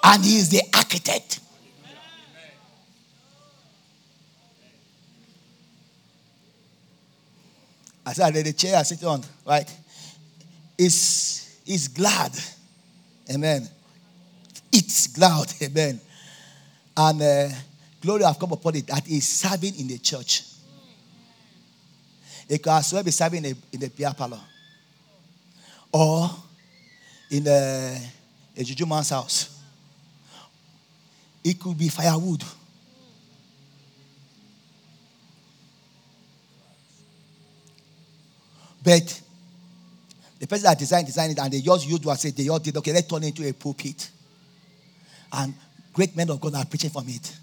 And 0.04 0.24
he 0.24 0.38
is 0.38 0.50
the 0.50 0.62
architect. 0.76 1.40
I 8.10 8.14
said, 8.14 8.34
the 8.34 8.54
chair 8.54 8.78
I 8.78 8.84
sit 8.84 9.04
on, 9.04 9.24
right, 9.46 9.70
is, 10.78 11.62
is 11.66 11.88
glad. 11.90 12.32
Amen. 13.32 13.68
It's 14.72 15.08
glad. 15.08 15.54
Amen. 15.62 16.02
And 16.98 17.22
uh, 17.22 17.50
glory 18.02 18.24
have 18.24 18.40
come 18.40 18.52
upon 18.52 18.76
it 18.76 18.88
that 18.88 19.08
is 19.08 19.28
serving 19.28 19.76
in 19.80 19.88
the 19.88 20.00
church. 20.00 20.44
It 22.48 22.64
could 22.64 22.72
as 22.72 22.92
well 22.92 23.04
be 23.04 23.12
serving 23.12 23.46
in 23.46 23.54
the, 23.54 23.58
in 23.74 23.80
the 23.80 24.14
parlor. 24.14 24.40
Or 25.92 26.30
in 27.30 27.46
a, 27.48 28.02
a 28.58 28.64
Juju 28.64 28.88
man's 28.88 29.10
house. 29.10 29.62
It 31.44 31.60
could 31.60 31.78
be 31.78 31.90
firewood. 31.90 32.44
But 38.84 39.22
the 40.40 40.48
person 40.48 40.64
that 40.66 40.80
designed 40.80 41.08
designed 41.08 41.34
it 41.34 41.40
and 41.40 41.52
they 41.52 41.62
just 41.62 41.88
used 41.88 42.06
what 42.06 42.20
said 42.20 42.36
they 42.36 42.48
all 42.48 42.60
did 42.60 42.78
okay, 42.78 42.94
let's 42.94 43.08
turn 43.08 43.24
it 43.24 43.28
into 43.28 43.48
a 43.48 43.54
pulpit. 43.54 44.10
And 45.34 45.54
great 45.94 46.16
men 46.16 46.30
of 46.30 46.40
God 46.40 46.56
are 46.56 46.66
preaching 46.66 46.90
from 46.90 47.08
it. 47.08 47.38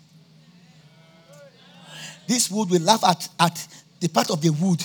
This 2.26 2.50
wood 2.50 2.70
will 2.70 2.80
laugh 2.80 3.04
at, 3.04 3.28
at 3.38 3.68
the 4.00 4.08
part 4.08 4.30
of 4.30 4.40
the 4.40 4.50
wood 4.50 4.82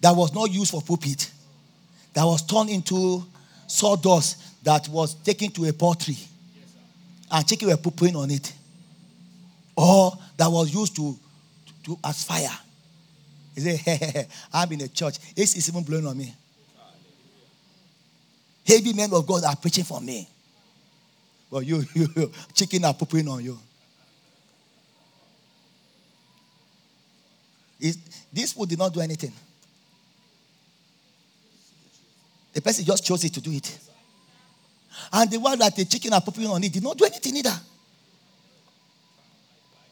that 0.00 0.16
was 0.16 0.34
not 0.34 0.50
used 0.50 0.70
for 0.70 0.82
pulpit, 0.82 1.30
that 2.14 2.24
was 2.24 2.42
turned 2.42 2.70
into 2.70 3.24
sawdust 3.66 4.64
that 4.64 4.88
was 4.88 5.14
taken 5.14 5.50
to 5.52 5.66
a 5.66 5.72
pottery 5.72 6.16
and 7.30 7.46
chicken 7.46 7.68
were 7.68 7.76
pooping 7.76 8.16
on 8.16 8.30
it, 8.30 8.52
or 9.76 10.12
that 10.36 10.50
was 10.50 10.74
used 10.74 10.96
to, 10.96 11.16
to 11.84 11.98
as 12.04 12.24
fire. 12.24 12.50
He 13.60 13.76
said, 13.76 13.80
hey, 13.80 13.96
hey, 13.96 14.10
hey, 14.12 14.26
I'm 14.52 14.72
in 14.72 14.80
a 14.80 14.88
church. 14.88 15.18
It's, 15.36 15.54
it's 15.54 15.68
even 15.68 15.82
blowing 15.82 16.06
on 16.06 16.16
me. 16.16 16.34
Heavy 18.66 18.92
men 18.92 19.12
of 19.12 19.26
God 19.26 19.44
are 19.44 19.56
preaching 19.56 19.84
for 19.84 20.00
me. 20.00 20.28
Well, 21.50 21.62
you, 21.62 21.84
you, 21.94 22.08
you 22.16 22.32
chicken 22.54 22.84
are 22.84 22.94
pooping 22.94 23.28
on 23.28 23.44
you. 23.44 23.58
It, 27.80 27.96
this 28.32 28.52
food 28.52 28.68
did 28.68 28.78
not 28.78 28.92
do 28.92 29.00
anything. 29.00 29.32
The 32.52 32.62
person 32.62 32.84
just 32.84 33.04
chose 33.04 33.24
it 33.24 33.32
to 33.34 33.40
do 33.40 33.50
it. 33.52 33.78
And 35.12 35.30
the 35.30 35.38
one 35.38 35.58
that 35.58 35.74
the 35.76 35.84
chicken 35.84 36.12
are 36.12 36.20
pooping 36.20 36.46
on 36.46 36.62
it 36.62 36.72
did 36.72 36.82
not 36.82 36.96
do 36.96 37.04
anything 37.04 37.36
either. 37.36 37.58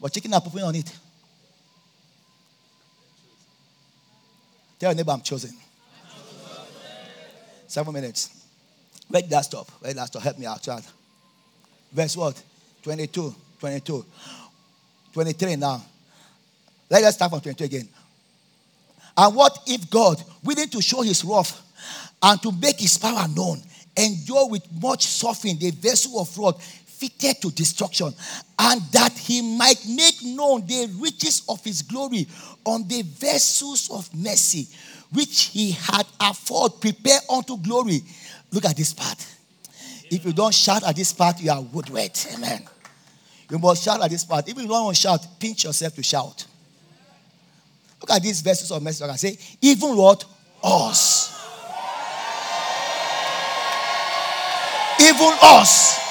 But 0.00 0.12
chicken 0.12 0.32
are 0.34 0.40
pooping 0.40 0.62
on 0.62 0.74
it. 0.74 0.90
Tell 4.78 4.90
your 4.90 4.96
neighbor 4.96 5.12
I'm 5.12 5.22
chosen. 5.22 5.56
Seven 7.66 7.92
minutes. 7.92 8.30
Where 9.08 9.22
did 9.22 9.30
that 9.30 9.44
stop? 9.44 9.70
Where 9.80 9.90
did 9.90 9.98
that 9.98 10.06
stop? 10.06 10.22
Help 10.22 10.38
me 10.38 10.46
out, 10.46 10.62
child. 10.62 10.84
Verse 11.92 12.16
what? 12.16 12.42
22. 12.82 13.34
22. 13.60 14.06
23 15.12 15.56
now. 15.56 15.82
Let 16.90 17.04
us 17.04 17.14
start 17.14 17.30
from 17.30 17.40
22 17.40 17.64
again. 17.64 17.88
And 19.16 19.34
what 19.34 19.58
if 19.66 19.90
God, 19.90 20.22
willing 20.44 20.68
to 20.68 20.80
show 20.80 21.02
his 21.02 21.24
wrath 21.24 21.60
and 22.22 22.40
to 22.42 22.52
make 22.52 22.80
his 22.80 22.96
power 22.96 23.26
known, 23.28 23.60
endure 23.96 24.48
with 24.48 24.62
much 24.80 25.06
suffering 25.06 25.58
the 25.58 25.70
vessel 25.72 26.20
of 26.20 26.38
wrath 26.38 26.84
fitted 26.99 27.40
to 27.42 27.51
destruction, 27.51 28.12
and 28.59 28.82
that 28.92 29.16
he 29.16 29.57
might 29.57 29.86
make 29.88 30.24
known 30.24 30.66
the 30.66 30.90
riches 31.01 31.42
of 31.49 31.62
his 31.64 31.82
glory 31.82 32.26
on 32.64 32.86
the 32.88 33.03
vessels 33.03 33.90
of 33.90 34.12
mercy, 34.14 34.66
which 35.12 35.44
he 35.44 35.72
had 35.72 36.07
afford 36.20 36.80
prepared 36.80 37.22
unto 37.30 37.57
glory. 37.59 38.03
Look 38.53 38.64
at 38.64 38.76
this 38.76 38.92
part. 38.92 39.26
If 40.11 40.24
you 40.24 40.32
don't 40.32 40.55
shout 40.55 40.82
at 40.84 40.96
this 40.96 41.12
part, 41.12 41.40
you 41.40 41.51
are 41.51 41.61
woodward. 41.61 42.11
Amen. 42.34 42.66
You 43.51 43.59
must 43.59 43.82
shout 43.82 44.03
at 44.03 44.11
this 44.11 44.24
part. 44.24 44.49
If 44.49 44.57
you 44.59 44.66
don't 44.66 44.96
shout, 44.96 45.26
pinch 45.38 45.64
yourself 45.64 45.94
to 45.94 46.03
shout. 46.03 46.46
Look 48.01 48.11
at 48.11 48.22
these 48.22 48.40
verses 48.40 48.70
of 48.70 48.82
mercy. 48.82 49.05
I 49.05 49.16
say, 49.16 49.38
even 49.61 49.96
what? 49.96 50.24
Us. 50.62 51.34
Even 55.01 55.32
us. 55.42 56.07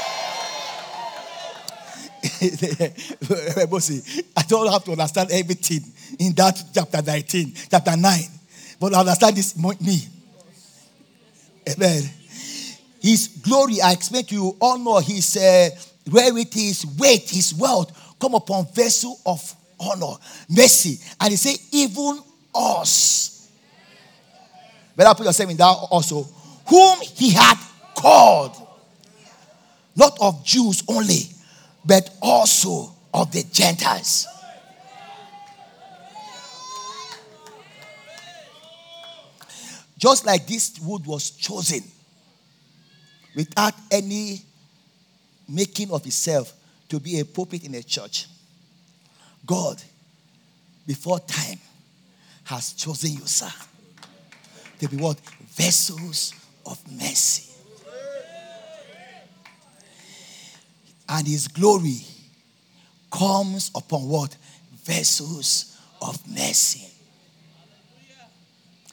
I 4.38 4.44
don't 4.48 4.72
have 4.72 4.84
to 4.86 4.92
understand 4.92 5.32
everything 5.32 5.82
in 6.20 6.34
that 6.34 6.62
chapter 6.74 7.02
19, 7.02 7.54
chapter 7.70 7.98
9. 7.98 8.20
But 8.80 8.94
I 8.94 9.00
understand 9.00 9.36
this 9.36 9.58
me. 9.58 10.08
Amen. 11.70 12.04
His 13.02 13.28
glory, 13.42 13.82
I 13.82 13.92
expect 13.94 14.32
you 14.32 14.56
honor, 14.62 15.02
his 15.02 15.38
uh, 15.38 15.70
rarity, 16.10 16.68
his 16.68 16.86
weight, 16.98 17.30
his 17.30 17.54
wealth 17.54 18.16
come 18.20 18.36
upon 18.36 18.68
vessel 18.74 19.20
of 19.26 19.56
honor, 19.80 20.16
mercy. 20.50 21.00
And 21.20 21.32
he 21.32 21.38
said, 21.38 21.58
even 21.72 22.20
us. 22.54 23.50
Better 24.96 25.14
put 25.16 25.26
yourself 25.26 25.50
in 25.50 25.58
that 25.58 25.78
also. 25.92 26.24
Whom 26.68 27.00
he 27.02 27.32
had 27.32 27.58
called 27.96 28.56
not 29.96 30.18
of 30.22 30.46
Jews 30.46 30.84
only, 30.88 31.30
but 31.88 32.10
also 32.22 32.94
of 33.14 33.32
the 33.32 33.44
Gentiles. 33.52 34.28
Just 39.98 40.26
like 40.26 40.46
this 40.46 40.80
wood 40.80 41.06
was 41.06 41.32
chosen 41.32 41.82
without 43.36 43.74
any 43.90 44.42
making 45.50 45.90
of 45.92 46.06
itself 46.06 46.54
to 46.90 47.00
be 47.00 47.20
a 47.20 47.26
pulpit 47.26 47.64
in 47.64 47.74
a 47.76 47.82
church, 47.82 48.28
God, 49.46 49.82
before 50.86 51.20
time, 51.22 51.60
has 52.44 52.74
chosen 52.74 53.14
you, 53.14 53.26
sir, 53.26 53.52
to 54.80 54.88
be 54.88 54.98
what? 54.98 55.20
Vessels 55.56 56.34
of 56.66 56.80
mercy. 56.92 57.57
And 61.10 61.28
his 61.28 61.48
glory 61.48 62.02
comes 63.12 63.72
upon 63.76 64.08
what? 64.08 64.36
Vessels 64.84 65.78
of 66.02 66.20
mercy. 66.28 66.88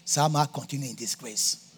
Some 0.04 0.36
are 0.36 0.46
continuing 0.46 0.90
in 0.90 0.96
this 0.96 1.14
grace. 1.14 1.76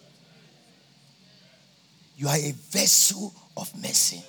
You 2.16 2.28
are 2.28 2.37
a 2.37 2.53
vessel 2.70 3.32
of 3.57 3.70
mercy. 3.80 4.22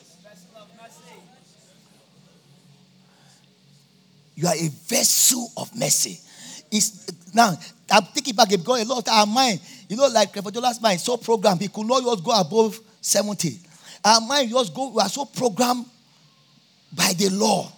You 4.35 4.47
are 4.47 4.55
a 4.55 4.69
vessel 4.87 5.51
of 5.57 5.75
mercy. 5.75 6.19
It's, 6.69 7.07
now, 7.33 7.57
I'm 7.89 8.03
thinking 8.03 8.35
back 8.35 8.49
because 8.49 8.83
a 8.83 8.85
lot 8.85 8.99
of 8.99 9.07
our 9.11 9.25
mind, 9.25 9.59
you 9.89 9.95
know, 9.95 10.07
like 10.07 10.31
Creflo 10.31 10.51
Dollar's 10.51 10.79
mind, 10.79 10.99
so 10.99 11.17
programmed, 11.17 11.61
he 11.61 11.69
could 11.69 11.87
not 11.87 12.03
just 12.03 12.23
go 12.23 12.39
above 12.39 12.79
70. 13.01 13.59
Our 14.05 14.21
mind 14.21 14.49
just 14.49 14.73
go, 14.75 14.89
we 14.89 15.01
are 15.01 15.09
so 15.09 15.25
programmed 15.25 15.85
by 16.93 17.13
the 17.13 17.29
law. 17.29 17.71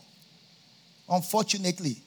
Unfortunately, 1.10 2.01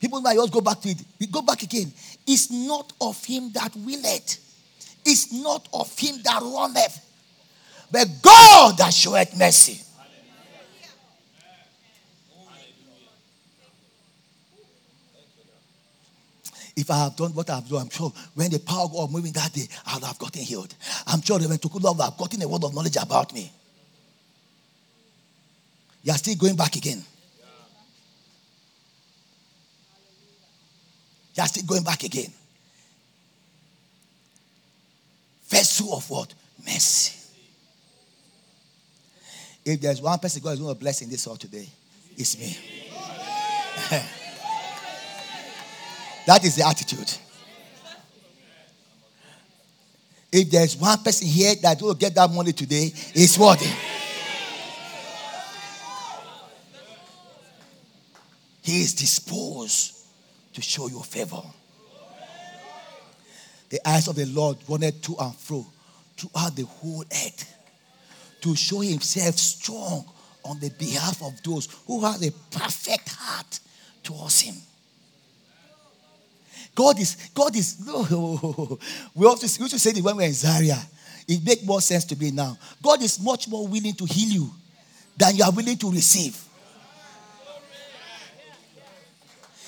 People 0.00 0.20
might 0.20 0.34
just 0.34 0.52
go 0.52 0.60
back 0.60 0.80
to 0.82 0.90
it. 0.90 0.98
We 1.18 1.26
go 1.26 1.42
back 1.42 1.62
again. 1.62 1.92
It's 2.26 2.50
not 2.50 2.92
of 3.00 3.24
him 3.24 3.50
that 3.52 3.74
willeth. 3.76 4.38
It's 5.04 5.32
not 5.32 5.68
of 5.72 5.98
him 5.98 6.16
that 6.24 6.42
runneth. 6.42 7.00
But 7.90 8.08
God 8.20 8.76
that 8.78 8.92
showeth 8.92 9.36
mercy. 9.38 9.80
If 16.76 16.90
I 16.90 17.04
have 17.04 17.16
done 17.16 17.30
what 17.30 17.48
I 17.48 17.54
have 17.54 17.68
done, 17.68 17.82
I'm 17.82 17.88
sure 17.88 18.12
when 18.34 18.50
the 18.50 18.58
power 18.58 18.84
of 18.84 18.92
God 18.92 19.10
moving 19.10 19.32
that 19.32 19.50
day, 19.50 19.66
I 19.86 19.94
would 19.94 20.04
have 20.04 20.18
gotten 20.18 20.42
healed. 20.42 20.74
I'm 21.06 21.22
sure 21.22 21.38
when 21.38 21.58
to 21.58 21.68
love, 21.78 21.98
I've 22.02 22.18
gotten 22.18 22.42
a 22.42 22.48
word 22.48 22.64
of 22.64 22.74
knowledge 22.74 22.96
about 23.00 23.32
me. 23.32 23.50
You 26.06 26.12
are 26.12 26.18
still 26.18 26.36
going 26.36 26.54
back 26.54 26.76
again. 26.76 27.02
You 31.34 31.42
are 31.42 31.48
still 31.48 31.64
going 31.66 31.82
back 31.82 32.04
again. 32.04 32.32
Vessel 35.48 35.96
of 35.96 36.08
what? 36.08 36.32
Mercy. 36.64 37.12
If 39.64 39.80
there's 39.80 40.00
one 40.00 40.16
person 40.20 40.40
God 40.44 40.50
is 40.50 40.60
going 40.60 40.72
to 40.72 40.78
bless 40.78 41.02
in 41.02 41.10
this 41.10 41.24
hall 41.24 41.34
today, 41.34 41.68
it's 42.16 42.38
me. 42.38 42.56
that 46.24 46.44
is 46.44 46.54
the 46.54 46.64
attitude. 46.68 47.12
If 50.30 50.52
there's 50.52 50.76
one 50.76 51.02
person 51.02 51.26
here 51.26 51.56
that 51.62 51.82
will 51.82 51.94
get 51.94 52.14
that 52.14 52.30
money 52.30 52.52
today, 52.52 52.92
it's 53.12 53.36
worthy. 53.36 53.95
He 58.66 58.80
is 58.80 58.94
disposed 58.94 59.96
to 60.54 60.60
show 60.60 60.88
you 60.88 60.98
favor. 60.98 61.40
The 63.68 63.78
eyes 63.88 64.08
of 64.08 64.16
the 64.16 64.26
Lord 64.26 64.56
wanted 64.66 65.04
to 65.04 65.14
and 65.20 65.36
fro 65.36 65.64
throughout 66.16 66.56
the 66.56 66.64
whole 66.64 67.04
earth 67.04 67.54
to 68.40 68.56
show 68.56 68.80
himself 68.80 69.36
strong 69.36 70.04
on 70.44 70.58
the 70.58 70.70
behalf 70.70 71.22
of 71.22 71.40
those 71.44 71.68
who 71.86 72.04
have 72.04 72.20
a 72.20 72.32
perfect 72.50 73.10
heart 73.10 73.60
towards 74.02 74.40
him. 74.40 74.56
God 76.74 76.98
is, 76.98 77.14
God 77.32 77.54
is, 77.54 77.86
no. 77.86 78.80
We 79.14 79.26
also 79.26 79.46
used 79.62 79.74
to 79.74 79.78
say 79.78 79.92
this 79.92 80.02
when 80.02 80.16
we 80.16 80.24
were 80.24 80.26
in 80.26 80.34
Zaria. 80.34 80.78
It 81.28 81.44
makes 81.44 81.62
more 81.62 81.80
sense 81.80 82.04
to 82.06 82.16
me 82.16 82.32
now. 82.32 82.58
God 82.82 83.00
is 83.00 83.20
much 83.20 83.46
more 83.46 83.64
willing 83.68 83.94
to 83.94 84.06
heal 84.06 84.28
you 84.28 84.50
than 85.16 85.36
you 85.36 85.44
are 85.44 85.52
willing 85.52 85.76
to 85.78 85.92
receive. 85.92 86.45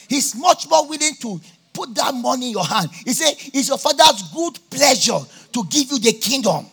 He's 0.08 0.34
much 0.34 0.68
more 0.68 0.88
willing 0.88 1.14
to 1.20 1.40
put 1.72 1.94
that 1.94 2.14
money 2.14 2.46
in 2.46 2.52
your 2.52 2.64
hand. 2.64 2.90
He 3.04 3.12
said, 3.12 3.34
It's 3.54 3.68
your 3.68 3.78
father's 3.78 4.22
good 4.34 4.58
pleasure 4.70 5.18
to 5.52 5.64
give 5.70 5.92
you 5.92 5.98
the 5.98 6.12
kingdom. 6.14 6.66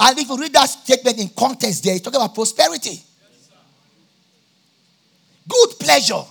And 0.00 0.18
if 0.18 0.28
you 0.28 0.36
read 0.36 0.52
that 0.52 0.66
statement 0.66 1.18
in 1.18 1.28
context 1.30 1.82
there, 1.82 1.92
he's 1.94 2.02
talking 2.02 2.20
about 2.20 2.34
prosperity. 2.34 3.02
Good 5.48 5.70
pleasure. 5.80 6.22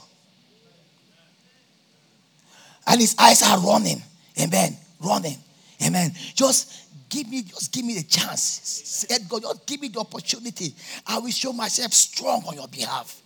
And 2.86 3.02
his 3.02 3.16
eyes 3.20 3.44
are 3.44 3.60
running. 3.60 4.02
Amen. 4.40 4.78
Running. 5.04 5.38
Amen. 5.86 6.12
Just 6.36 7.10
give 7.10 7.28
me, 7.28 7.42
just 7.42 7.74
give 7.74 7.84
me 7.84 7.96
the 7.96 8.04
chance. 8.04 8.42
Said 8.42 9.28
God, 9.28 9.42
just 9.42 9.66
give 9.66 9.82
me 9.82 9.90
the 9.90 10.00
opportunity. 10.00 10.74
I 11.06 11.20
will 11.20 11.32
show 11.32 11.52
myself 11.52 11.92
strong 11.94 12.44
on 12.48 12.56
your 12.56 12.68
behalf. 12.68 13.22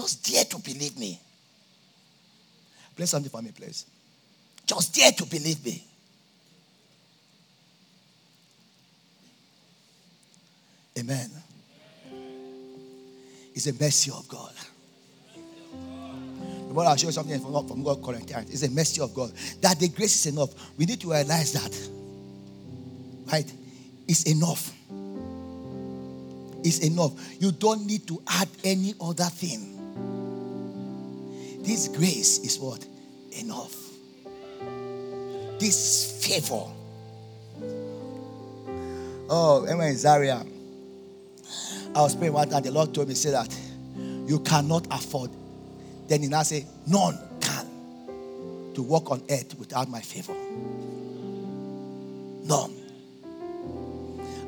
Just 0.00 0.24
dare 0.32 0.44
to 0.44 0.58
believe 0.58 0.96
me. 0.98 1.20
Play 2.96 3.04
something 3.04 3.30
for 3.30 3.42
me, 3.42 3.50
please. 3.54 3.84
Just 4.64 4.94
dare 4.94 5.12
to 5.12 5.26
believe 5.26 5.62
me. 5.62 5.84
Amen. 10.98 11.30
It's 13.54 13.66
a 13.66 13.74
mercy 13.74 14.10
of 14.10 14.26
God. 14.26 14.54
But 16.72 16.86
I'll 16.86 16.96
show 16.96 17.08
you 17.08 17.12
something 17.12 17.38
from, 17.40 17.68
from 17.68 17.82
God 17.82 18.02
Corinthians. 18.02 18.48
It's 18.50 18.62
a 18.62 18.70
mercy 18.70 19.02
of 19.02 19.12
God. 19.12 19.32
That 19.60 19.78
the 19.78 19.88
grace 19.88 20.24
is 20.24 20.32
enough. 20.32 20.54
We 20.78 20.86
need 20.86 21.00
to 21.02 21.10
realize 21.10 21.52
that. 21.52 21.90
Right? 23.30 23.52
It's 24.08 24.22
enough. 24.22 24.72
It's 26.64 26.78
enough. 26.78 27.12
You 27.38 27.52
don't 27.52 27.86
need 27.86 28.08
to 28.08 28.22
add 28.26 28.48
any 28.64 28.94
other 28.98 29.24
thing. 29.24 29.79
This 31.62 31.88
grace 31.88 32.38
is 32.38 32.58
what? 32.58 32.84
Enough. 33.32 33.76
This 35.58 36.26
favor. 36.26 36.64
Oh, 39.28 39.62
when 39.62 39.80
in 39.80 39.96
Zaria, 39.96 40.44
I 41.94 42.02
was 42.02 42.16
praying 42.16 42.32
one 42.32 42.48
time, 42.48 42.62
the 42.62 42.70
Lord 42.72 42.94
told 42.94 43.08
me, 43.08 43.14
say 43.14 43.30
that 43.30 43.54
you 43.96 44.40
cannot 44.40 44.86
afford. 44.90 45.30
Then 46.08 46.22
he 46.22 46.28
now 46.28 46.42
say, 46.42 46.66
none 46.86 47.18
can 47.40 47.66
to 48.74 48.82
walk 48.82 49.10
on 49.10 49.22
earth 49.30 49.56
without 49.58 49.88
my 49.88 50.00
favor. 50.00 50.34
None. 52.44 52.74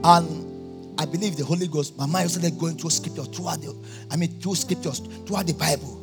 And 0.03 1.01
I 1.01 1.05
believe 1.05 1.37
the 1.37 1.45
Holy 1.45 1.69
Ghost, 1.69 1.97
my 1.97 2.07
mind 2.07 2.31
started 2.31 2.59
going 2.59 2.77
through 2.77 2.91
scripture 2.91 3.23
throughout 3.23 3.61
the, 3.61 3.75
I 4.11 4.17
mean, 4.17 4.41
through 4.41 4.57
scriptures, 4.57 5.01
throughout 5.27 5.47
the 5.47 5.55
Bible. 5.55 6.02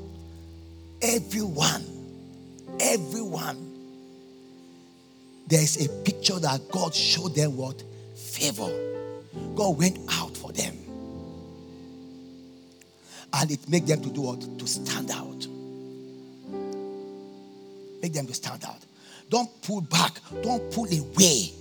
Everyone, 1.01 1.83
everyone, 2.79 3.65
there's 5.47 5.83
a 5.83 5.89
picture 6.03 6.37
that 6.39 6.69
God 6.69 6.93
showed 6.93 7.35
them 7.35 7.55
what? 7.55 7.81
Favor. 8.15 8.69
God 9.55 9.77
went 9.77 9.97
out 10.11 10.35
for 10.35 10.51
them. 10.51 10.75
And 13.31 13.51
it 13.51 13.69
made 13.69 13.87
them 13.87 14.01
to 14.01 14.09
do 14.09 14.21
what? 14.21 14.41
To 14.59 14.67
stand 14.67 15.11
out. 15.11 15.47
Make 18.01 18.13
them 18.13 18.27
to 18.27 18.33
stand 18.33 18.65
out. 18.65 18.79
Don't 19.29 19.49
pull 19.61 19.81
back. 19.81 20.19
Don't 20.41 20.71
pull 20.71 20.85
away 20.85 21.51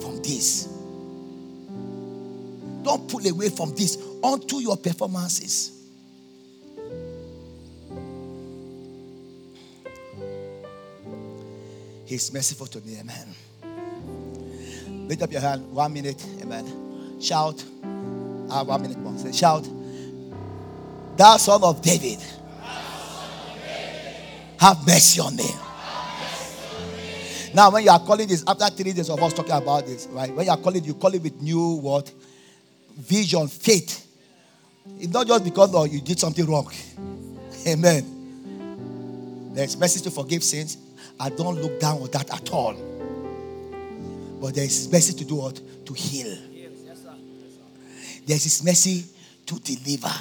from 0.00 0.22
this. 0.22 0.66
Don't 2.82 3.08
pull 3.08 3.26
away 3.26 3.48
from 3.48 3.74
this 3.74 3.96
onto 4.22 4.56
your 4.56 4.76
performances. 4.76 5.81
He's 12.04 12.32
merciful 12.32 12.66
to 12.66 12.80
me. 12.80 12.98
Amen. 13.00 13.34
Lift 15.08 15.22
up 15.22 15.32
your 15.32 15.40
hand. 15.40 15.70
One 15.72 15.92
minute. 15.92 16.24
Amen. 16.40 17.20
Shout. 17.20 17.64
Have 18.50 18.66
one 18.66 18.82
minute 18.82 18.98
more. 18.98 19.16
Say, 19.18 19.32
shout. 19.32 19.68
Thou 21.16 21.36
son 21.36 21.62
of 21.62 21.80
David. 21.82 22.18
Have 24.58 24.86
mercy 24.86 25.20
on 25.20 25.36
me. 25.36 25.48
Now, 27.54 27.70
when 27.70 27.84
you 27.84 27.90
are 27.90 27.98
calling 27.98 28.28
this, 28.28 28.42
after 28.46 28.66
three 28.66 28.92
days 28.92 29.10
of 29.10 29.22
us 29.22 29.32
talking 29.32 29.52
about 29.52 29.86
this, 29.86 30.06
right? 30.10 30.32
When 30.34 30.46
you 30.46 30.52
are 30.52 30.56
calling, 30.56 30.84
you 30.84 30.94
call 30.94 31.12
it 31.14 31.22
with 31.22 31.40
new 31.42 31.74
what? 31.76 32.10
Vision, 32.96 33.48
faith. 33.48 34.06
It's 34.98 35.12
not 35.12 35.26
just 35.26 35.44
because 35.44 35.74
oh, 35.74 35.84
you 35.84 36.00
did 36.00 36.18
something 36.18 36.46
wrong. 36.46 36.70
Amen. 37.66 39.50
There's 39.54 39.76
mercy 39.76 40.00
to 40.04 40.10
forgive 40.10 40.42
sins. 40.42 40.78
I 41.22 41.28
don't 41.28 41.62
look 41.62 41.78
down 41.78 42.02
on 42.02 42.10
that 42.10 42.34
at 42.34 42.50
all. 42.50 42.74
But 44.40 44.56
there 44.56 44.64
is 44.64 44.90
mercy 44.90 45.12
to 45.12 45.24
do 45.24 45.36
what? 45.36 45.60
To 45.86 45.94
heal. 45.94 46.36
There 48.26 48.36
is 48.36 48.64
mercy 48.64 49.04
to 49.46 49.54
deliver. 49.60 50.12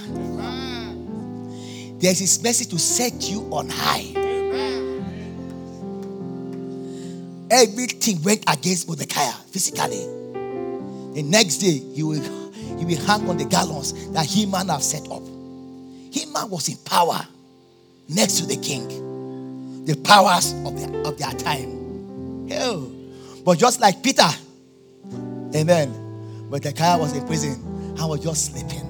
There 2.00 2.12
is 2.12 2.44
mercy 2.44 2.66
to 2.66 2.78
set 2.78 3.32
you 3.32 3.42
on 3.52 3.70
high. 3.70 4.14
Everything 7.50 8.22
went 8.22 8.44
against 8.48 8.88
Mordecai 8.88 9.32
physically. 9.50 10.06
The 11.16 11.24
next 11.24 11.58
day, 11.58 11.80
he 11.80 12.04
will, 12.04 12.22
he 12.78 12.86
will 12.86 13.04
hang 13.08 13.28
on 13.28 13.38
the 13.38 13.46
gallows 13.46 14.12
that 14.12 14.28
Haman 14.28 14.68
have 14.68 14.84
set 14.84 15.10
up. 15.10 15.24
Haman 16.14 16.48
was 16.52 16.70
in 16.70 16.78
power 16.86 17.26
next 18.08 18.38
to 18.38 18.46
the 18.46 18.58
king 18.58 19.11
the 19.86 19.96
powers 20.04 20.54
of, 20.66 20.80
the, 20.80 21.04
of 21.08 21.18
their 21.18 21.32
time. 21.32 22.48
Hell. 22.48 22.92
But 23.44 23.58
just 23.58 23.80
like 23.80 24.04
Peter, 24.04 24.28
amen. 25.56 26.48
But 26.50 26.64
the 26.64 26.74
guy 26.74 26.98
was 26.98 27.16
in 27.16 27.26
prison 27.26 27.54
and 27.98 28.10
was 28.10 28.20
just 28.22 28.52
sleeping. 28.52 28.88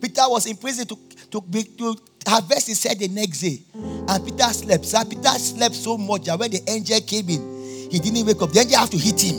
Peter 0.00 0.22
was 0.26 0.46
in 0.46 0.56
prison 0.56 0.86
to, 0.86 0.98
to, 1.30 1.40
be, 1.40 1.62
to 1.64 1.96
harvest 2.26 2.68
his 2.68 2.82
head 2.82 2.98
the 2.98 3.08
next 3.08 3.40
day. 3.40 3.58
And 3.74 4.24
Peter 4.24 4.52
slept. 4.52 4.84
So 4.84 5.02
Peter 5.04 5.30
slept 5.38 5.74
so 5.74 5.96
much 5.96 6.24
that 6.24 6.38
when 6.38 6.50
the 6.50 6.62
angel 6.68 7.00
came 7.00 7.28
in, 7.30 7.90
he 7.90 7.98
didn't 7.98 8.26
wake 8.26 8.42
up. 8.42 8.52
The 8.52 8.60
angel 8.60 8.78
had 8.80 8.90
to 8.90 8.98
hit 8.98 9.20
him. 9.22 9.36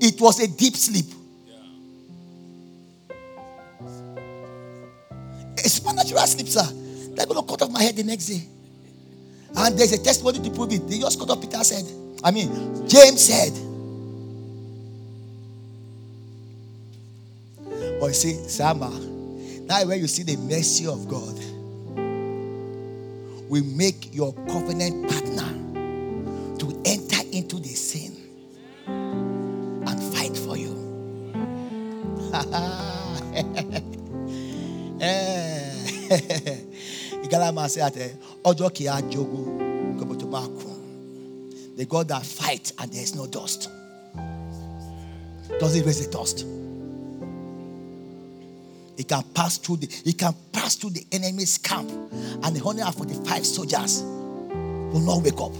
It 0.00 0.20
was 0.20 0.40
a 0.40 0.48
deep 0.48 0.74
sleep. 0.74 1.06
Natural 5.96 6.26
sleep, 6.26 6.48
sir. 6.48 6.62
They're 7.16 7.26
going 7.26 7.40
to 7.40 7.46
cut 7.48 7.62
off 7.62 7.70
my 7.70 7.82
head 7.82 7.96
the 7.96 8.04
next 8.04 8.26
day. 8.26 8.46
And 9.56 9.78
there's 9.78 9.92
a 9.92 10.02
testimony 10.02 10.38
to 10.40 10.50
prove 10.50 10.70
it. 10.72 10.86
They 10.86 10.98
just 10.98 11.18
cut 11.18 11.30
off 11.30 11.40
Peter's 11.40 11.70
head. 11.70 11.86
I 12.22 12.30
mean, 12.30 12.86
James 12.86 13.24
said. 13.24 13.52
But 17.98 18.06
you 18.08 18.12
see, 18.12 18.34
Sama, 18.48 18.90
now 19.66 19.84
when 19.86 19.98
you 19.98 20.06
see 20.06 20.22
the 20.22 20.36
mercy 20.36 20.86
of 20.86 21.08
God, 21.08 21.34
we 23.48 23.62
make 23.62 24.14
your 24.14 24.34
covenant 24.48 25.08
partner 25.08 25.48
to 26.58 26.82
enter 26.84 27.22
into 27.32 27.58
the 27.58 27.68
sin 27.68 28.14
and 28.86 30.14
fight 30.14 30.36
for 30.36 30.56
you. 30.58 30.76
Igalama 37.36 37.68
said, 37.68 38.18
Ojo 38.44 38.70
ki 38.70 38.84
ajogu, 38.86 39.66
the 41.76 41.84
God 41.84 42.08
that 42.08 42.24
fights 42.24 42.72
and 42.78 42.90
there 42.90 43.02
is 43.02 43.14
no 43.14 43.26
dust. 43.26 43.70
Does 45.58 45.76
it 45.76 45.84
raise 45.84 46.06
the 46.06 46.10
dust? 46.10 46.46
He 48.96 49.04
can 49.04 49.22
pass 49.34 49.58
through 49.58 49.76
the 49.76 49.86
he 50.04 50.14
can 50.14 50.34
pass 50.52 50.76
through 50.76 50.90
the 50.90 51.06
enemy's 51.12 51.58
camp, 51.58 51.90
and 51.90 52.56
the 52.56 52.60
145 52.64 53.44
soldiers 53.46 54.02
will 54.02 55.00
not 55.00 55.22
wake 55.22 55.38
up. 55.38 55.52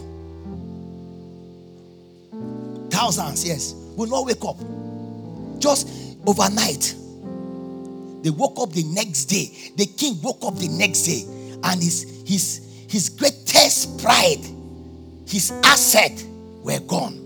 Thousands, 2.91 3.47
yes, 3.47 3.75
will 3.95 4.09
not 4.09 4.25
wake 4.25 4.43
up. 4.43 4.57
Just 5.61 6.17
overnight. 6.27 6.95
They 8.23 8.31
woke 8.31 8.59
up 8.59 8.73
the 8.73 8.85
next 8.85 9.27
day. 9.27 9.53
The 9.77 9.85
king 9.87 10.21
woke 10.23 10.43
up 10.43 10.57
the 10.57 10.69
next 10.69 11.03
day, 11.03 11.25
and 11.67 11.83
his 11.83 12.23
his 12.27 12.87
his 12.89 13.09
greatest 13.11 14.01
pride, 14.03 14.45
his 15.27 15.53
asset, 15.65 16.25
were 16.63 16.81
gone. 16.81 17.23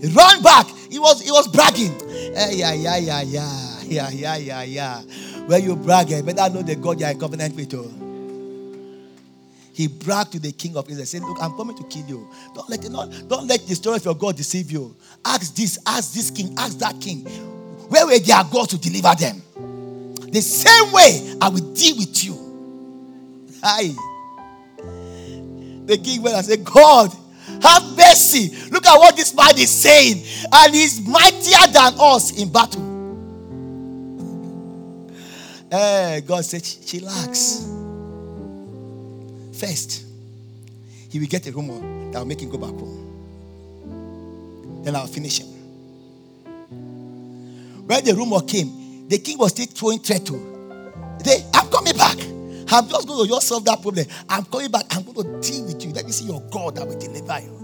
He 0.00 0.08
ran 0.12 0.42
back. 0.42 0.66
He 0.90 0.98
was 0.98 1.22
he 1.22 1.30
was 1.30 1.48
bragging. 1.48 1.94
Eh, 2.34 2.50
yeah, 2.52 2.72
yeah, 2.72 2.96
yeah, 2.96 3.22
yeah, 3.22 3.82
yeah, 3.82 4.10
yeah, 4.10 4.36
yeah, 4.36 4.62
yeah. 4.62 5.02
When 5.46 5.64
you 5.64 5.76
brag, 5.76 6.10
you 6.10 6.22
better 6.22 6.52
know 6.52 6.62
the 6.62 6.76
God 6.76 7.00
you 7.00 7.06
are 7.06 7.12
in 7.12 7.18
covenant 7.18 7.56
with. 7.56 7.74
Oh. 7.74 7.90
He 9.72 9.86
bragged 9.86 10.32
to 10.32 10.40
the 10.40 10.52
king 10.52 10.76
of 10.76 10.90
Israel, 10.90 11.06
saying, 11.06 11.24
Look, 11.24 11.38
I'm 11.40 11.56
coming 11.56 11.76
to 11.76 11.84
kill 11.84 12.04
you. 12.06 12.28
Don't 12.54 12.68
let 12.68 12.90
not, 12.90 13.10
don't 13.28 13.46
let 13.46 13.66
the 13.66 13.74
story 13.74 13.96
of 13.96 14.04
your 14.04 14.14
God 14.14 14.36
deceive 14.36 14.70
you. 14.70 14.94
Ask 15.24 15.54
this, 15.54 15.78
ask 15.86 16.12
this 16.12 16.30
king, 16.30 16.52
ask 16.58 16.78
that 16.80 17.00
king. 17.00 17.24
Where 17.88 18.04
were 18.04 18.18
their 18.18 18.42
God 18.44 18.68
to 18.70 18.78
deliver 18.78 19.14
them? 19.14 19.40
The 20.30 20.40
same 20.42 20.92
way 20.92 21.36
I 21.40 21.48
will 21.48 21.72
deal 21.72 21.96
with 21.96 22.24
you. 22.24 22.34
Hi. 23.62 23.94
The 25.86 25.96
king 25.96 26.22
went 26.22 26.36
and 26.36 26.44
said, 26.44 26.64
God, 26.64 27.10
have 27.62 27.96
mercy. 27.96 28.50
Look 28.70 28.86
at 28.86 28.96
what 28.98 29.16
this 29.16 29.34
man 29.34 29.56
is 29.56 29.70
saying. 29.70 30.22
And 30.52 30.74
he's 30.74 31.00
mightier 31.06 31.66
than 31.72 31.94
us 31.98 32.38
in 32.40 32.52
battle. 32.52 32.82
Hey, 35.70 36.22
God 36.26 36.44
said, 36.44 36.64
"She 36.64 37.00
chillax. 37.00 37.64
First, 39.54 40.04
he 41.10 41.18
will 41.18 41.26
get 41.26 41.46
a 41.46 41.52
rumor 41.52 42.10
that 42.12 42.18
will 42.18 42.26
make 42.26 42.40
him 42.40 42.48
go 42.48 42.58
back 42.58 42.70
home. 42.70 43.06
Then 44.82 44.94
I'll 44.94 45.06
finish 45.06 45.40
him. 45.40 45.48
When 47.86 48.04
the 48.04 48.14
rumor 48.14 48.40
came, 48.42 48.77
the 49.08 49.18
king 49.18 49.38
was 49.38 49.52
still 49.52 49.66
throwing 49.66 49.98
threat 49.98 50.24
to. 50.26 51.18
They, 51.24 51.42
I'm 51.54 51.68
coming 51.68 51.96
back. 51.96 52.16
I'm 52.70 52.86
just 52.86 53.08
going 53.08 53.26
to 53.26 53.28
just 53.34 53.48
solve 53.48 53.64
that 53.64 53.80
problem. 53.80 54.06
I'm 54.28 54.44
coming 54.44 54.70
back. 54.70 54.84
I'm 54.90 55.02
going 55.04 55.40
to 55.40 55.50
deal 55.50 55.64
with 55.64 55.82
you. 55.82 55.92
Let 55.92 56.04
me 56.04 56.12
see 56.12 56.26
your 56.26 56.42
God 56.50 56.76
that 56.76 56.86
will 56.86 56.98
deliver 56.98 57.40
you. 57.40 57.58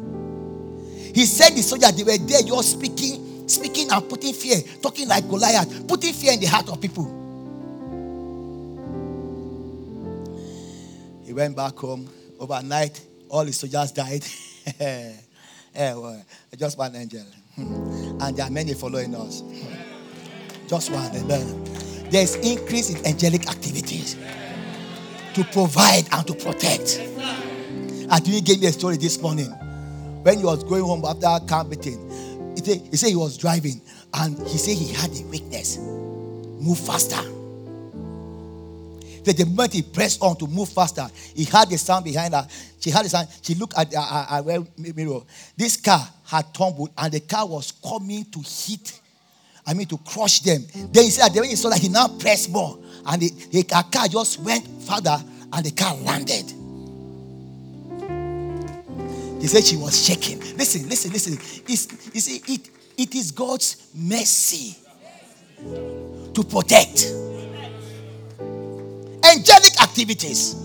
He 1.14 1.26
said 1.26 1.50
the 1.50 1.62
soldiers 1.62 1.92
they 1.94 2.02
were 2.02 2.18
there, 2.18 2.40
you're 2.40 2.62
speaking, 2.62 3.46
speaking 3.48 3.90
and 3.92 4.08
putting 4.08 4.32
fear, 4.32 4.56
talking 4.82 5.06
like 5.06 5.28
Goliath, 5.28 5.86
putting 5.86 6.12
fear 6.12 6.32
in 6.32 6.40
the 6.40 6.46
heart 6.46 6.68
of 6.68 6.80
people. 6.80 7.04
He 11.24 11.32
went 11.32 11.54
back 11.54 11.76
home 11.76 12.08
overnight. 12.40 13.00
All 13.28 13.44
his 13.44 13.58
soldiers 13.58 13.92
died. 13.92 14.24
yeah, 14.80 15.12
well, 15.94 16.24
just 16.58 16.78
one 16.78 16.96
angel, 16.96 17.24
hmm. 17.54 18.18
and 18.20 18.36
there 18.36 18.46
are 18.46 18.50
many 18.50 18.74
following 18.74 19.14
us. 19.14 19.42
Just 20.74 20.90
one. 20.90 21.14
Amen. 21.14 21.64
There's 22.10 22.34
increase 22.34 22.90
in 22.90 23.06
angelic 23.06 23.48
activities 23.48 24.16
to 25.34 25.44
provide 25.52 26.08
and 26.10 26.26
to 26.26 26.34
protect. 26.34 27.00
He 28.24 28.40
gave 28.40 28.60
me 28.60 28.66
a 28.66 28.72
story 28.72 28.96
this 28.96 29.20
morning 29.22 29.50
when 30.24 30.38
he 30.38 30.44
was 30.44 30.64
going 30.64 30.82
home 30.82 31.04
after 31.04 31.46
camp 31.46 31.68
meeting. 31.68 32.10
He 32.56 32.64
said, 32.64 32.80
he 32.90 32.96
said 32.96 33.10
he 33.10 33.14
was 33.14 33.38
driving 33.38 33.80
and 34.14 34.36
he 34.48 34.58
said 34.58 34.76
he 34.76 34.92
had 34.92 35.10
a 35.16 35.22
weakness. 35.26 35.78
Move 35.78 36.80
faster. 36.80 37.22
That 39.22 39.36
the 39.36 39.46
moment 39.46 39.74
he 39.74 39.82
pressed 39.82 40.20
on 40.22 40.36
to 40.38 40.48
move 40.48 40.70
faster, 40.70 41.06
he 41.36 41.44
heard 41.44 41.70
the 41.70 41.78
sound 41.78 42.04
behind 42.04 42.34
her. 42.34 42.48
She 42.80 42.90
heard 42.90 43.04
the 43.04 43.10
sound. 43.10 43.28
She 43.42 43.54
looked 43.54 43.78
at 43.78 43.92
the 43.92 43.98
uh, 43.98 44.26
uh, 44.28 44.42
uh, 44.44 44.64
mirror. 44.96 45.20
This 45.56 45.76
car 45.76 46.04
had 46.26 46.52
tumbled 46.52 46.90
and 46.98 47.12
the 47.12 47.20
car 47.20 47.46
was 47.46 47.70
coming 47.70 48.24
to 48.24 48.40
hit 48.40 49.00
I 49.66 49.74
mean, 49.74 49.86
to 49.88 49.98
crush 49.98 50.40
them. 50.40 50.64
Then 50.92 51.04
he 51.04 51.10
said, 51.10 51.32
when 51.34 51.44
he 51.44 51.56
saw 51.56 51.70
that, 51.70 51.78
he 51.78 51.88
now 51.88 52.08
pressed 52.08 52.50
more. 52.50 52.78
And 53.06 53.22
the, 53.22 53.30
the 53.50 53.62
car 53.64 54.08
just 54.08 54.40
went 54.40 54.66
further 54.82 55.16
and 55.52 55.64
the 55.64 55.70
car 55.70 55.94
landed. 55.96 56.52
He 59.40 59.48
said 59.48 59.64
she 59.64 59.76
was 59.76 60.06
shaking. 60.06 60.40
Listen, 60.56 60.88
listen, 60.88 61.12
listen. 61.12 61.34
It's, 61.68 62.14
you 62.14 62.20
see, 62.20 62.40
it, 62.52 62.70
it 62.96 63.14
is 63.14 63.30
God's 63.30 63.90
mercy 63.94 64.76
to 65.60 66.44
protect. 66.44 67.12
Angelic 69.24 69.82
activities. 69.82 70.56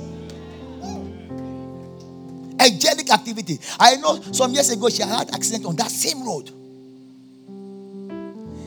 Angelic 2.60 3.10
activity. 3.12 3.60
I 3.80 3.96
know 3.96 4.22
some 4.32 4.54
years 4.54 4.70
ago 4.70 4.90
she 4.90 5.02
had 5.02 5.34
accident 5.34 5.66
on 5.66 5.76
that 5.78 5.92
same 5.92 6.26
road. 6.26 6.52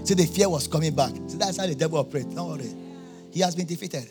See, 0.04 0.14
the 0.14 0.26
fear 0.26 0.48
was 0.48 0.66
coming 0.66 0.94
back. 0.94 1.12
See, 1.26 1.36
that's 1.38 1.58
how 1.58 1.66
the 1.66 1.74
devil 1.74 1.98
operates. 1.98 2.34
Don't 2.34 2.48
worry. 2.48 2.74
He 3.32 3.40
has 3.40 3.54
been 3.54 3.66
defeated. 3.66 4.08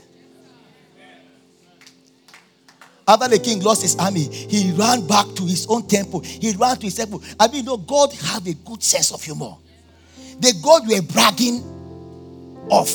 After 3.07 3.27
the 3.27 3.39
king 3.39 3.61
lost 3.61 3.81
his 3.81 3.95
army, 3.97 4.23
he 4.23 4.71
ran 4.71 5.05
back 5.05 5.25
to 5.35 5.43
his 5.43 5.67
own 5.67 5.87
temple. 5.87 6.21
He 6.21 6.53
ran 6.53 6.77
to 6.77 6.83
his 6.83 6.95
temple. 6.95 7.21
I 7.39 7.47
mean, 7.49 7.65
know, 7.65 7.77
God 7.77 8.13
have 8.13 8.47
a 8.47 8.53
good 8.53 8.81
sense 8.81 9.11
of 9.11 9.21
humor. 9.21 9.55
The 10.39 10.53
God 10.63 10.87
we 10.87 10.95
were 10.95 11.01
bragging 11.01 11.61
of, 12.71 12.89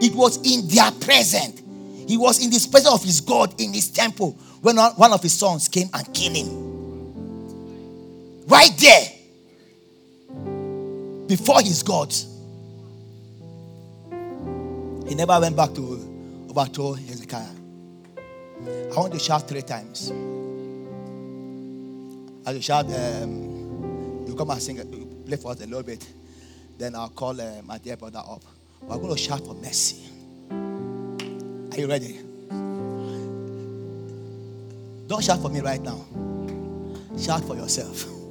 it 0.00 0.14
was 0.14 0.38
in 0.38 0.68
their 0.68 0.90
presence. 0.92 1.60
He 2.08 2.16
was 2.16 2.42
in 2.42 2.50
the 2.50 2.66
presence 2.70 2.94
of 2.94 3.04
his 3.04 3.20
God 3.20 3.60
in 3.60 3.72
his 3.72 3.90
temple 3.90 4.32
when 4.62 4.76
one 4.76 5.12
of 5.12 5.22
his 5.22 5.34
sons 5.34 5.68
came 5.68 5.88
and 5.92 6.14
killed 6.14 6.36
him. 6.36 6.72
Right 8.46 8.70
there 8.78 9.04
before 11.32 11.62
his 11.62 11.82
gods. 11.82 12.26
He 15.08 15.14
never 15.14 15.40
went 15.40 15.56
back 15.56 15.72
to 15.72 16.46
overthrow 16.50 16.92
Hezekiah. 16.92 17.46
I 18.92 18.94
want 18.94 19.14
to 19.14 19.18
shout 19.18 19.48
three 19.48 19.62
times. 19.62 20.10
I 22.44 22.52
will 22.52 22.60
shout, 22.60 22.84
um, 22.84 24.26
you 24.28 24.34
come 24.36 24.50
and 24.50 24.60
sing, 24.60 24.76
play 25.24 25.38
for 25.38 25.52
us 25.52 25.62
a 25.62 25.66
little 25.66 25.82
bit. 25.82 26.06
Then 26.76 26.94
I'll 26.96 27.08
call 27.08 27.40
uh, 27.40 27.62
my 27.64 27.78
dear 27.78 27.96
brother 27.96 28.18
up. 28.18 28.42
We're 28.82 28.98
going 28.98 29.16
to 29.16 29.18
shout 29.18 29.40
for 29.40 29.54
mercy. 29.54 30.02
Are 30.50 31.78
you 31.78 31.88
ready? 31.88 32.18
Don't 35.06 35.24
shout 35.24 35.40
for 35.40 35.48
me 35.48 35.60
right 35.60 35.80
now. 35.80 36.04
Shout 37.16 37.42
for 37.44 37.56
yourself. 37.56 38.21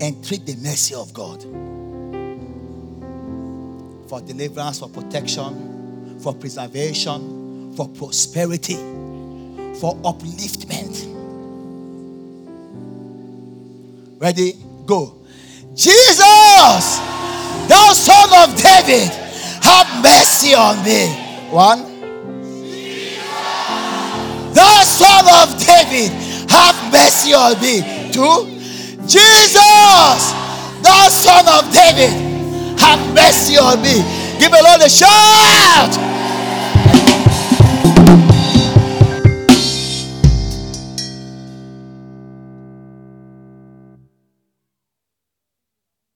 Entreat 0.00 0.46
the 0.46 0.56
mercy 0.56 0.94
of 0.94 1.12
God 1.12 1.42
for 4.08 4.20
deliverance, 4.20 4.78
for 4.78 4.88
protection, 4.88 6.18
for 6.20 6.34
preservation, 6.34 7.74
for 7.76 7.88
prosperity, 7.88 8.76
for 9.80 9.96
upliftment. 10.04 11.12
Ready? 14.18 14.54
Go. 14.86 15.14
Jesus, 15.74 16.98
thou 17.68 17.92
son 17.92 18.50
of 18.50 18.56
David, 18.56 19.10
have 19.62 20.02
mercy 20.02 20.54
on 20.54 20.82
me. 20.84 21.08
One. 21.50 21.96
Thou 24.54 24.82
son 24.84 25.26
of 25.42 25.58
David, 25.66 26.10
have 26.50 26.92
mercy 26.92 27.34
on 27.34 27.60
me. 27.60 28.12
Two. 28.12 28.55
Jesus, 29.06 30.34
thou 30.82 31.08
son 31.08 31.46
of 31.46 31.72
David, 31.72 32.10
have 32.78 33.00
mercy 33.14 33.56
on 33.56 33.80
me. 33.80 34.02
Give 34.38 34.50
the 34.50 34.62
Lord 34.62 34.82
a 34.82 34.88
shout. 34.90 36.15